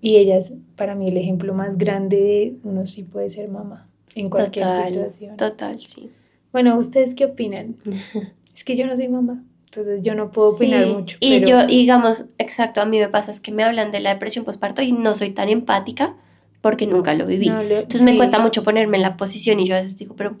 Y 0.00 0.16
ella 0.16 0.36
es 0.36 0.54
para 0.76 0.94
mí 0.94 1.08
el 1.08 1.16
ejemplo 1.16 1.54
más 1.54 1.78
grande 1.78 2.16
de 2.16 2.56
uno 2.64 2.86
sí 2.86 3.02
puede 3.02 3.30
ser 3.30 3.50
mamá 3.50 3.88
en 4.14 4.28
cualquier 4.28 4.68
situación. 4.70 5.36
Total, 5.36 5.80
sí. 5.80 6.10
Bueno, 6.52 6.78
¿ustedes 6.78 7.14
qué 7.14 7.24
opinan? 7.24 7.76
es 8.54 8.64
que 8.64 8.76
yo 8.76 8.86
no 8.86 8.96
soy 8.96 9.08
mamá, 9.08 9.42
entonces 9.66 10.02
yo 10.02 10.14
no 10.14 10.30
puedo 10.30 10.54
opinar 10.54 10.86
mucho. 10.86 11.16
Y 11.20 11.44
yo, 11.44 11.66
digamos, 11.66 12.26
exacto, 12.38 12.80
a 12.80 12.86
mí 12.86 12.98
me 12.98 13.08
pasa 13.08 13.30
es 13.30 13.40
que 13.40 13.52
me 13.52 13.62
hablan 13.62 13.92
de 13.92 14.00
la 14.00 14.10
depresión 14.10 14.44
postparto 14.44 14.82
y 14.82 14.92
no 14.92 15.14
soy 15.14 15.30
tan 15.30 15.48
empática 15.48 16.14
porque 16.60 16.86
nunca 16.86 17.14
lo 17.14 17.26
viví. 17.26 17.48
entonces 17.48 18.02
me 18.02 18.16
cuesta 18.16 18.38
mucho 18.38 18.64
ponerme 18.64 18.96
en 18.96 19.02
la 19.02 19.16
posición 19.16 19.60
y 19.60 19.66
yo 19.66 19.76
a 19.76 19.78
veces 19.78 19.96
digo, 19.96 20.16
pero 20.16 20.36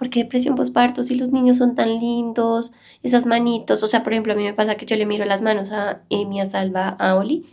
¿por 0.00 0.08
qué 0.08 0.20
depresión 0.20 0.54
postparto 0.54 1.02
si 1.02 1.14
los 1.14 1.30
niños 1.30 1.58
son 1.58 1.74
tan 1.74 2.00
lindos? 2.00 2.72
Esas 3.02 3.26
manitos, 3.26 3.82
o 3.82 3.86
sea, 3.86 4.02
por 4.02 4.14
ejemplo, 4.14 4.32
a 4.32 4.36
mí 4.36 4.44
me 4.44 4.54
pasa 4.54 4.76
que 4.76 4.86
yo 4.86 4.96
le 4.96 5.04
miro 5.04 5.26
las 5.26 5.42
manos 5.42 5.70
a 5.72 6.00
Emi, 6.08 6.40
a 6.40 6.46
Salva, 6.46 6.88
a 6.88 7.16
Oli 7.16 7.44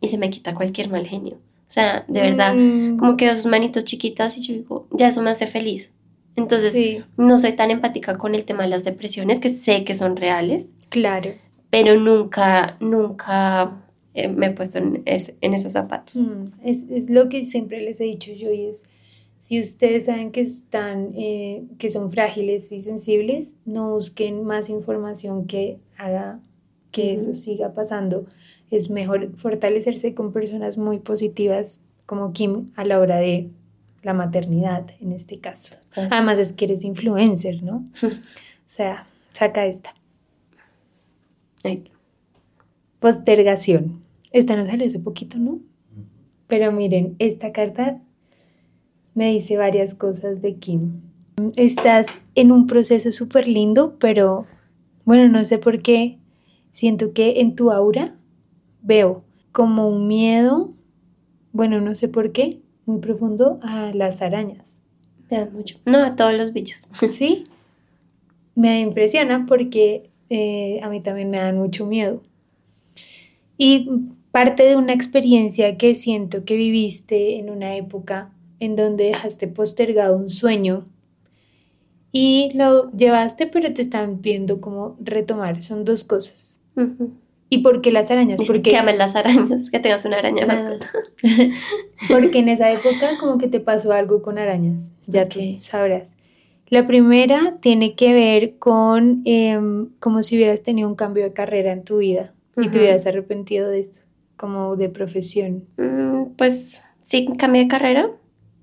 y 0.00 0.06
se 0.06 0.16
me 0.16 0.30
quita 0.30 0.54
cualquier 0.54 0.90
mal 0.90 1.04
genio. 1.08 1.34
O 1.34 1.70
sea, 1.70 2.04
de 2.06 2.20
verdad, 2.20 2.54
mm. 2.54 2.98
como 2.98 3.16
que 3.16 3.34
sus 3.34 3.46
manitos 3.46 3.82
chiquitas 3.82 4.38
y 4.38 4.42
yo 4.42 4.54
digo, 4.54 4.86
ya 4.92 5.08
eso 5.08 5.22
me 5.22 5.30
hace 5.30 5.48
feliz. 5.48 5.92
Entonces, 6.36 7.02
no 7.16 7.36
soy 7.36 7.54
tan 7.54 7.72
empática 7.72 8.16
con 8.16 8.36
el 8.36 8.44
tema 8.44 8.62
de 8.62 8.68
las 8.68 8.84
depresiones, 8.84 9.40
que 9.40 9.48
sé 9.48 9.82
que 9.82 9.96
son 9.96 10.16
reales. 10.16 10.72
Claro. 10.90 11.32
Pero 11.70 11.98
nunca, 11.98 12.76
nunca 12.78 13.82
eh, 14.14 14.28
me 14.28 14.46
he 14.46 14.50
puesto 14.52 14.78
en, 14.78 15.02
esos 15.04 15.72
zapatos. 15.72 16.14
Mm, 16.14 16.52
es, 16.62 17.10
lo 17.10 17.28
que 17.28 17.42
siempre 17.42 17.80
les 17.80 18.00
he 18.00 18.04
dicho 18.04 18.30
yo 18.30 18.52
y 18.52 18.66
es, 18.66 18.84
si 19.38 19.60
ustedes 19.60 20.06
saben 20.06 20.32
que, 20.32 20.40
están, 20.40 21.12
eh, 21.16 21.64
que 21.78 21.90
son 21.90 22.10
frágiles 22.10 22.72
y 22.72 22.80
sensibles, 22.80 23.56
no 23.64 23.92
busquen 23.92 24.44
más 24.44 24.68
información 24.68 25.46
que 25.46 25.78
haga 25.96 26.40
que 26.90 27.14
eso 27.14 27.34
siga 27.34 27.72
pasando. 27.72 28.26
Es 28.70 28.90
mejor 28.90 29.36
fortalecerse 29.36 30.14
con 30.14 30.32
personas 30.32 30.76
muy 30.76 30.98
positivas 30.98 31.82
como 32.04 32.32
Kim 32.32 32.72
a 32.74 32.84
la 32.84 32.98
hora 32.98 33.16
de 33.16 33.50
la 34.02 34.12
maternidad 34.12 34.90
en 35.00 35.12
este 35.12 35.38
caso. 35.38 35.76
Además 35.94 36.38
es 36.38 36.52
que 36.52 36.64
eres 36.64 36.82
influencer, 36.84 37.62
¿no? 37.62 37.84
o 38.02 38.08
sea, 38.66 39.06
saca 39.32 39.66
esta. 39.66 39.94
Postergación. 42.98 44.02
Esta 44.32 44.56
no 44.56 44.66
salió 44.66 44.86
hace 44.86 44.98
poquito, 44.98 45.38
¿no? 45.38 45.60
Pero 46.46 46.72
miren, 46.72 47.14
esta 47.18 47.52
carta 47.52 48.00
me 49.18 49.32
dice 49.32 49.56
varias 49.56 49.96
cosas 49.96 50.40
de 50.42 50.54
Kim. 50.54 51.00
Estás 51.56 52.20
en 52.36 52.52
un 52.52 52.68
proceso 52.68 53.10
súper 53.10 53.48
lindo, 53.48 53.96
pero 53.98 54.46
bueno, 55.04 55.28
no 55.28 55.44
sé 55.44 55.58
por 55.58 55.82
qué. 55.82 56.18
Siento 56.70 57.12
que 57.12 57.40
en 57.40 57.56
tu 57.56 57.72
aura 57.72 58.14
veo 58.80 59.24
como 59.50 59.88
un 59.88 60.06
miedo, 60.06 60.72
bueno, 61.50 61.80
no 61.80 61.96
sé 61.96 62.06
por 62.06 62.30
qué, 62.30 62.60
muy 62.86 63.00
profundo 63.00 63.58
a 63.60 63.92
las 63.92 64.22
arañas. 64.22 64.84
Me 65.28 65.38
dan 65.38 65.52
mucho. 65.52 65.78
No, 65.84 65.98
a 66.04 66.14
todos 66.14 66.34
los 66.34 66.52
bichos. 66.52 66.88
Sí. 67.00 67.46
Me 68.54 68.80
impresiona 68.80 69.46
porque 69.46 70.10
eh, 70.30 70.78
a 70.80 70.88
mí 70.88 71.00
también 71.00 71.30
me 71.30 71.38
dan 71.38 71.58
mucho 71.58 71.86
miedo. 71.86 72.22
Y 73.56 73.88
parte 74.30 74.62
de 74.62 74.76
una 74.76 74.92
experiencia 74.92 75.76
que 75.76 75.96
siento 75.96 76.44
que 76.44 76.54
viviste 76.54 77.40
en 77.40 77.50
una 77.50 77.76
época 77.76 78.30
en 78.60 78.76
donde 78.76 79.04
dejaste 79.04 79.48
postergado 79.48 80.16
un 80.16 80.28
sueño 80.28 80.86
y 82.12 82.50
lo 82.54 82.90
llevaste, 82.92 83.46
pero 83.46 83.72
te 83.72 83.82
están 83.82 84.18
pidiendo 84.18 84.60
como 84.60 84.96
retomar. 85.00 85.62
Son 85.62 85.84
dos 85.84 86.04
cosas. 86.04 86.60
¿Y 87.50 87.58
por 87.58 87.80
qué 87.80 87.90
las 87.90 88.10
arañas? 88.10 88.40
Porque 88.46 88.70
que 88.70 88.76
ames 88.76 88.96
las 88.96 89.14
arañas, 89.14 89.70
que 89.70 89.78
tengas 89.78 90.04
una 90.04 90.18
araña 90.18 90.46
mascota. 90.46 90.90
Porque 92.08 92.38
en 92.38 92.48
esa 92.48 92.70
época 92.70 93.18
como 93.18 93.38
que 93.38 93.48
te 93.48 93.60
pasó 93.60 93.92
algo 93.92 94.22
con 94.22 94.38
arañas, 94.38 94.92
ya 95.06 95.24
tú 95.24 95.40
sabrás. 95.56 96.16
La 96.68 96.86
primera 96.86 97.56
tiene 97.60 97.94
que 97.94 98.12
ver 98.12 98.58
con 98.58 99.22
em, 99.24 99.88
como 99.98 100.22
si 100.22 100.36
hubieras 100.36 100.62
tenido 100.62 100.88
un 100.88 100.94
cambio 100.94 101.24
de 101.24 101.32
carrera 101.32 101.72
en 101.72 101.82
tu 101.82 101.98
vida 101.98 102.34
y 102.56 102.68
te 102.68 102.78
hubieras 102.78 103.06
arrepentido 103.06 103.68
de 103.68 103.80
esto, 103.80 104.00
como 104.36 104.76
de 104.76 104.90
profesión. 104.90 105.64
Mm, 105.78 106.34
pues 106.36 106.84
sí, 107.02 107.26
cambié 107.38 107.62
de 107.62 107.68
carrera. 107.68 108.10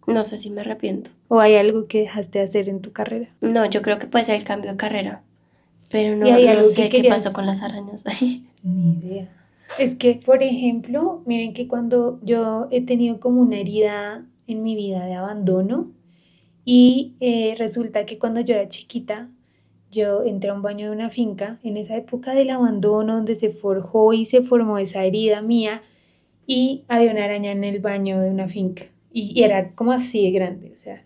No 0.07 0.23
sé 0.23 0.37
si 0.37 0.49
me 0.49 0.61
arrepiento. 0.61 1.11
¿O 1.27 1.39
hay 1.39 1.55
algo 1.55 1.87
que 1.87 2.01
dejaste 2.01 2.39
de 2.39 2.45
hacer 2.45 2.69
en 2.69 2.81
tu 2.81 2.91
carrera? 2.91 3.29
No, 3.41 3.65
yo 3.65 3.81
creo 3.81 3.97
que 3.97 4.07
puede 4.07 4.25
ser 4.25 4.35
el 4.35 4.43
cambio 4.43 4.71
de 4.71 4.77
carrera. 4.77 5.23
Pero 5.89 6.15
no, 6.15 6.25
no 6.25 6.65
sé 6.65 6.89
qué 6.89 7.03
pasó 7.09 7.33
con 7.33 7.45
las 7.45 7.63
arañas 7.63 8.03
ahí. 8.05 8.45
Ni 8.63 8.93
idea. 8.99 9.29
Es 9.79 9.95
que, 9.95 10.15
por 10.23 10.43
ejemplo, 10.43 11.21
miren 11.25 11.53
que 11.53 11.67
cuando 11.67 12.19
yo 12.23 12.67
he 12.71 12.81
tenido 12.81 13.19
como 13.19 13.41
una 13.41 13.57
herida 13.57 14.25
en 14.47 14.63
mi 14.63 14.75
vida 14.75 15.05
de 15.05 15.15
abandono 15.15 15.91
y 16.63 17.15
eh, 17.19 17.55
resulta 17.57 18.05
que 18.05 18.19
cuando 18.19 18.41
yo 18.41 18.55
era 18.55 18.69
chiquita, 18.69 19.29
yo 19.91 20.23
entré 20.23 20.49
a 20.49 20.53
un 20.53 20.61
baño 20.61 20.89
de 20.89 20.95
una 20.95 21.09
finca 21.09 21.59
en 21.63 21.77
esa 21.77 21.95
época 21.97 22.33
del 22.33 22.51
abandono 22.51 23.15
donde 23.15 23.35
se 23.35 23.49
forjó 23.49 24.13
y 24.13 24.25
se 24.25 24.41
formó 24.41 24.77
esa 24.77 25.03
herida 25.03 25.41
mía 25.41 25.81
y 26.45 26.83
había 26.87 27.11
una 27.11 27.25
araña 27.25 27.51
en 27.51 27.63
el 27.63 27.79
baño 27.79 28.19
de 28.19 28.29
una 28.29 28.47
finca 28.47 28.85
y, 29.17 29.43
era 29.43 29.71
como 29.71 29.93
así 29.93 30.25
de 30.25 30.31
grande, 30.31 30.71
o 30.73 30.77
sea, 30.77 31.01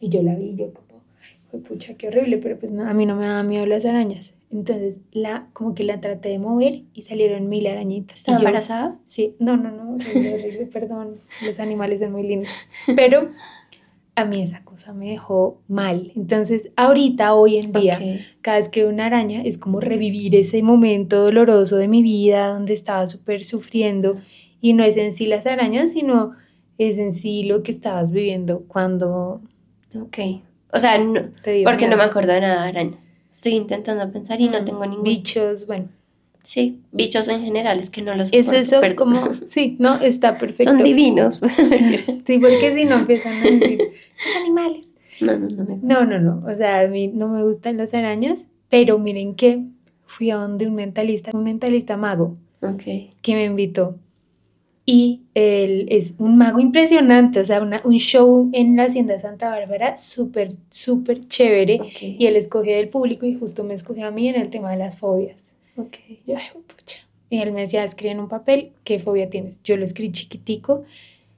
y 0.00 0.08
yo 0.08 0.20
la 0.20 0.34
vi, 0.34 0.56
yo 0.56 0.72
como, 0.72 1.62
pucha, 1.62 1.94
qué 1.94 2.08
horrible, 2.08 2.38
pero 2.38 2.58
pues 2.58 2.72
no, 2.72 2.88
a 2.88 2.92
mí 2.92 3.06
no 3.06 3.14
me 3.14 3.26
daba 3.26 3.44
miedo 3.44 3.66
las 3.66 3.84
arañas. 3.84 4.34
Entonces, 4.50 4.98
la, 5.12 5.46
como 5.52 5.76
que 5.76 5.84
la 5.84 6.00
traté 6.00 6.30
de 6.30 6.40
mover 6.40 6.82
y 6.92 7.02
salieron 7.04 7.48
mil 7.48 7.68
arañitas. 7.68 8.18
¿Estaba 8.18 8.38
embarazada? 8.38 8.98
Sí, 9.04 9.36
no, 9.38 9.56
no, 9.56 9.70
no, 9.70 9.92
horrible, 9.94 10.68
perdón, 10.72 11.20
los 11.46 11.60
animales 11.60 12.00
son 12.00 12.10
muy 12.10 12.24
lindos. 12.24 12.68
Pero 12.96 13.30
a 14.16 14.24
mí 14.24 14.42
esa 14.42 14.64
cosa 14.64 14.92
me 14.92 15.10
dejó 15.10 15.60
mal. 15.68 16.10
Entonces, 16.16 16.72
ahorita, 16.74 17.34
hoy 17.34 17.58
en 17.58 17.70
día, 17.70 18.00
cada 18.40 18.56
vez 18.56 18.68
que 18.68 18.80
veo 18.80 18.92
una 18.92 19.06
araña 19.06 19.42
es 19.42 19.56
como 19.56 19.78
revivir 19.78 20.34
ese 20.34 20.64
momento 20.64 21.22
doloroso 21.22 21.76
de 21.76 21.86
mi 21.86 22.02
vida 22.02 22.48
donde 22.48 22.72
estaba 22.72 23.06
súper 23.06 23.44
sufriendo. 23.44 24.16
Y 24.60 24.72
no 24.72 24.82
es 24.82 24.96
en 24.96 25.12
sí 25.12 25.26
las 25.26 25.46
arañas, 25.46 25.92
sino 25.92 26.32
es 26.88 26.98
en 26.98 27.12
sí 27.12 27.42
lo 27.42 27.62
que 27.62 27.70
estabas 27.70 28.10
viviendo 28.10 28.64
cuando... 28.66 29.42
Ok. 29.94 30.18
O 30.72 30.80
sea, 30.80 30.98
no, 30.98 31.30
porque 31.64 31.88
no 31.88 31.96
me 31.96 32.04
acuerdo 32.04 32.32
de 32.32 32.40
nada 32.40 32.62
de 32.62 32.68
arañas. 32.70 33.08
Estoy 33.30 33.52
intentando 33.52 34.10
pensar 34.10 34.40
y 34.40 34.48
no 34.48 34.62
mm, 34.62 34.64
tengo 34.64 34.86
ningún. 34.86 35.04
Bichos, 35.04 35.66
bueno. 35.66 35.88
Sí, 36.42 36.80
bichos 36.90 37.28
en 37.28 37.42
general, 37.42 37.78
es 37.78 37.90
que 37.90 38.02
no 38.02 38.14
los 38.14 38.32
Es 38.32 38.50
eso 38.50 38.80
como, 38.96 39.28
sí, 39.46 39.76
no, 39.78 39.96
está 40.00 40.38
perfecto. 40.38 40.64
Son 40.64 40.78
divinos. 40.78 41.42
sí, 42.24 42.38
porque 42.38 42.72
si 42.74 42.84
no 42.86 42.96
empiezan 42.96 43.34
a 43.34 43.42
decir, 43.42 43.78
los 44.26 44.36
animales. 44.36 44.94
No, 45.20 45.38
no, 45.38 45.48
no 45.50 45.64
me 45.64 45.76
No, 45.82 46.06
no, 46.06 46.18
no, 46.18 46.42
o 46.50 46.54
sea, 46.54 46.80
a 46.80 46.86
mí 46.86 47.08
no 47.08 47.28
me 47.28 47.42
gustan 47.42 47.76
las 47.76 47.92
arañas, 47.92 48.48
pero 48.70 48.98
miren 48.98 49.34
que 49.34 49.64
fui 50.06 50.30
a 50.30 50.36
donde 50.36 50.66
un 50.66 50.76
mentalista, 50.76 51.30
un 51.34 51.44
mentalista 51.44 51.98
mago, 51.98 52.38
Ok. 52.62 52.84
que 53.20 53.34
me 53.34 53.44
invitó. 53.44 53.98
Y 54.86 55.20
él 55.34 55.86
es 55.90 56.14
un 56.18 56.36
mago 56.38 56.58
impresionante, 56.58 57.38
o 57.40 57.44
sea, 57.44 57.62
una- 57.62 57.82
un 57.84 57.96
show 57.98 58.48
en 58.52 58.76
la 58.76 58.84
Hacienda 58.84 59.12
de 59.14 59.20
Santa 59.20 59.50
Bárbara 59.50 59.96
súper, 59.96 60.54
súper 60.70 61.28
chévere. 61.28 61.80
Ok. 61.80 62.02
Y 62.02 62.26
él 62.26 62.34
escogió 62.36 62.74
del 62.74 62.88
público 62.88 63.26
y 63.26 63.34
justo 63.34 63.62
me 63.62 63.74
escogió 63.74 64.06
a 64.08 64.10
mí 64.10 64.28
en 64.28 64.36
el 64.40 64.50
tema 64.50 64.70
de 64.72 64.78
las 64.78 64.98
fobias. 64.98 65.52
Ok. 65.76 65.96
Yo, 66.26 66.36
ay, 66.36 66.44
pucha. 66.66 66.98
Y 67.28 67.38
él 67.38 67.52
me 67.52 67.60
decía, 67.60 67.84
escribe 67.84 68.12
en 68.12 68.20
un 68.20 68.28
papel, 68.28 68.72
¿qué 68.82 68.98
fobia 68.98 69.30
tienes? 69.30 69.60
Yo 69.62 69.76
lo 69.76 69.84
escribí 69.84 70.10
chiquitico, 70.12 70.82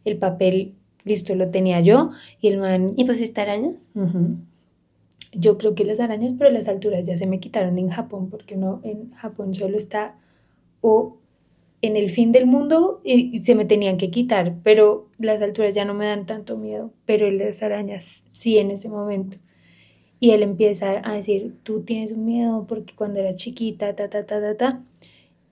el 0.07 0.17
papel, 0.17 0.73
listo, 1.05 1.35
lo 1.35 1.51
tenía 1.51 1.81
yo. 1.81 2.11
Y 2.41 2.49
el 2.49 2.59
man, 2.59 2.95
¿Y 2.97 3.05
pusiste 3.05 3.41
arañas? 3.43 3.75
Ujú. 3.95 4.37
Yo 5.33 5.59
creo 5.59 5.75
que 5.75 5.85
las 5.85 6.01
arañas, 6.01 6.35
pero 6.39 6.51
las 6.51 6.69
alturas 6.69 7.05
ya 7.05 7.17
se 7.17 7.27
me 7.27 7.41
quitaron 7.41 7.79
en 7.79 7.89
Japón, 7.91 8.29
porque 8.31 8.55
uno 8.55 8.81
en 8.85 9.13
Japón 9.13 9.55
solo 9.55 9.77
está 9.79 10.15
o 10.81 11.17
en 11.83 11.97
el 11.97 12.11
fin 12.11 12.33
del 12.33 12.47
mundo 12.47 13.01
y, 13.05 13.39
se 13.39 13.55
me 13.57 13.65
tenían 13.67 13.99
que 13.99 14.11
quitar, 14.11 14.55
pero 14.65 15.09
las 15.19 15.43
alturas 15.43 15.75
ya 15.75 15.85
no 15.85 15.95
me 15.95 16.07
dan 16.07 16.27
tanto 16.27 16.57
miedo, 16.57 16.93
pero 17.07 17.31
las 17.31 17.63
arañas 17.63 18.25
sí 18.33 18.59
en 18.59 18.71
ese 18.71 18.89
momento. 18.89 19.39
Y 20.21 20.31
él 20.31 20.43
empieza 20.43 21.03
a 21.05 21.15
decir, 21.15 21.55
tú 21.65 21.83
tienes 21.83 22.13
un 22.13 22.25
miedo 22.25 22.65
porque 22.69 22.95
cuando 22.95 23.21
eras 23.21 23.37
chiquita, 23.37 23.95
ta, 23.97 24.09
ta, 24.09 24.25
ta, 24.27 24.41
ta, 24.41 24.57
ta, 24.57 24.83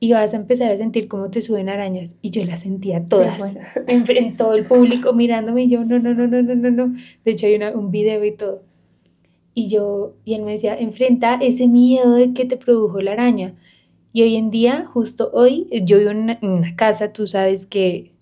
y 0.01 0.13
vas 0.13 0.35
a 0.35 0.39
empezar 0.39 0.73
a 0.73 0.77
sentir 0.77 1.09
cómo 1.09 1.31
te 1.31 1.43
suben 1.43 1.69
arañas. 1.69 2.15
Y 2.23 2.31
yo 2.31 2.45
las 2.45 2.63
sentía 2.63 3.05
todas 3.09 3.57
en, 3.89 4.05
en 4.09 4.37
todo 4.37 4.55
el 4.55 4.67
público 4.67 5.13
mirándome 5.15 5.65
y 5.65 5.69
yo, 5.71 5.85
no, 5.85 5.99
no, 5.99 6.15
no, 6.15 6.27
no, 6.29 6.43
no, 6.43 6.55
no, 6.55 6.71
no. 6.71 6.97
De 7.25 7.33
hecho 7.33 7.47
hay 7.47 7.57
una- 7.57 7.73
un 7.73 7.91
video 7.91 8.25
y 8.25 8.33
todo. 8.33 8.63
Y 9.55 9.69
yo, 9.69 10.15
y 10.25 10.35
él 10.35 10.43
me 10.43 10.53
decía, 10.53 10.79
enfrenta 10.79 11.35
ese 11.37 11.69
miedo 11.69 12.15
de 12.15 12.33
que 12.33 12.45
te 12.45 12.57
produjo 12.57 13.01
la 13.01 13.13
araña. 13.13 13.55
Y 14.13 14.23
hoy 14.23 14.37
en 14.37 14.51
día, 14.51 14.87
justo 14.93 15.31
hoy, 15.33 15.69
yo 15.85 15.99
vivo 15.99 16.11
en 16.11 16.19
una, 16.19 16.39
en 16.43 16.51
una 16.51 16.75
casa, 16.75 17.13
tú 17.13 17.27
sabes 17.27 17.67
que 17.67 18.13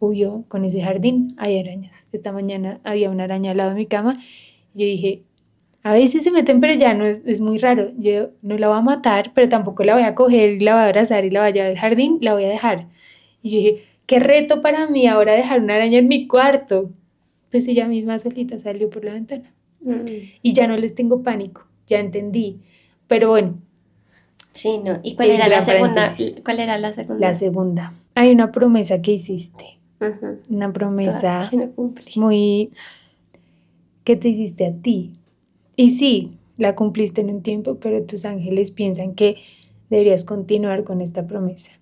huyó 0.00 0.44
con 0.48 0.64
ese 0.64 0.80
jardín, 0.80 1.34
hay 1.36 1.60
arañas. 1.60 2.06
Esta 2.12 2.32
mañana 2.32 2.80
había 2.84 3.10
una 3.10 3.24
araña 3.24 3.50
al 3.50 3.58
lado 3.58 3.70
de 3.70 3.76
mi 3.76 3.86
cama. 3.86 4.18
Y 4.74 4.80
yo 4.80 4.86
dije, 4.86 5.22
a 5.82 5.92
veces 5.92 6.24
se 6.24 6.30
meten, 6.30 6.60
pero 6.60 6.74
ya 6.74 6.94
no 6.94 7.04
es, 7.04 7.22
es 7.26 7.40
muy 7.40 7.58
raro. 7.58 7.92
Yo 7.98 8.30
no 8.40 8.56
la 8.56 8.68
voy 8.68 8.78
a 8.78 8.82
matar, 8.82 9.32
pero 9.34 9.48
tampoco 9.48 9.84
la 9.84 9.94
voy 9.94 10.04
a 10.04 10.14
coger 10.14 10.50
y 10.52 10.60
la 10.60 10.74
voy 10.74 10.82
a 10.82 10.86
abrazar 10.86 11.24
y 11.24 11.30
la 11.30 11.40
voy 11.40 11.48
a 11.48 11.52
llevar 11.52 11.70
al 11.70 11.78
jardín, 11.78 12.18
la 12.20 12.34
voy 12.34 12.44
a 12.44 12.48
dejar. 12.48 12.88
Y 13.42 13.50
yo 13.50 13.56
dije, 13.58 13.84
qué 14.06 14.20
reto 14.20 14.62
para 14.62 14.88
mí 14.88 15.06
ahora 15.06 15.34
dejar 15.34 15.60
una 15.60 15.74
araña 15.74 15.98
en 15.98 16.08
mi 16.08 16.26
cuarto. 16.26 16.90
Pues 17.50 17.68
ella 17.68 17.86
misma 17.86 18.18
solita 18.18 18.58
salió 18.58 18.88
por 18.88 19.04
la 19.04 19.12
ventana. 19.12 19.52
Mm. 19.80 20.06
Y 20.42 20.52
ya 20.52 20.66
no 20.66 20.76
les 20.76 20.94
tengo 20.94 21.22
pánico, 21.22 21.66
ya 21.86 21.98
entendí. 21.98 22.60
Pero 23.08 23.28
bueno, 23.28 23.58
Sí, 24.52 24.78
no. 24.78 25.00
¿Y 25.02 25.16
cuál 25.16 25.30
era 25.30 25.48
la 25.48 25.62
segunda? 25.62 26.14
¿Cuál 26.44 26.60
era 26.60 26.78
la 26.78 26.92
segunda? 26.92 27.28
la 27.28 27.34
segunda. 27.34 27.92
Hay 28.14 28.30
una 28.32 28.52
promesa 28.52 29.00
que 29.00 29.12
hiciste, 29.12 29.78
una 30.50 30.72
promesa 30.72 31.50
no 31.52 31.94
muy 32.16 32.70
que 34.04 34.16
te 34.16 34.28
hiciste 34.28 34.66
a 34.66 34.72
ti. 34.72 35.12
Y 35.76 35.90
sí, 35.90 36.32
la 36.58 36.74
cumpliste 36.74 37.20
en 37.20 37.30
un 37.30 37.42
tiempo, 37.42 37.76
pero 37.76 38.02
tus 38.02 38.24
ángeles 38.24 38.72
piensan 38.72 39.14
que 39.14 39.36
deberías 39.90 40.24
continuar 40.24 40.84
con 40.84 41.00
esta 41.00 41.26
promesa. 41.26 41.72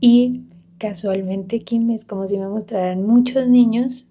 Y 0.00 0.42
casualmente, 0.78 1.60
Kim, 1.60 1.90
es 1.90 2.04
como 2.04 2.26
si 2.26 2.38
me 2.38 2.48
mostraran 2.48 3.02
muchos 3.02 3.48
niños 3.48 4.06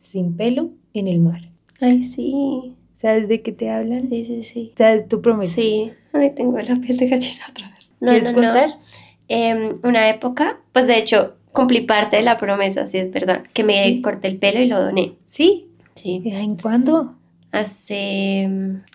sin 0.00 0.36
pelo 0.36 0.70
en 0.94 1.08
el 1.08 1.20
mar. 1.20 1.50
Ay, 1.80 2.02
sí. 2.02 2.74
¿Sabes 2.96 3.28
de 3.28 3.42
qué 3.42 3.52
te 3.52 3.70
hablan? 3.70 4.08
Sí, 4.08 4.24
sí, 4.24 4.42
sí. 4.42 4.72
¿Sabes 4.76 5.08
tu 5.08 5.20
promesa? 5.20 5.54
Sí. 5.54 5.92
Ay, 6.18 6.32
tengo 6.34 6.58
la 6.58 6.76
piel 6.76 6.96
de 6.96 7.08
gallina 7.08 7.44
otra 7.50 7.70
vez. 7.70 7.90
No, 8.00 8.10
¿Quieres 8.10 8.32
no? 8.32 8.52
Em, 9.28 9.78
una 9.82 10.08
época, 10.08 10.58
pues 10.72 10.86
de 10.86 10.98
hecho, 10.98 11.36
cumplí 11.52 11.80
parte 11.80 12.16
de 12.16 12.22
la 12.22 12.36
promesa, 12.36 12.86
sí 12.86 12.98
es 12.98 13.10
verdad, 13.10 13.42
que 13.52 13.64
me 13.64 13.84
Sí. 13.84 14.02
corté 14.02 14.28
el 14.28 14.38
pelo 14.38 14.60
y 14.60 14.66
lo 14.66 14.80
doné. 14.82 15.14
Sí. 15.26 15.66
Sí. 15.94 16.22
¿En 16.26 16.56
cuándo? 16.56 17.14
Hace 17.52 18.48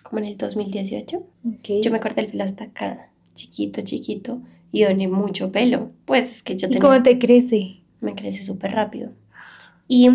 como 0.04 0.20
en 0.20 0.26
el 0.26 0.38
2018. 0.38 1.18
Ok. 1.18 1.82
Yo 1.82 1.92
me 1.92 2.00
corté 2.00 2.22
el 2.22 2.28
pelo 2.28 2.44
hasta 2.44 2.66
acá, 2.66 3.10
chiquito, 3.36 3.82
chiquito, 3.82 4.40
y 4.72 4.84
doné 4.84 5.08
mucho 5.08 5.52
pelo. 5.52 5.92
Pues 6.06 6.30
es 6.38 6.44
que 6.44 6.56
yo 6.56 6.68
¿Y 6.68 6.72
tenía, 6.72 6.82
cómo 6.88 7.04
te 7.04 7.18
crece? 7.20 7.78
me 8.02 8.16
crece 8.16 8.44
súper 8.44 8.72
rápido. 8.72 9.10
Y 9.88 10.10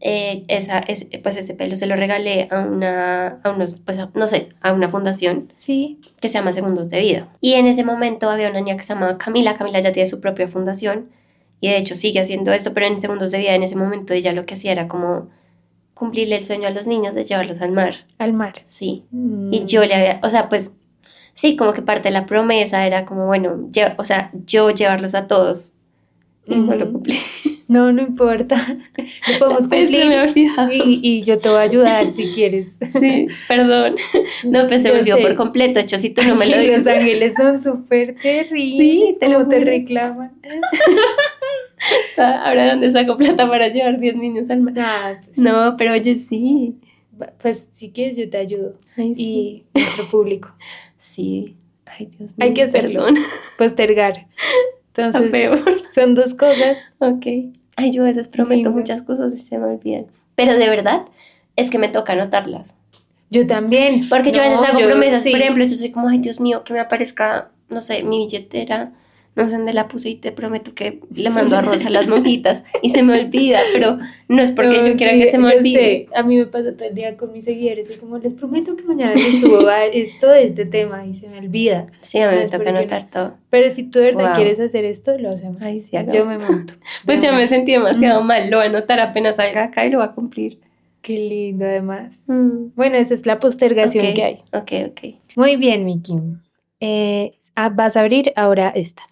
eh, 0.00 0.44
esa, 0.48 0.78
es, 0.78 1.06
pues 1.22 1.36
ese 1.36 1.54
pelo 1.54 1.76
se 1.76 1.86
lo 1.86 1.96
regalé 1.96 2.48
a 2.50 2.60
una, 2.60 3.40
a 3.42 3.50
unos, 3.50 3.76
pues 3.84 3.98
a- 3.98 4.10
no 4.14 4.28
sé, 4.28 4.48
a 4.60 4.72
una 4.72 4.88
fundación 4.88 5.52
Sí. 5.56 6.00
que 6.20 6.28
se 6.28 6.34
llama 6.34 6.52
Segundos 6.52 6.88
de 6.88 7.00
Vida. 7.00 7.28
Y 7.40 7.54
en 7.54 7.66
ese 7.66 7.84
momento 7.84 8.30
había 8.30 8.48
una 8.50 8.60
niña 8.60 8.76
que 8.76 8.82
se 8.84 8.94
llamaba 8.94 9.18
Camila. 9.18 9.56
Camila 9.56 9.80
ya 9.80 9.90
tiene 9.92 10.06
su 10.08 10.20
propia 10.20 10.46
fundación 10.48 11.08
y 11.60 11.68
de 11.68 11.78
hecho 11.78 11.96
sigue 11.96 12.20
haciendo 12.20 12.52
esto, 12.52 12.72
pero 12.74 12.86
en 12.86 13.00
Segundos 13.00 13.32
de 13.32 13.38
Vida 13.38 13.54
en 13.54 13.64
ese 13.64 13.74
momento 13.76 14.14
ella 14.14 14.32
lo 14.32 14.46
que 14.46 14.54
hacía 14.54 14.70
era 14.72 14.86
como 14.86 15.28
cumplirle 15.94 16.36
el 16.36 16.44
sueño 16.44 16.68
a 16.68 16.70
los 16.70 16.86
niños 16.86 17.14
de 17.16 17.24
llevarlos 17.24 17.60
al 17.60 17.72
mar. 17.72 18.06
Al 18.18 18.32
mar. 18.32 18.62
Sí. 18.66 19.04
Mm. 19.10 19.52
Y 19.52 19.64
yo 19.64 19.84
le 19.84 19.94
había, 19.94 20.20
o 20.22 20.30
sea, 20.30 20.48
pues 20.48 20.74
sí, 21.34 21.56
como 21.56 21.72
que 21.72 21.82
parte 21.82 22.08
de 22.08 22.12
la 22.12 22.24
promesa 22.26 22.86
era 22.86 23.04
como, 23.04 23.26
bueno, 23.26 23.56
lle- 23.72 23.96
o 23.98 24.04
sea, 24.04 24.30
yo 24.46 24.70
llevarlos 24.70 25.16
a 25.16 25.26
todos. 25.26 25.72
No 26.48 26.74
lo 26.74 26.92
cumplí. 26.92 27.16
No, 27.68 27.92
no 27.92 28.00
importa. 28.00 28.56
Lo 28.96 29.38
podemos 29.38 29.64
se 29.64 29.68
me 29.68 29.84
cumplir. 29.84 30.18
olvidado. 30.20 30.72
Y, 30.72 31.00
y 31.02 31.22
yo 31.22 31.38
te 31.38 31.50
voy 31.50 31.58
a 31.58 31.60
ayudar 31.60 32.08
si 32.08 32.28
quieres. 32.34 32.78
Sí, 32.88 33.26
perdón. 33.46 33.94
No, 34.44 34.66
pues 34.66 34.80
se 34.80 35.04
sé. 35.04 35.16
por 35.18 35.34
completo. 35.34 35.78
Hecho, 35.78 35.98
si 35.98 36.08
tú 36.08 36.22
no 36.22 36.34
me 36.34 36.46
lo 36.46 36.56
dices. 36.58 36.78
Los 36.78 36.86
ángeles 36.86 37.34
son 37.34 37.60
súper 37.60 38.14
terribles. 38.14 38.78
Sí, 38.78 39.16
te 39.20 39.28
lo 39.28 39.46
te 39.48 39.60
reclaman. 39.60 40.32
Ahora, 42.16 42.70
¿dónde 42.70 42.90
saco 42.90 43.18
plata 43.18 43.46
para 43.46 43.68
llevar 43.68 44.00
10 44.00 44.16
niños 44.16 44.48
al 44.48 44.62
mar? 44.62 44.72
Ah, 44.78 45.12
pues, 45.22 45.36
No, 45.38 45.76
pero 45.76 45.92
oye, 45.92 46.14
sí. 46.16 46.74
Pues 47.42 47.68
si 47.72 47.90
quieres 47.90 48.16
yo 48.16 48.30
te 48.30 48.38
ayudo. 48.38 48.76
Ay, 48.96 49.14
sí. 49.14 49.22
Y 49.22 49.78
nuestro 49.78 50.06
público. 50.08 50.48
Sí. 50.98 51.54
Ay, 51.84 52.06
Dios 52.06 52.36
mío. 52.38 52.46
Hay 52.46 52.54
que 52.54 52.62
hacerlo. 52.62 53.04
Perdón. 53.04 53.16
Postergar. 53.58 54.26
Entonces, 54.98 55.30
peor. 55.30 55.60
son 55.94 56.14
dos 56.14 56.34
cosas. 56.34 56.78
Ok. 56.98 57.26
Ay, 57.76 57.92
yo 57.92 58.02
a 58.02 58.06
veces 58.06 58.28
prometo 58.28 58.54
Lindo. 58.54 58.70
muchas 58.72 59.02
cosas 59.02 59.32
y 59.34 59.38
se 59.38 59.58
me 59.58 59.66
olvidan. 59.66 60.06
Pero 60.34 60.56
de 60.56 60.68
verdad, 60.68 61.02
es 61.56 61.70
que 61.70 61.78
me 61.78 61.88
toca 61.88 62.12
anotarlas. 62.12 62.78
Yo 63.30 63.46
también. 63.46 64.08
Porque 64.08 64.32
yo 64.32 64.42
a 64.42 64.48
veces 64.48 64.66
hago 64.68 64.80
promesas. 64.80 65.22
sí. 65.22 65.30
Por 65.30 65.40
ejemplo, 65.40 65.64
yo 65.64 65.76
soy 65.76 65.90
como, 65.90 66.08
ay, 66.08 66.18
Dios 66.18 66.40
mío, 66.40 66.64
que 66.64 66.72
me 66.72 66.80
aparezca, 66.80 67.50
no 67.68 67.80
sé, 67.80 68.02
mi 68.02 68.18
billetera. 68.18 68.92
No 69.38 69.48
sé 69.48 69.56
dónde 69.56 69.72
la 69.72 69.86
puse 69.88 70.10
y 70.10 70.16
te 70.16 70.32
prometo 70.32 70.74
que 70.74 71.00
le 71.14 71.30
mando 71.30 71.56
arroz 71.56 71.86
a 71.86 71.90
las 71.90 72.08
monjitas. 72.08 72.64
Y 72.82 72.90
se 72.90 73.02
me 73.04 73.18
olvida, 73.18 73.60
pero 73.72 73.98
no 74.28 74.42
es 74.42 74.50
porque 74.50 74.78
No, 74.78 74.86
yo 74.88 74.94
quiera 74.96 75.12
sí, 75.12 75.20
que 75.20 75.30
se 75.30 75.38
me 75.38 75.50
yo 75.52 75.58
olvide. 75.58 75.78
sé. 75.78 76.08
A 76.14 76.22
mí 76.24 76.36
me 76.36 76.46
pasa 76.46 76.74
todo 76.76 76.88
el 76.88 76.94
día 76.96 77.16
con 77.16 77.32
mis 77.32 77.44
seguidores. 77.44 77.88
Y 77.94 77.98
como 77.98 78.18
les 78.18 78.34
prometo 78.34 78.74
que 78.76 78.82
mañana 78.82 79.14
les 79.14 79.40
subo 79.40 79.68
a 79.68 79.84
esto 79.86 80.26
de 80.28 80.42
este 80.42 80.66
tema 80.66 81.06
y 81.06 81.14
se 81.14 81.28
me 81.28 81.38
olvida. 81.38 81.86
Sí, 82.00 82.18
a 82.18 82.28
mí 82.30 82.36
No 82.36 82.42
me 82.42 82.48
toca 82.48 82.72
no. 82.72 82.78
anotar 82.78 83.10
todo. 83.10 83.34
Pero 83.50 83.70
si 83.70 83.84
tú 83.84 84.00
de 84.00 84.06
verdad 84.06 84.26
Wow. 84.26 84.34
quieres 84.34 84.58
hacer 84.60 84.84
esto, 84.84 85.16
lo 85.18 85.30
hacemos. 85.30 85.62
Ay, 85.62 85.78
sí, 85.78 85.96
yo 86.12 86.26
me 86.26 86.36
monto. 86.38 86.74
Pues 87.06 87.18
Yo 87.22 87.30
ya 87.30 87.32
me 87.36 87.46
sentí 87.46 87.72
demasiado 87.72 88.22
Mm. 88.22 88.26
mal. 88.26 88.50
Lo 88.50 88.56
voy 88.58 88.66
a 88.66 88.68
anotar 88.70 88.98
apenas 89.00 89.36
salga 89.36 89.62
acá 89.64 89.86
y 89.86 89.90
lo 89.90 89.98
voy 89.98 90.06
a 90.08 90.12
cumplir. 90.12 90.58
Qué 91.00 91.12
lindo, 91.16 91.64
además. 91.64 92.24
Mm. 92.26 92.70
Bueno, 92.74 92.96
esa 92.96 93.14
es 93.14 93.24
la 93.24 93.38
postergación 93.38 94.14
que 94.14 94.22
hay. 94.24 94.34
Ok, 94.52 94.72
ok. 94.90 95.14
Muy 95.36 95.54
bien, 95.56 95.84
Miki. 95.84 96.14
Eh, 96.80 97.32
ah, 97.54 97.70
vas 97.70 97.96
a 97.96 98.00
abrir 98.00 98.32
ahora 98.36 98.68
esta. 98.74 99.02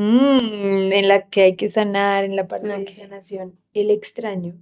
Mm, 0.00 0.92
en 0.92 1.08
la 1.08 1.28
que 1.28 1.42
hay 1.42 1.56
que 1.56 1.68
sanar, 1.68 2.22
en 2.22 2.36
la 2.36 2.46
parte 2.46 2.72
Ok. 2.72 2.86
de 2.88 2.94
sanación. 2.94 3.58
El 3.74 3.90
extraño. 3.90 4.54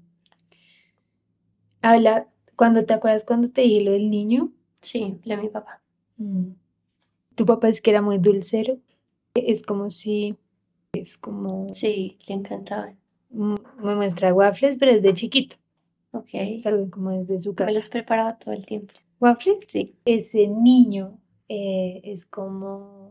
Habla, 1.82 2.26
cuando 2.56 2.86
te 2.86 2.94
acuerdas 2.94 3.24
cuando 3.26 3.50
te 3.50 3.60
dije 3.60 3.82
lo 3.82 3.92
del 3.92 4.08
niño, 4.10 4.50
Sí, 4.80 5.18
la 5.24 5.36
de 5.36 5.42
mi 5.42 5.48
papá. 5.48 5.82
Mm. 6.16 6.52
tu 7.34 7.44
papá 7.44 7.68
es 7.68 7.82
que 7.82 7.90
era 7.90 8.00
muy 8.00 8.16
dulcero. 8.16 8.78
Es 9.34 9.62
como 9.62 9.90
si, 9.90 10.36
es 10.94 11.18
como, 11.18 11.72
Sí, 11.74 12.16
le 12.28 12.34
encantaban. 12.34 12.96
mm, 13.28 13.56
me 13.82 13.94
muestra 13.94 14.32
waffles, 14.32 14.78
pero 14.78 14.94
desde 14.94 15.12
chiquito. 15.12 15.56
Ok. 16.12 16.28
Es 16.32 16.66
algo 16.66 16.90
como 16.90 17.10
desde 17.10 17.38
su 17.40 17.50
Me 17.50 17.56
casa. 17.56 17.72
los 17.72 17.88
preparaba 17.90 18.38
todo 18.38 18.54
el 18.54 18.64
tiempo. 18.64 18.94
¿Waffles? 19.20 19.66
Sí. 19.68 19.94
ese 20.06 20.46
niño 20.48 21.18
eh, 21.50 22.00
es 22.04 22.24
como, 22.24 23.05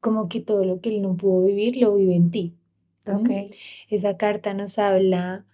como 0.00 0.28
que 0.28 0.40
todo 0.40 0.64
lo 0.64 0.80
que 0.80 0.90
él 0.90 1.02
no 1.02 1.16
pudo 1.16 1.44
vivir 1.44 1.76
lo 1.76 1.94
vive 1.94 2.14
en 2.14 2.30
ti. 2.30 2.54
¿no? 3.06 3.18
Ok. 3.20 3.30
Esa 3.88 4.16
carta 4.16 4.54
nos 4.54 4.78
habla 4.78 5.44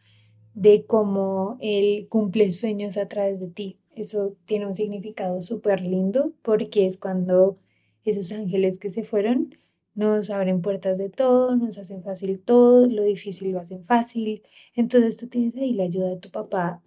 de 0.54 0.84
cómo 0.86 1.58
él 1.60 2.06
cumple 2.08 2.50
sueños 2.52 2.96
a 2.96 3.08
través 3.08 3.40
de 3.40 3.48
ti. 3.48 3.76
Eso 3.94 4.36
tiene 4.46 4.66
un 4.66 4.76
significado 4.76 5.42
súper 5.42 5.82
lindo 5.82 6.32
porque 6.42 6.86
es 6.86 6.98
cuando 6.98 7.56
esos 8.04 8.32
ángeles 8.32 8.78
que 8.78 8.90
se 8.90 9.02
fueron 9.02 9.54
nos 9.94 10.28
abren 10.28 10.60
puertas 10.60 10.98
de 10.98 11.08
todo, 11.08 11.56
nos 11.56 11.78
hacen 11.78 12.02
fácil 12.02 12.38
todo, 12.38 12.86
lo 12.86 13.02
difícil 13.02 13.52
lo 13.52 13.60
hacen 13.60 13.84
fácil. 13.84 14.42
Entonces 14.74 15.16
tú 15.16 15.26
tienes 15.26 15.56
ahí 15.56 15.72
la 15.72 15.84
ayuda 15.84 16.10
de 16.10 16.18
tu 16.18 16.30
papá 16.30 16.82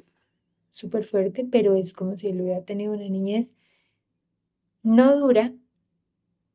súper 0.72 1.05
fuerte, 1.05 1.45
pero 1.51 1.76
es 1.76 1.91
como 1.91 2.16
si 2.16 2.28
él 2.28 2.41
hubiera 2.41 2.62
tenido 2.62 2.93
una 2.93 3.10
niñez 3.10 3.51
no 4.84 5.18
dura, 5.18 5.53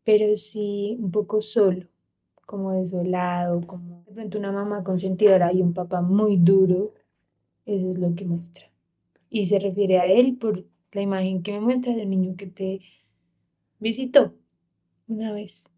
pero 0.04 0.36
sí 0.36 0.96
un 1.00 1.10
poco 1.10 1.40
solo, 1.40 1.86
como 2.46 2.72
desolado, 2.72 3.66
como 3.66 4.04
de 4.06 4.12
pronto 4.12 4.38
una 4.38 4.52
mamá 4.52 4.84
consentidora 4.84 5.52
y 5.52 5.62
un 5.62 5.72
papá 5.72 6.02
muy 6.02 6.36
duro, 6.36 6.94
eso 7.64 7.90
es 7.90 7.98
lo 7.98 8.14
que 8.14 8.24
muestra. 8.24 8.70
Y 9.30 9.46
se 9.46 9.58
refiere 9.58 9.98
a 9.98 10.04
él 10.04 10.36
por 10.36 10.64
la 10.92 11.02
imagen 11.02 11.42
que 11.42 11.52
me 11.52 11.60
muestra 11.60 11.94
de 11.94 12.02
un 12.02 12.10
niño 12.10 12.36
que 12.36 12.46
te 12.46 12.80
visitó 13.80 14.34
una 15.08 15.32
vez, 15.32 15.70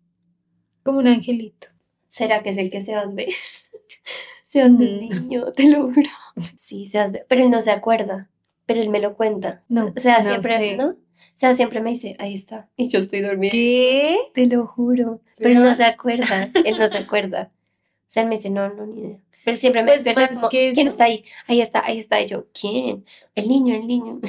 como 0.82 0.98
un 0.98 1.06
angelito. 1.06 1.68
¿Será 2.08 2.42
que 2.42 2.50
es 2.50 2.58
el 2.58 2.70
que 2.70 2.82
se 2.82 2.94
ve? 3.12 3.28
se 4.44 4.62
ve 4.62 4.66
el 4.66 4.72
mm. 4.72 5.08
niño, 5.08 5.52
te 5.52 5.68
lo 5.70 5.92
juro. 5.92 6.10
Sí, 6.56 6.86
se 6.86 6.98
ve, 7.08 7.24
pero 7.28 7.44
él 7.44 7.50
no 7.50 7.60
se 7.62 7.70
acuerda, 7.70 8.28
pero 8.66 8.80
él 8.80 8.90
me 8.90 9.00
lo 9.00 9.16
cuenta. 9.16 9.64
No, 9.68 9.92
o 9.96 10.00
sea, 10.00 10.22
siempre, 10.22 10.76
¿no? 10.76 10.96
O 11.18 11.38
sea, 11.38 11.54
siempre 11.54 11.80
me 11.80 11.90
dice, 11.90 12.16
ahí 12.18 12.34
está, 12.34 12.68
y 12.76 12.88
yo 12.88 12.98
estoy 12.98 13.20
durmiendo. 13.20 13.52
¿Qué? 13.52 14.18
Te 14.34 14.46
lo 14.46 14.66
juro. 14.66 15.20
Pero, 15.38 15.60
no 15.60 15.74
se 15.74 15.84
acuerda, 15.84 16.50
él 16.64 16.78
no 16.78 16.88
se 16.88 16.98
acuerda. 16.98 17.50
O 17.52 18.08
sea, 18.08 18.22
él 18.22 18.28
me 18.28 18.36
dice, 18.36 18.50
no, 18.50 18.72
no, 18.72 18.86
ni 18.86 19.00
idea. 19.00 19.18
Pero 19.44 19.54
él 19.54 19.60
siempre 19.60 19.82
me 19.82 19.92
pues 19.92 20.04
dice, 20.04 20.34
como, 20.34 20.48
¿quién 20.48 20.88
está 20.88 21.04
ahí? 21.04 21.24
Ahí 21.46 21.60
está, 21.60 21.84
ahí 21.84 21.98
está. 21.98 22.20
Y 22.20 22.26
yo, 22.26 22.46
¿quién? 22.58 23.04
El 23.34 23.48
niño, 23.48 23.76
el 23.76 23.86
niño. 23.86 24.20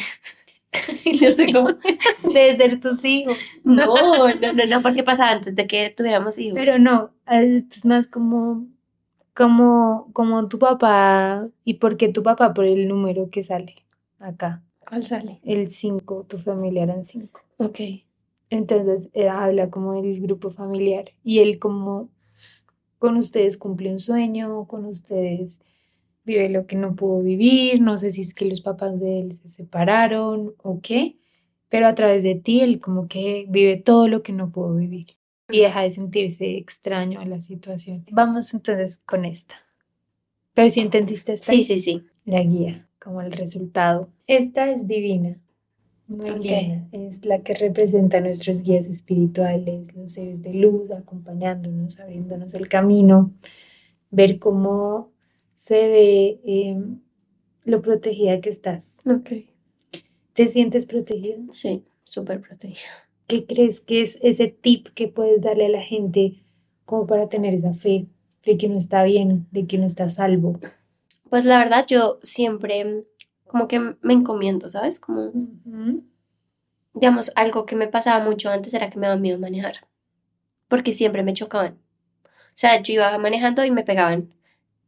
y 1.05 1.17
yo 1.17 1.31
soy 1.31 1.51
como, 1.51 1.69
debe 2.33 2.55
ser 2.55 2.79
tus 2.79 3.03
hijos. 3.03 3.37
No, 3.63 3.85
no, 3.85 4.53
no, 4.53 4.65
no, 4.65 4.81
porque 4.81 5.03
pasa 5.03 5.31
antes 5.31 5.55
de 5.55 5.65
que 5.65 5.89
tuviéramos 5.89 6.37
hijos. 6.37 6.59
Pero 6.59 6.77
no, 6.77 7.11
es 7.31 7.83
más 7.83 8.07
como, 8.07 8.67
como, 9.33 10.09
como 10.13 10.47
tu 10.47 10.59
papá. 10.59 11.47
¿Y 11.63 11.75
por 11.75 11.97
qué 11.97 12.09
tu 12.09 12.21
papá? 12.21 12.53
Por 12.53 12.65
el 12.65 12.87
número 12.87 13.29
que 13.31 13.43
sale 13.43 13.75
acá. 14.19 14.61
¿Cuál 14.87 15.05
sale? 15.05 15.39
El 15.43 15.69
5, 15.69 16.25
tu 16.27 16.37
familia 16.37 16.83
eran 16.83 17.03
5. 17.03 17.41
Ok. 17.57 17.79
Entonces 18.49 19.09
eh, 19.13 19.27
habla 19.27 19.69
como 19.69 19.93
del 19.93 20.21
grupo 20.21 20.51
familiar 20.51 21.11
y 21.23 21.39
él 21.39 21.59
como 21.59 22.09
con 22.97 23.17
ustedes 23.17 23.57
cumple 23.57 23.91
un 23.91 23.99
sueño, 23.99 24.65
con 24.65 24.85
ustedes 24.85 25.61
vive 26.23 26.49
lo 26.49 26.65
que 26.65 26.77
no 26.77 26.95
pudo 26.95 27.21
vivir, 27.21 27.81
no 27.81 27.97
sé 27.97 28.11
si 28.11 28.21
es 28.21 28.33
que 28.33 28.45
los 28.45 28.61
papás 28.61 28.99
de 28.99 29.19
él 29.19 29.35
se 29.35 29.49
separaron 29.49 30.55
o 30.63 30.79
qué, 30.81 31.17
pero 31.69 31.87
a 31.87 31.95
través 31.95 32.23
de 32.23 32.35
ti 32.35 32.61
él 32.61 32.79
como 32.79 33.07
que 33.07 33.45
vive 33.49 33.77
todo 33.77 34.07
lo 34.07 34.23
que 34.23 34.31
no 34.31 34.51
pudo 34.51 34.75
vivir 34.75 35.17
y 35.49 35.59
deja 35.59 35.81
de 35.81 35.91
sentirse 35.91 36.57
extraño 36.57 37.19
a 37.19 37.25
la 37.25 37.41
situación. 37.41 38.05
Vamos 38.11 38.53
entonces 38.53 38.99
con 39.05 39.25
esta. 39.25 39.55
Pero 40.53 40.69
si 40.69 40.79
entendiste 40.79 41.33
esta. 41.33 41.51
Sí, 41.51 41.63
sí, 41.63 41.79
sí. 41.79 42.03
La 42.25 42.41
guía 42.43 42.87
como 43.07 43.21
el 43.21 43.31
resultado. 43.31 44.09
Esta 44.27 44.69
es 44.69 44.85
divina, 44.85 45.39
muy 46.07 46.29
linda. 46.29 46.89
Es 46.91 47.23
la 47.23 47.39
que 47.39 47.53
representa 47.53 48.17
a 48.17 48.19
nuestros 48.19 48.63
guías 48.63 48.85
espirituales, 48.87 49.95
los 49.95 50.11
seres 50.11 50.41
de 50.41 50.53
luz, 50.53 50.91
acompañándonos, 50.91 52.01
abriéndonos 52.01 52.53
el 52.53 52.67
camino, 52.67 53.31
ver 54.11 54.39
cómo 54.39 55.13
se 55.55 55.87
ve 55.87 56.41
em, 56.43 56.99
lo 57.63 57.81
protegida 57.81 58.41
que 58.41 58.49
estás. 58.49 58.97
Ok. 59.05 59.45
¿Te 60.33 60.49
sientes 60.49 60.85
protegida? 60.85 61.37
Sí, 61.51 61.85
súper 62.03 62.41
protegida. 62.41 62.91
¿Qué 63.25 63.45
crees 63.45 63.79
que 63.79 64.01
es 64.01 64.19
ese 64.21 64.49
tip 64.49 64.89
que 64.95 65.07
puedes 65.07 65.39
darle 65.39 65.67
a 65.67 65.69
la 65.69 65.81
gente 65.81 66.43
como 66.83 67.07
para 67.07 67.29
tener 67.29 67.53
esa 67.53 67.73
fe 67.73 68.07
de 68.43 68.57
que 68.57 68.67
no 68.67 68.77
está 68.77 69.05
bien, 69.05 69.47
de 69.51 69.65
que 69.65 69.77
no 69.77 69.85
está 69.85 70.09
salvo? 70.09 70.59
Pues 71.29 71.45
la 71.45 71.57
verdad 71.59 71.85
yo 71.87 72.19
siempre 72.23 73.05
como 73.47 73.67
que 73.67 73.79
me 73.79 74.13
encomiendo, 74.13 74.69
¿sabes? 74.69 74.99
Como, 74.99 75.31
digamos, 76.93 77.31
algo 77.35 77.65
que 77.65 77.75
me 77.75 77.87
pasaba 77.87 78.23
mucho 78.23 78.49
antes 78.49 78.73
era 78.73 78.89
que 78.89 78.99
me 78.99 79.07
daba 79.07 79.19
miedo 79.19 79.39
manejar, 79.39 79.87
porque 80.67 80.93
siempre 80.93 81.23
me 81.23 81.33
chocaban. 81.33 81.79
O 82.25 82.59
sea, 82.59 82.81
yo 82.81 82.93
iba 82.93 83.17
manejando 83.17 83.63
y 83.63 83.71
me 83.71 83.83
pegaban 83.83 84.33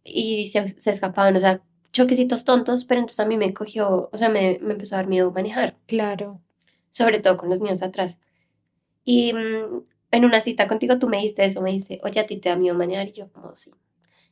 y 0.04 0.48
se, 0.50 0.76
escapaban, 0.86 1.36
o 1.36 1.40
sea, 1.40 1.62
choquecitos 1.92 2.44
tontos, 2.44 2.86
pero 2.86 3.00
entonces 3.00 3.20
a 3.20 3.26
mí 3.26 3.38
me 3.38 3.54
cogió, 3.54 4.10
o 4.12 4.18
sea, 4.18 4.30
me, 4.30 4.60
me 4.62 4.74
empezó 4.74 4.96
a 4.96 5.00
dar 5.00 5.08
miedo 5.08 5.32
manejar. 5.32 5.78
Claro. 5.88 6.42
Sobre 6.92 7.20
todo 7.20 7.38
con 7.38 7.50
los 7.50 7.60
niños 7.60 7.84
atrás. 7.84 8.20
Y 9.06 9.34
mm, 9.34 9.84
en 10.12 10.26
una 10.26 10.42
cita 10.42 10.68
contigo 10.68 11.00
tú 11.00 11.08
me 11.08 11.18
dijiste 11.18 11.46
eso, 11.46 11.62
me 11.62 11.72
dijiste, 11.72 12.00
oye, 12.04 12.20
a 12.20 12.26
ti 12.26 12.38
te 12.38 12.50
da 12.50 12.56
miedo 12.56 12.76
manejar, 12.76 13.08
y 13.08 13.14
yo 13.14 13.32
como, 13.32 13.56
sí. 13.56 13.72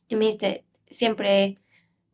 Y 0.08 0.16
me 0.16 0.26
dijiste, 0.26 0.64
siempre 0.90 1.58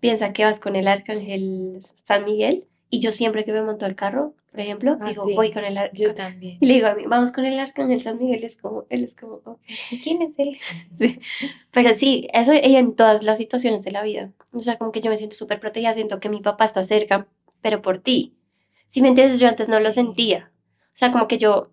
piensa 0.05 0.35
que 0.35 0.45
vas 0.45 0.61
con 0.61 0.77
el 0.77 0.87
arcángel 0.87 1.79
San 2.05 2.27
Miguel 2.27 2.69
y 2.91 3.01
yo 3.01 3.11
siempre 3.11 3.47
que 3.47 3.55
me 3.55 3.63
monto 3.63 3.87
al 3.87 3.95
carro, 3.95 4.35
por 4.51 4.61
ejemplo, 4.61 4.99
ah, 5.01 5.09
digo, 5.09 5.25
voy 5.35 5.51
con 5.51 5.65
el 5.65 5.79
arcángel. 5.79 6.09
Yo 6.09 6.15
también. 6.15 6.59
Y 6.61 6.67
le 6.67 6.75
digo 6.75 6.89
a 6.89 6.95
mí, 6.95 7.05
vamos 7.07 7.33
con 7.33 7.47
el 7.47 7.59
arcángel 7.59 8.03
San 8.03 8.19
Miguel, 8.19 8.45
es 8.45 8.55
como, 8.55 8.85
él 8.91 9.03
es 9.03 9.15
como, 9.15 9.41
¿quién 10.03 10.21
es 10.21 10.39
él? 10.39 10.59
Sí. 10.95 11.19
Pero 11.71 11.95
sí, 11.95 12.29
eso 12.35 12.53
en 12.53 12.95
todas 12.97 13.23
las 13.23 13.39
situaciones 13.39 13.83
de 13.83 13.93
la 13.93 14.03
vida. 14.03 14.31
O 14.53 14.61
sea, 14.61 14.77
como 14.77 14.93
que 14.93 15.01
yo 15.01 15.11
me 15.11 15.17
siento 15.17 15.37
súper 15.37 15.59
protegida, 15.59 15.95
siento 15.95 16.21
que 16.21 16.29
mi 16.29 16.43
papá 16.43 16.67
está 16.67 16.85
cerca, 16.85 17.27
pero 17.63 17.81
por 17.81 17.97
ti. 17.97 18.35
Si 18.89 19.01
me 19.01 19.09
entiendes, 19.09 19.41
yo 19.41 19.49
antes 19.49 19.71
no 19.71 19.81
lo 19.81 19.91
sentía. 19.91 20.53
O 20.89 20.97
sea, 20.99 21.13
como 21.13 21.29
que 21.29 21.39
yo, 21.39 21.71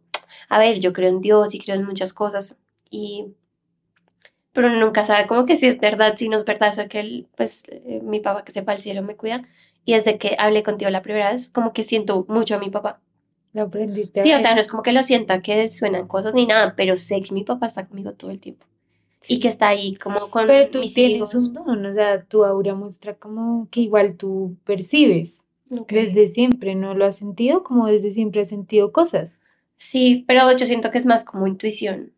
a 0.48 0.58
ver, 0.58 0.80
yo 0.80 0.94
creo 0.94 1.10
en 1.10 1.20
Dios 1.20 1.54
y 1.54 1.60
creo 1.60 1.76
en 1.76 1.84
muchas 1.84 2.14
cosas. 2.14 2.56
Y 2.90 3.34
pero 4.54 4.70
nunca 4.70 5.04
sabe 5.04 5.28
como 5.28 5.46
que 5.46 5.56
si 5.56 5.68
es 5.68 5.80
verdad, 5.80 6.16
si 6.18 6.30
no 6.30 6.38
es 6.38 6.46
verdad 6.46 6.70
eso 6.70 6.88
que 6.90 7.00
él, 7.00 7.28
pues 7.36 7.64
eh, 7.70 8.02
mi 8.04 8.20
papá 8.20 8.44
que 8.44 8.52
sepa 8.52 8.74
el 8.74 8.82
cielo 8.82 9.02
me 9.02 9.16
cuida. 9.16 9.48
Y 9.86 9.94
desde 9.94 10.18
que 10.18 10.36
hablé 10.38 10.64
contigo 10.64 10.92
la 10.92 11.02
primera 11.02 11.32
vez, 11.32 11.50
como 11.50 11.74
que 11.74 11.84
siento 11.84 12.26
mucho 12.28 12.56
a 12.56 12.60
mi 12.60 12.70
papá. 12.70 13.00
¿Lo 13.54 13.64
aprendiste? 13.64 14.22
Sí, 14.22 14.34
o 14.34 14.40
sea, 14.40 14.54
no 14.54 14.62
es 14.62 14.68
como 14.68 14.84
que 14.84 14.92
lo 14.92 15.02
sienta 15.04 15.42
que 15.42 15.72
suenan 15.72 16.08
cosas 16.08 16.34
ni 16.34 16.46
nada, 16.46 16.76
pero 16.76 16.96
sé 16.98 17.22
que 17.22 17.34
mi 17.34 17.44
papá 17.44 17.66
está 17.66 17.86
conmigo 17.86 18.14
todo 18.14 18.32
el 18.32 18.40
tiempo. 18.40 18.66
Y 19.28 19.40
que 19.40 19.50
está 19.50 19.68
ahí 19.70 19.96
como 19.96 20.32
con 20.32 20.48
Pero 20.48 20.70
tú 20.70 20.82
tienes 20.84 21.34
un 21.36 21.54
don, 21.54 21.86
o 21.86 21.94
sea, 21.94 22.24
tu 22.24 22.44
aura 22.44 22.74
muestra 22.74 23.16
como 23.16 23.68
que 23.70 23.82
igual 23.82 24.16
tú 24.18 24.58
percibes. 24.64 25.46
Desde 25.88 26.28
siempre, 26.28 26.76
¿no 26.76 26.96
lo 26.96 27.06
has 27.06 27.18
sentido? 27.18 27.64
Como 27.64 27.88
desde 27.88 28.12
siempre 28.12 28.42
has 28.42 28.50
sentido 28.50 28.92
cosas. 28.92 29.40
Sí, 29.78 30.26
pero 30.28 30.52
yo 30.58 30.66
siento 30.66 30.92
que 30.92 30.98
es 30.98 31.06
más 31.06 31.24
como 31.24 31.48
intuición. 31.48 32.12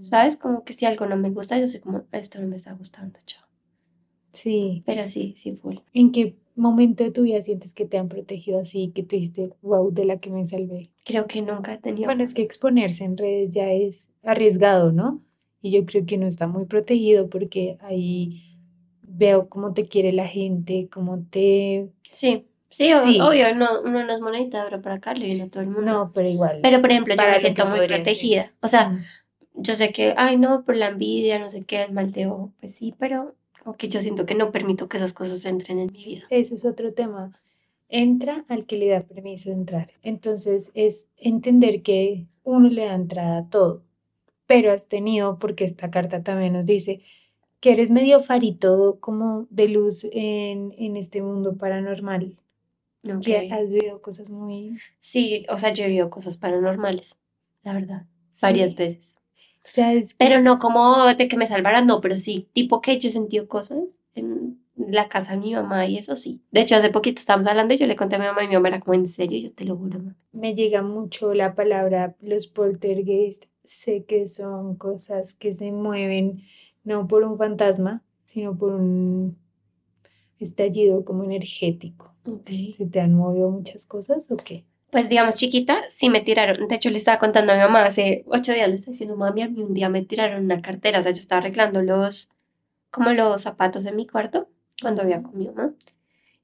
¿Sabes? 0.00 0.36
Como 0.36 0.64
que 0.64 0.72
si 0.72 0.86
algo 0.86 1.06
no 1.06 1.16
me 1.16 1.30
gusta, 1.30 1.58
yo 1.58 1.66
soy 1.66 1.80
como, 1.80 2.04
esto 2.12 2.40
no 2.40 2.46
me 2.46 2.56
está 2.56 2.72
gustando, 2.72 3.18
chao. 3.26 3.44
Sí. 4.32 4.82
Pero 4.86 5.06
sí, 5.08 5.34
sí, 5.36 5.56
full. 5.56 5.76
¿En 5.92 6.12
qué 6.12 6.36
momento 6.54 7.04
de 7.04 7.10
tu 7.10 7.22
vida 7.22 7.40
sientes 7.42 7.74
que 7.74 7.86
te 7.86 7.98
han 7.98 8.08
protegido 8.08 8.60
así, 8.60 8.92
que 8.94 9.02
tú 9.02 9.16
dijiste, 9.16 9.52
wow, 9.62 9.92
de 9.92 10.04
la 10.04 10.18
que 10.18 10.30
me 10.30 10.46
salvé? 10.46 10.90
Creo 11.04 11.26
que 11.26 11.42
nunca 11.42 11.74
he 11.74 11.78
tenido. 11.78 12.06
Bueno, 12.06 12.22
es 12.22 12.34
que 12.34 12.42
exponerse 12.42 13.04
en 13.04 13.16
redes 13.16 13.50
ya 13.50 13.70
es 13.72 14.10
arriesgado, 14.22 14.92
¿no? 14.92 15.22
Y 15.60 15.72
yo 15.72 15.84
creo 15.84 16.06
que 16.06 16.18
no 16.18 16.26
está 16.26 16.46
muy 16.46 16.66
protegido 16.66 17.28
porque 17.28 17.78
ahí 17.80 18.42
veo 19.02 19.48
cómo 19.48 19.74
te 19.74 19.86
quiere 19.86 20.12
la 20.12 20.26
gente, 20.26 20.88
cómo 20.92 21.24
te... 21.30 21.90
Sí. 22.12 22.44
Sí, 22.70 22.92
obvio, 22.92 23.54
no, 23.54 23.80
uno 23.80 24.04
no 24.04 24.12
es 24.12 24.20
monedita 24.20 24.66
oro 24.66 24.82
para 24.82 25.00
Carly, 25.00 25.34
no 25.40 25.48
todo 25.48 25.62
el 25.62 25.70
mundo. 25.70 25.90
No, 25.90 26.12
pero 26.12 26.28
igual. 26.28 26.60
Pero 26.62 26.82
por 26.82 26.90
ejemplo, 26.90 27.14
yo 27.16 27.22
me 27.22 27.38
siento 27.38 27.64
muy 27.64 27.86
protegida. 27.86 28.52
O 28.60 28.68
sea, 28.68 28.90
mm 28.90 28.98
yo 29.58 29.74
sé 29.74 29.92
que, 29.92 30.14
ay, 30.16 30.38
no, 30.38 30.64
por 30.64 30.76
la 30.76 30.88
envidia, 30.88 31.38
no 31.38 31.50
sé 31.50 31.64
qué, 31.64 31.82
el 31.82 31.92
mal 31.92 32.12
de 32.12 32.26
ojo, 32.26 32.52
pues 32.60 32.74
sí, 32.74 32.94
pero 32.98 33.34
como 33.62 33.76
que 33.76 33.88
yo 33.88 34.00
siento 34.00 34.24
que 34.24 34.34
no 34.34 34.52
permito 34.52 34.88
que 34.88 34.96
esas 34.96 35.12
cosas 35.12 35.44
entren 35.44 35.78
en 35.78 35.90
mi 35.92 36.04
vida. 36.04 36.26
Eso 36.30 36.54
es 36.54 36.64
otro 36.64 36.92
tema. 36.94 37.38
Entra 37.88 38.44
al 38.48 38.66
que 38.66 38.76
le 38.76 38.88
da 38.88 39.00
permiso 39.02 39.50
de 39.50 39.56
entrar. 39.56 39.90
Entonces 40.02 40.70
es 40.74 41.08
entender 41.16 41.82
que 41.82 42.26
uno 42.44 42.68
le 42.68 42.84
da 42.84 42.94
entrada 42.94 43.38
a 43.38 43.50
todo, 43.50 43.82
pero 44.46 44.72
has 44.72 44.86
tenido, 44.86 45.38
porque 45.38 45.64
esta 45.64 45.90
carta 45.90 46.22
también 46.22 46.52
nos 46.52 46.66
dice, 46.66 47.00
que 47.60 47.72
eres 47.72 47.90
medio 47.90 48.20
farito 48.20 48.98
como 49.00 49.46
de 49.50 49.68
luz 49.68 50.06
en, 50.12 50.72
en 50.78 50.96
este 50.96 51.20
mundo 51.20 51.56
paranormal. 51.56 52.36
Que 53.24 53.50
has 53.50 53.68
vivido 53.68 54.02
cosas 54.02 54.28
muy... 54.28 54.78
Sí, 55.00 55.46
o 55.48 55.58
sea, 55.58 55.72
yo 55.72 55.84
he 55.84 55.88
vivido 55.88 56.10
cosas 56.10 56.36
paranormales, 56.36 57.16
la 57.62 57.72
verdad, 57.72 58.06
varias 58.40 58.74
veces 58.74 59.18
pero 60.18 60.40
no 60.40 60.58
como 60.58 61.04
de 61.04 61.28
que 61.28 61.36
me 61.36 61.46
salvaran, 61.46 61.86
no, 61.86 62.00
pero 62.00 62.16
sí, 62.16 62.48
tipo 62.52 62.80
que 62.80 62.98
yo 62.98 63.08
he 63.08 63.12
sentido 63.12 63.48
cosas 63.48 63.78
en 64.14 64.58
la 64.76 65.08
casa 65.08 65.32
de 65.32 65.38
mi 65.38 65.54
mamá 65.54 65.86
y 65.86 65.98
eso 65.98 66.16
sí. 66.16 66.40
De 66.50 66.60
hecho, 66.60 66.76
hace 66.76 66.90
poquito 66.90 67.20
estábamos 67.20 67.46
hablando 67.46 67.74
y 67.74 67.78
yo 67.78 67.86
le 67.86 67.96
conté 67.96 68.16
a 68.16 68.18
mi 68.18 68.26
mamá 68.26 68.44
y 68.44 68.48
mi 68.48 68.54
mamá 68.54 68.68
era 68.68 68.80
como, 68.80 68.94
¿en 68.94 69.08
serio? 69.08 69.38
Yo 69.38 69.52
te 69.52 69.64
lo 69.64 69.76
juro, 69.76 70.00
Me 70.32 70.54
llega 70.54 70.82
mucho 70.82 71.34
la 71.34 71.54
palabra 71.54 72.16
los 72.20 72.46
poltergeist. 72.46 73.46
Sé 73.64 74.04
que 74.04 74.28
son 74.28 74.76
cosas 74.76 75.34
que 75.34 75.52
se 75.52 75.72
mueven 75.72 76.42
no 76.84 77.06
por 77.06 77.22
un 77.24 77.36
fantasma, 77.36 78.02
sino 78.26 78.56
por 78.56 78.72
un 78.72 79.36
estallido 80.38 81.04
como 81.04 81.24
energético. 81.24 82.14
Okay. 82.24 82.72
¿Se 82.72 82.86
te 82.86 83.00
han 83.00 83.14
movido 83.14 83.50
muchas 83.50 83.86
cosas 83.86 84.30
o 84.30 84.36
qué? 84.36 84.64
Pues 84.90 85.08
digamos 85.08 85.36
chiquita, 85.36 85.82
sí 85.88 86.08
me 86.08 86.20
tiraron. 86.20 86.66
De 86.66 86.74
hecho, 86.74 86.90
le 86.90 86.98
estaba 86.98 87.18
contando 87.18 87.52
a 87.52 87.56
mi 87.56 87.62
mamá 87.62 87.84
hace 87.84 88.24
ocho 88.26 88.52
días, 88.52 88.68
le 88.68 88.74
estaba 88.74 88.92
diciendo, 88.92 89.16
mami, 89.16 89.42
a 89.42 89.48
mí 89.48 89.62
un 89.62 89.74
día 89.74 89.88
me 89.88 90.02
tiraron 90.02 90.44
una 90.44 90.62
cartera. 90.62 90.98
O 91.00 91.02
sea, 91.02 91.12
yo 91.12 91.20
estaba 91.20 91.40
arreglando 91.40 91.82
los, 91.82 92.30
como 92.90 93.12
los 93.12 93.42
zapatos 93.42 93.84
en 93.84 93.96
mi 93.96 94.06
cuarto 94.06 94.48
cuando 94.80 95.02
había 95.02 95.22
con 95.22 95.36
mi 95.36 95.46
mamá. 95.46 95.72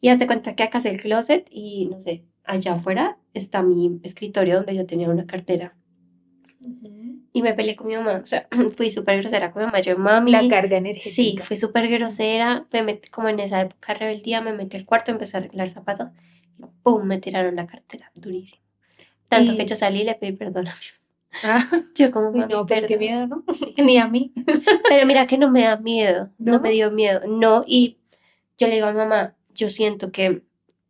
Y 0.00 0.10
hazte 0.10 0.26
cuenta 0.26 0.54
que 0.54 0.62
acá 0.62 0.78
es 0.78 0.84
el 0.84 1.00
closet 1.00 1.46
y 1.50 1.86
no 1.86 2.00
sé, 2.00 2.24
allá 2.44 2.74
afuera 2.74 3.16
está 3.32 3.62
mi 3.62 4.00
escritorio 4.02 4.56
donde 4.56 4.74
yo 4.74 4.84
tenía 4.84 5.08
una 5.08 5.26
cartera. 5.26 5.74
y 7.32 7.42
me 7.42 7.54
peleé 7.54 7.76
con 7.76 7.86
mi 7.86 7.96
mamá. 7.96 8.20
O 8.22 8.26
sea, 8.26 8.46
fui 8.76 8.90
súper 8.90 9.22
grosera 9.22 9.52
con 9.52 9.62
mi 9.62 9.66
mamá. 9.66 9.80
Yo, 9.80 9.96
mami. 9.96 10.32
La 10.32 10.46
carga 10.48 10.76
energética. 10.76 11.14
Sí, 11.14 11.38
fui 11.40 11.56
súper 11.56 11.88
grosera. 11.88 12.66
Me 12.70 12.82
metí, 12.82 13.08
como 13.08 13.30
en 13.30 13.40
esa 13.40 13.62
época 13.62 13.94
rebeldía, 13.94 14.42
me 14.42 14.52
metí 14.52 14.76
al 14.76 14.84
cuarto, 14.84 15.12
empecé 15.12 15.38
a 15.38 15.40
arreglar 15.40 15.70
zapatos 15.70 16.08
¡pum! 16.82 17.04
Me 17.04 17.18
tiraron 17.18 17.56
la 17.56 17.66
cartera 17.66 18.10
durísimo. 18.14 18.60
Tanto 19.28 19.52
Y- 19.52 19.56
que 19.56 19.66
yo 19.66 19.76
salí 19.76 20.02
y 20.02 20.04
le 20.04 20.14
pedí 20.14 20.32
perdón 20.32 20.68
a 20.68 20.72
mi 20.74 20.80
Ah, 21.42 21.64
Yo 21.96 22.10
como 22.12 22.30
mami, 22.30 22.52
no, 22.52 22.64
pero 22.66 22.86
qué 22.86 22.96
perdón". 22.96 22.98
miedo, 22.98 23.26
¿no? 23.26 23.44
Ni 23.84 23.98
a 23.98 24.06
mí. 24.06 24.32
Pero 24.88 25.04
mira 25.06 25.26
que 25.26 25.36
no 25.36 25.50
me 25.50 25.62
da 25.62 25.78
miedo, 25.78 26.30
no, 26.38 26.52
¿No? 26.52 26.60
me 26.60 26.70
dio 26.70 26.92
miedo, 26.92 27.22
no, 27.26 27.64
y 27.66 27.98
yo 28.56 28.68
le 28.68 28.74
digo 28.74 28.86
a 28.86 28.92
mi 28.92 28.98
mamá, 28.98 29.34
yo 29.52 29.68
siento 29.68 30.12
que 30.12 30.42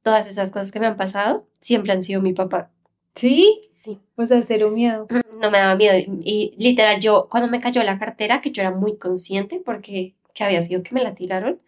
todas 0.02 0.26
esas 0.26 0.52
cosas 0.52 0.70
que 0.70 0.80
me 0.80 0.86
han 0.86 0.96
pasado 0.98 1.46
siempre 1.60 1.92
han 1.92 2.02
sido 2.02 2.20
mi 2.20 2.34
papá. 2.34 2.70
¿Sí? 3.14 3.62
Sí. 3.74 3.98
O 4.16 4.26
sea, 4.26 4.42
cero 4.42 4.70
miedo. 4.70 5.06
No 5.40 5.50
me 5.50 5.56
daba 5.58 5.76
miedo. 5.76 5.94
Y, 5.96 6.52
literal, 6.58 7.00
yo, 7.00 7.28
cuando 7.30 7.48
me 7.48 7.60
cayó 7.60 7.82
la 7.82 7.98
cartera, 7.98 8.40
que 8.42 8.50
yo 8.50 8.60
era 8.60 8.70
muy 8.72 8.98
consciente 8.98 9.62
porque 9.64 10.14
que 10.34 10.44
había 10.44 10.60
sido 10.62 10.82
que 10.82 10.94
me 10.94 11.02
la 11.02 11.14
tiraron, 11.14 11.58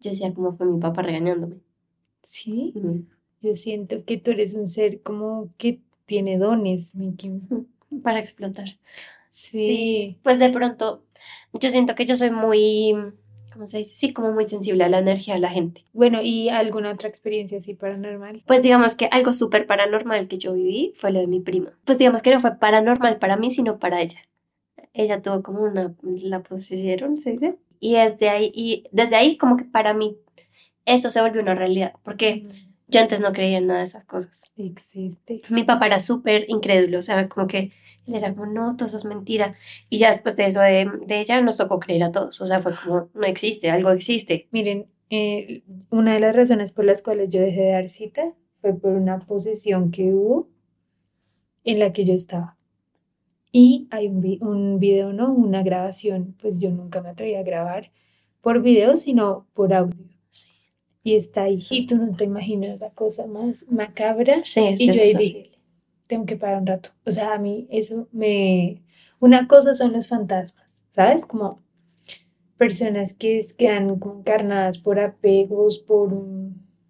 yo 0.00 0.10
decía, 0.10 0.32
¿cómo 0.34 0.56
fue 0.56 0.66
mi 0.66 0.80
papá 0.80 1.02
regañándome? 1.02 1.58
Sí. 2.22 2.72
Ujú. 2.74 3.04
Yo 3.42 3.54
siento 3.54 4.04
que 4.04 4.18
tú 4.18 4.30
eres 4.30 4.54
un 4.54 4.68
ser 4.68 5.02
como 5.02 5.52
que 5.58 5.80
tiene 6.06 6.38
dones, 6.38 6.94
Miki. 6.94 7.30
Para 8.02 8.20
explotar. 8.20 8.68
Sí. 9.30 10.18
Pues 10.22 10.38
de 10.38 10.50
pronto, 10.50 11.04
yo 11.52 11.70
siento 11.70 11.94
que 11.94 12.06
yo 12.06 12.16
soy 12.16 12.30
muy, 12.30 12.94
¿cómo 13.52 13.66
se 13.66 13.78
dice? 13.78 13.96
Sí, 13.96 14.12
como 14.12 14.32
muy 14.32 14.46
sensible 14.46 14.84
a 14.84 14.88
la 14.88 14.98
energía 14.98 15.34
de 15.34 15.40
la 15.40 15.50
gente. 15.50 15.84
Bueno, 15.92 16.20
¿y 16.22 16.48
alguna 16.48 16.92
otra 16.92 17.08
experiencia 17.08 17.58
así 17.58 17.74
paranormal? 17.74 18.42
Pues 18.46 18.62
digamos 18.62 18.94
que 18.94 19.08
algo 19.10 19.32
súper 19.32 19.66
paranormal 19.66 20.28
que 20.28 20.38
yo 20.38 20.54
viví 20.54 20.92
fue 20.96 21.12
lo 21.12 21.20
de 21.20 21.26
mi 21.26 21.40
prima. 21.40 21.72
Pues 21.84 21.98
digamos 21.98 22.22
que 22.22 22.30
no 22.30 22.40
fue 22.40 22.56
paranormal 22.56 23.18
para 23.18 23.36
mí, 23.36 23.50
sino 23.50 23.78
para 23.78 24.00
ella. 24.00 24.20
Ella 24.94 25.22
tuvo 25.22 25.42
como 25.42 25.62
una, 25.62 25.94
la 26.02 26.42
pusieron, 26.42 27.20
¿se 27.20 27.32
dice? 27.32 27.56
Y 27.80 27.94
desde 27.94 28.28
ahí, 28.28 28.52
y 28.54 28.84
desde 28.92 29.16
ahí 29.16 29.36
como 29.36 29.56
que 29.56 29.64
para 29.64 29.94
mí 29.94 30.18
eso 30.84 31.10
se 31.10 31.20
volvió 31.20 31.40
una 31.40 31.54
realidad, 31.54 31.94
porque 32.02 32.44
yo 32.92 33.00
antes 33.00 33.20
no 33.20 33.32
creía 33.32 33.58
en 33.58 33.66
nada 33.66 33.80
de 33.80 33.86
esas 33.86 34.04
cosas. 34.04 34.52
Existe. 34.56 35.42
Mi 35.50 35.64
papá 35.64 35.86
era 35.86 36.00
súper 36.00 36.44
incrédulo, 36.48 36.98
o 36.98 37.02
sea, 37.02 37.28
como 37.28 37.46
que 37.46 37.72
él 38.06 38.14
era 38.14 38.34
como, 38.34 38.46
no, 38.46 38.76
todo 38.76 38.86
eso 38.86 38.96
es 38.96 39.04
mentira. 39.04 39.54
Y 39.88 39.98
ya 39.98 40.08
después 40.08 40.36
de 40.36 40.46
eso 40.46 40.60
de, 40.60 40.90
de 41.06 41.20
ella 41.20 41.40
nos 41.40 41.56
tocó 41.56 41.80
creer 41.80 42.04
a 42.04 42.12
todos, 42.12 42.40
o 42.40 42.46
sea, 42.46 42.60
fue 42.60 42.74
como, 42.82 43.10
no 43.14 43.26
existe, 43.26 43.70
algo 43.70 43.90
existe. 43.90 44.48
Miren, 44.52 44.86
eh, 45.10 45.62
una 45.90 46.14
de 46.14 46.20
las 46.20 46.36
razones 46.36 46.72
por 46.72 46.84
las 46.84 47.02
cuales 47.02 47.30
yo 47.30 47.40
dejé 47.40 47.60
de 47.62 47.72
dar 47.72 47.88
cita 47.88 48.32
fue 48.60 48.74
por 48.74 48.92
una 48.92 49.18
posesión 49.20 49.90
que 49.90 50.12
hubo 50.12 50.48
en 51.64 51.78
la 51.80 51.92
que 51.92 52.04
yo 52.04 52.14
estaba. 52.14 52.56
Y 53.52 53.88
hay 53.90 54.08
un, 54.08 54.20
vi- 54.20 54.38
un 54.42 54.80
video, 54.80 55.12
¿no? 55.12 55.32
Una 55.32 55.62
grabación, 55.62 56.36
pues 56.40 56.60
yo 56.60 56.70
nunca 56.70 57.02
me 57.02 57.10
atreví 57.10 57.34
a 57.36 57.42
grabar 57.44 57.90
por 58.42 58.62
video, 58.62 58.96
sino 58.96 59.46
por 59.54 59.72
audio. 59.74 59.91
Y 61.02 61.16
está 61.16 61.44
ahí. 61.44 61.64
Y 61.70 61.86
tú 61.86 61.96
no 61.96 62.14
te 62.16 62.24
imaginas 62.24 62.80
la 62.80 62.90
cosa 62.90 63.26
más 63.26 63.66
macabra. 63.70 64.40
sí 64.44 64.60
es 64.66 64.80
Y 64.80 64.92
yo 64.92 65.02
ahí 65.02 65.14
dije, 65.14 65.50
tengo 66.06 66.26
que 66.26 66.36
parar 66.36 66.60
un 66.60 66.66
rato. 66.66 66.90
O 67.04 67.12
sea, 67.12 67.34
a 67.34 67.38
mí 67.38 67.66
eso 67.70 68.08
me... 68.12 68.82
Una 69.18 69.46
cosa 69.46 69.74
son 69.74 69.92
los 69.92 70.08
fantasmas, 70.08 70.84
¿sabes? 70.90 71.26
Como 71.26 71.60
personas 72.56 73.14
que 73.14 73.44
quedan 73.56 73.90
encarnadas 73.90 74.78
por 74.78 75.00
apegos, 75.00 75.78
por 75.78 76.12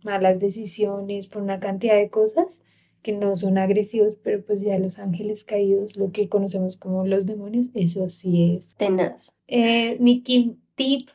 malas 0.02 0.40
decisiones, 0.40 1.26
por 1.26 1.42
una 1.42 1.60
cantidad 1.60 1.96
de 1.96 2.10
cosas 2.10 2.62
que 3.02 3.12
no 3.12 3.34
son 3.34 3.58
agresivos, 3.58 4.14
pero 4.22 4.44
pues 4.44 4.60
ya 4.60 4.78
los 4.78 4.98
ángeles 4.98 5.44
caídos, 5.44 5.96
lo 5.96 6.12
que 6.12 6.28
conocemos 6.28 6.76
como 6.76 7.06
los 7.06 7.26
demonios, 7.26 7.68
eso 7.74 8.08
sí 8.08 8.56
es. 8.56 8.76
tenaz. 8.76 9.34
Eh, 9.48 9.96
mi 9.98 10.20
tip 10.20 11.08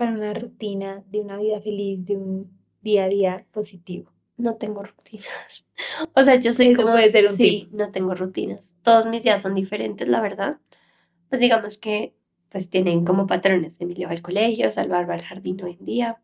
para 0.00 0.12
una 0.12 0.32
rutina 0.32 1.04
de 1.10 1.20
una 1.20 1.36
vida 1.36 1.60
feliz, 1.60 2.06
de 2.06 2.16
un 2.16 2.50
día 2.80 3.04
a 3.04 3.08
día 3.08 3.44
positivo. 3.52 4.10
No 4.38 4.54
tengo 4.56 4.82
rutinas. 4.82 5.66
O 6.14 6.22
sea, 6.22 6.36
yo 6.36 6.52
soy 6.54 6.68
Eso 6.68 6.82
como, 6.82 6.94
puede 6.94 7.10
ser 7.10 7.30
un 7.30 7.36
sí, 7.36 7.68
no 7.70 7.90
tengo 7.90 8.14
rutinas. 8.14 8.72
Todos 8.82 9.04
mis 9.04 9.22
días 9.22 9.42
son 9.42 9.54
diferentes, 9.54 10.08
la 10.08 10.22
verdad. 10.22 10.56
Pues 11.28 11.38
digamos 11.42 11.76
que 11.76 12.14
pues 12.48 12.70
tienen 12.70 13.04
como 13.04 13.26
patrones. 13.26 13.78
Emilio 13.78 14.08
va 14.08 14.14
al 14.14 14.22
colegio, 14.22 14.70
Salvar 14.70 15.08
va 15.08 15.12
al 15.12 15.22
jardín 15.22 15.62
hoy 15.62 15.76
en 15.78 15.84
día. 15.84 16.18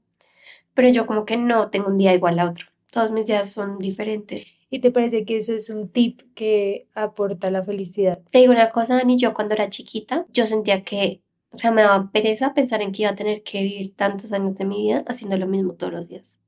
Pero 0.73 0.89
yo 0.89 1.05
como 1.05 1.27
que 1.27 1.37
no 1.37 1.69
tengo 1.69 1.89
un 1.89 1.99
día 1.99 2.15
igual 2.15 2.39
a 2.39 2.49
otro. 2.49 2.69
Todos 2.91 3.11
mis 3.11 3.27
días 3.27 3.53
son 3.53 3.77
diferentes. 3.77 4.55
¿Y 4.71 4.81
te 4.81 4.91
parece 4.91 5.27
que 5.27 5.37
eso 5.37 5.53
es 5.53 5.69
un 5.69 5.91
tip 5.91 6.23
que 6.35 6.89
aporta 6.95 7.51
la 7.51 7.63
felicidad? 7.63 8.23
Te 8.31 8.39
digo 8.39 8.53
una 8.55 8.71
cosa, 8.71 8.97
Dani, 8.97 9.19
yo 9.19 9.35
cuando 9.35 9.55
era 9.55 9.69
chiquita, 9.69 10.25
yo 10.33 10.47
sentía 10.47 10.83
que, 10.83 11.21
o 11.57 11.59
sea, 11.59 11.71
me 11.71 11.83
daba 11.83 12.11
pereza 12.13 12.53
pensar 12.55 12.83
en 12.83 12.93
que 12.93 13.03
iba 13.03 13.11
a 13.11 13.15
tener 13.15 13.43
que 13.43 13.63
vivir 13.63 13.95
tantos 13.97 14.33
años 14.33 14.55
de 14.57 14.65
mi 14.67 14.83
vida 14.83 15.05
haciendo 15.09 15.37
lo 15.39 15.47
mismo 15.47 15.73
todos 15.73 15.93
los 15.93 16.09
días. 16.09 16.39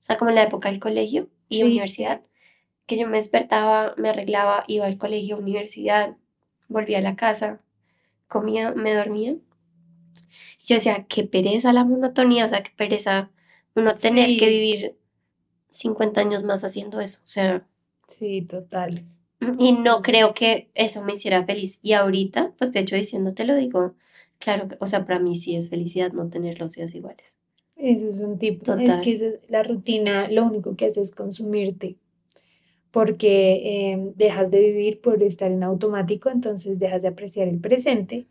O 0.00 0.04
sea, 0.04 0.18
como 0.18 0.30
en 0.30 0.36
la 0.36 0.42
época 0.44 0.70
del 0.70 0.78
colegio 0.80 1.28
y 1.48 1.56
Sí. 1.56 1.62
universidad, 1.64 2.20
que 2.86 2.98
yo 2.98 3.08
me 3.08 3.16
despertaba, 3.16 3.94
me 3.96 4.10
arreglaba, 4.10 4.64
iba 4.66 4.84
al 4.84 4.98
colegio, 4.98 5.38
universidad, 5.38 6.16
volvía 6.68 6.98
a 6.98 7.02
la 7.02 7.16
casa, 7.16 7.60
comía, 8.28 8.72
me 8.72 8.94
dormía. 8.94 9.32
Y 9.32 10.64
yo 10.66 10.74
decía, 10.76 11.06
qué 11.08 11.24
pereza 11.24 11.72
la 11.72 11.84
monotonía, 11.84 12.44
o 12.44 12.48
sea, 12.48 12.62
qué 12.62 12.70
pereza 12.76 13.30
uno 13.74 13.94
tener 13.94 14.36
que 14.38 14.48
vivir 14.48 14.96
50 15.70 16.20
años 16.20 16.42
más 16.44 16.64
haciendo 16.64 17.00
eso. 17.00 17.20
O 17.24 17.28
sea, 17.28 17.66
Sí, 18.08 18.42
total. 18.42 19.04
y 19.58 19.72
no 19.72 20.02
creo 20.02 20.34
que 20.34 20.70
eso 20.74 21.02
me 21.02 21.12
hiciera 21.14 21.44
feliz. 21.44 21.78
Y 21.82 21.92
ahorita, 21.94 22.52
pues 22.58 22.72
de 22.72 22.80
hecho 22.80 22.96
diciéndote 22.96 23.44
lo 23.46 23.54
digo, 23.54 23.94
claro, 24.40 24.68
que- 24.68 24.76
o 24.80 24.86
sea, 24.88 25.04
para 25.06 25.20
mí 25.20 25.36
sí 25.36 25.54
es 25.56 25.70
felicidad 25.70 26.12
no 26.12 26.28
tener 26.28 26.58
los 26.60 26.72
días 26.72 26.94
iguales. 26.94 27.26
Ese 27.76 28.08
es 28.10 28.20
un 28.20 28.38
tip. 28.38 28.60
Es 28.62 28.64
Total. 28.66 29.00
que 29.00 29.12
esa- 29.12 29.38
la 29.48 29.62
rutina 29.62 30.28
lo 30.30 30.44
único 30.46 30.76
que 30.76 30.86
hace 30.86 31.00
es 31.00 31.12
consumirte, 31.12 31.96
porque 32.90 33.92
eh, 33.92 34.12
dejas 34.16 34.50
de 34.50 34.60
vivir 34.60 35.00
por 35.00 35.22
estar 35.22 35.50
en 35.50 35.62
automático, 35.62 36.30
entonces 36.30 36.78
dejas 36.78 37.02
de 37.02 37.08
apreciar 37.08 37.48
el 37.48 37.60
presente 37.60 38.26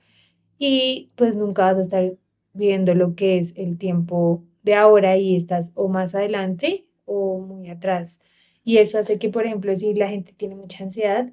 y 0.60 1.12
pues 1.16 1.36
nunca 1.38 1.66
vas 1.66 1.78
a 1.78 1.82
estar 1.82 2.14
viviendo 2.54 2.96
lo 2.96 3.16
que 3.16 3.40
es 3.40 3.54
el 3.58 3.78
tiempo 3.78 4.44
de 4.64 4.76
ahora 4.76 5.18
y 5.18 5.36
estás 5.36 5.72
o 5.76 5.88
más 5.90 6.16
adelante 6.16 6.86
o 7.06 7.40
muy 7.40 7.70
atrás. 7.70 8.22
Y 8.66 8.78
eso 8.78 9.00
hace 9.00 9.20
que, 9.20 9.30
por 9.30 9.46
ejemplo, 9.46 9.76
si 9.76 9.94
la 9.96 10.10
gente 10.10 10.34
tiene 10.38 10.56
mucha 10.56 10.84
ansiedad, 10.84 11.32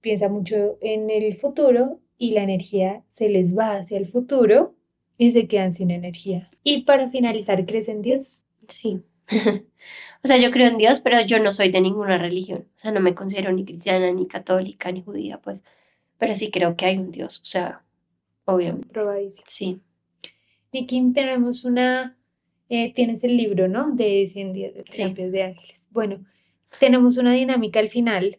piensa 0.00 0.28
mucho 0.28 0.78
en 0.80 1.10
el 1.10 1.36
futuro 1.36 2.00
y 2.18 2.32
la 2.32 2.42
energía 2.42 3.02
se 3.10 3.28
les 3.28 3.56
va 3.56 3.76
hacia 3.76 3.96
el 3.96 4.06
futuro 4.06 4.74
y 5.16 5.30
se 5.30 5.46
quedan 5.46 5.72
sin 5.74 5.90
energía. 5.90 6.48
Y 6.64 6.82
para 6.82 7.08
finalizar, 7.10 7.64
¿crees 7.64 7.88
en 7.88 8.02
Dios? 8.02 8.44
Sí. 8.68 9.00
O 10.24 10.26
sea, 10.26 10.36
yo 10.36 10.50
creo 10.50 10.66
en 10.66 10.78
Dios, 10.78 10.98
pero 10.98 11.20
yo 11.24 11.38
no 11.38 11.52
soy 11.52 11.70
de 11.70 11.80
ninguna 11.80 12.18
religión. 12.18 12.66
O 12.76 12.78
sea, 12.78 12.90
no 12.90 12.98
me 12.98 13.14
considero 13.14 13.52
ni 13.52 13.64
cristiana, 13.64 14.10
ni 14.10 14.26
católica, 14.26 14.90
ni 14.90 15.00
judía, 15.00 15.38
pues. 15.40 15.62
Pero 16.18 16.34
sí 16.34 16.50
creo 16.50 16.76
que 16.76 16.86
hay 16.86 16.98
un 16.98 17.12
Dios. 17.12 17.38
O 17.40 17.44
sea, 17.44 17.84
obviamente. 18.44 18.88
Probadísimo. 18.88 19.44
Sí. 19.46 19.80
Mi 20.72 20.86
Kim, 20.86 21.14
tenemos 21.14 21.64
una, 21.64 22.18
eh, 22.68 22.92
tienes 22.92 23.22
el 23.22 23.36
libro, 23.36 23.68
¿no? 23.68 23.92
De 23.94 24.26
100 24.26 24.52
días 24.52 24.74
de 24.74 24.84
Sí. 24.90 25.04
de 25.14 25.42
ángeles. 25.44 25.86
Bueno, 25.90 26.24
tenemos 26.80 27.16
una 27.16 27.32
dinámica 27.32 27.78
al 27.78 27.88
final 27.88 28.38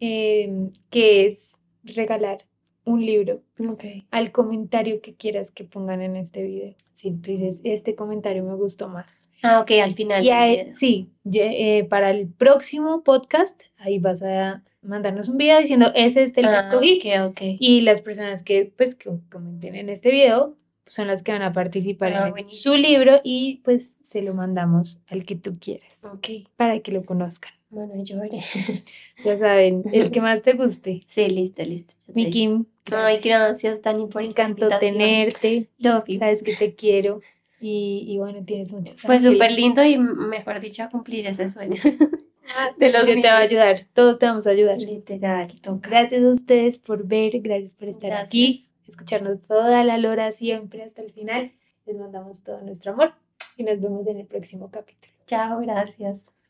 em, 0.00 0.70
que 0.90 1.26
es 1.28 1.54
regalar 1.84 2.44
un 2.86 3.04
libro 3.04 3.42
Ok. 3.58 3.84
al 4.10 4.32
comentario 4.32 5.02
que 5.02 5.14
quieras 5.14 5.50
que 5.50 5.64
pongan 5.64 6.00
en 6.00 6.16
este 6.16 6.42
video. 6.42 6.74
Si 6.92 7.10
tú 7.10 7.30
dices, 7.32 7.60
este 7.64 7.94
comentario 7.94 8.42
me 8.44 8.54
gustó 8.54 8.88
más. 8.88 9.22
Ah, 9.42 9.60
ok, 9.60 9.72
al 9.82 9.94
final. 9.94 10.24
Y 10.24 10.70
sí, 10.72 11.10
eh, 11.34 11.84
para 11.84 12.10
el 12.10 12.26
próximo 12.28 13.02
podcast, 13.02 13.64
ahí 13.76 13.98
vas 13.98 14.22
a 14.22 14.62
mandarnos 14.82 15.28
un 15.28 15.36
video 15.36 15.58
diciendo, 15.60 15.92
es 15.94 16.16
este 16.16 16.40
el 16.40 16.46
que 16.46 16.54
Ah, 16.54 16.58
escogí. 16.60 17.00
ok, 17.04 17.30
ok. 17.30 17.40
Y 17.58 17.80
las 17.82 18.00
personas 18.00 18.42
que, 18.42 18.72
pues, 18.76 18.94
que 18.94 19.10
comenten 19.30 19.74
en 19.74 19.88
este 19.90 20.10
video 20.10 20.56
son 20.86 21.08
las 21.08 21.22
que 21.24 21.32
van 21.32 21.42
a 21.42 21.52
participar 21.52 22.14
Ah, 22.14 22.26
en 22.26 22.30
buenísimo. 22.30 22.74
su 22.74 22.80
libro 22.80 23.20
y 23.24 23.60
pues 23.64 23.98
se 24.02 24.22
lo 24.22 24.32
mandamos 24.32 25.00
al 25.08 25.24
que 25.24 25.34
tú 25.34 25.58
quieras 25.58 26.04
Ok. 26.04 26.28
para 26.56 26.78
que 26.78 26.92
lo 26.92 27.04
conozcan. 27.04 27.52
Bueno, 27.76 28.02
yo 28.04 28.18
veré. 28.20 28.42
Ya 29.24 29.38
saben, 29.38 29.82
el 29.92 30.10
que 30.10 30.20
más 30.20 30.40
te 30.42 30.54
guste. 30.54 31.02
Sí, 31.06 31.28
listo, 31.28 31.62
listo. 31.62 31.94
Mi. 32.06 32.30
Kim, 32.30 32.64
Ay, 32.90 33.18
gracias, 33.22 33.82
Dani, 33.82 34.06
por 34.06 34.22
Me 34.22 34.28
encantó 34.28 34.68
tenerte. 34.78 35.68
Love 35.78 36.04
you. 36.06 36.18
Sabes 36.18 36.42
que 36.42 36.54
te 36.54 36.74
quiero. 36.80 37.20
Y, 37.60 38.04
y 38.06 38.18
bueno, 38.18 38.44
tienes 38.44 38.70
muchos 38.72 38.96
Fue 39.00 39.18
súper 39.18 39.50
lindo 39.52 39.82
y 39.84 39.98
mejor 39.98 40.60
dicho, 40.60 40.82
a 40.84 40.90
cumplir 40.90 41.26
ese 41.26 41.48
sueño. 41.48 41.76
de 42.78 42.92
los 42.92 43.08
Yo 43.08 43.14
te 43.14 43.20
voy 43.20 43.28
a 43.28 43.38
niños. 43.40 43.50
ayudar, 43.50 43.80
todos 43.92 44.18
te 44.18 44.26
vamos 44.26 44.46
a 44.46 44.50
ayudar. 44.50 44.78
Literal, 44.78 45.52
toca. 45.60 45.88
Gracias 45.88 46.22
a 46.22 46.28
ustedes 46.28 46.78
por 46.78 47.06
ver, 47.06 47.40
gracias 47.40 47.72
por 47.74 47.88
estar 47.88 48.12
aquí, 48.12 48.46
Gracias. 48.54 48.70
escucharnos 48.88 49.42
toda 49.42 49.84
la 49.84 49.98
lora 49.98 50.32
siempre 50.32 50.82
hasta 50.82 51.02
el 51.02 51.10
final. 51.12 51.52
Les 51.86 51.96
mandamos 51.96 52.42
todo 52.42 52.60
nuestro 52.62 52.92
amor 52.92 53.12
y 53.56 53.64
nos 53.64 53.80
vemos 53.80 54.06
en 54.06 54.18
el 54.18 54.26
próximo 54.26 54.70
capítulo. 54.70 55.12
Chao, 55.26 55.60
gracias. 55.60 56.45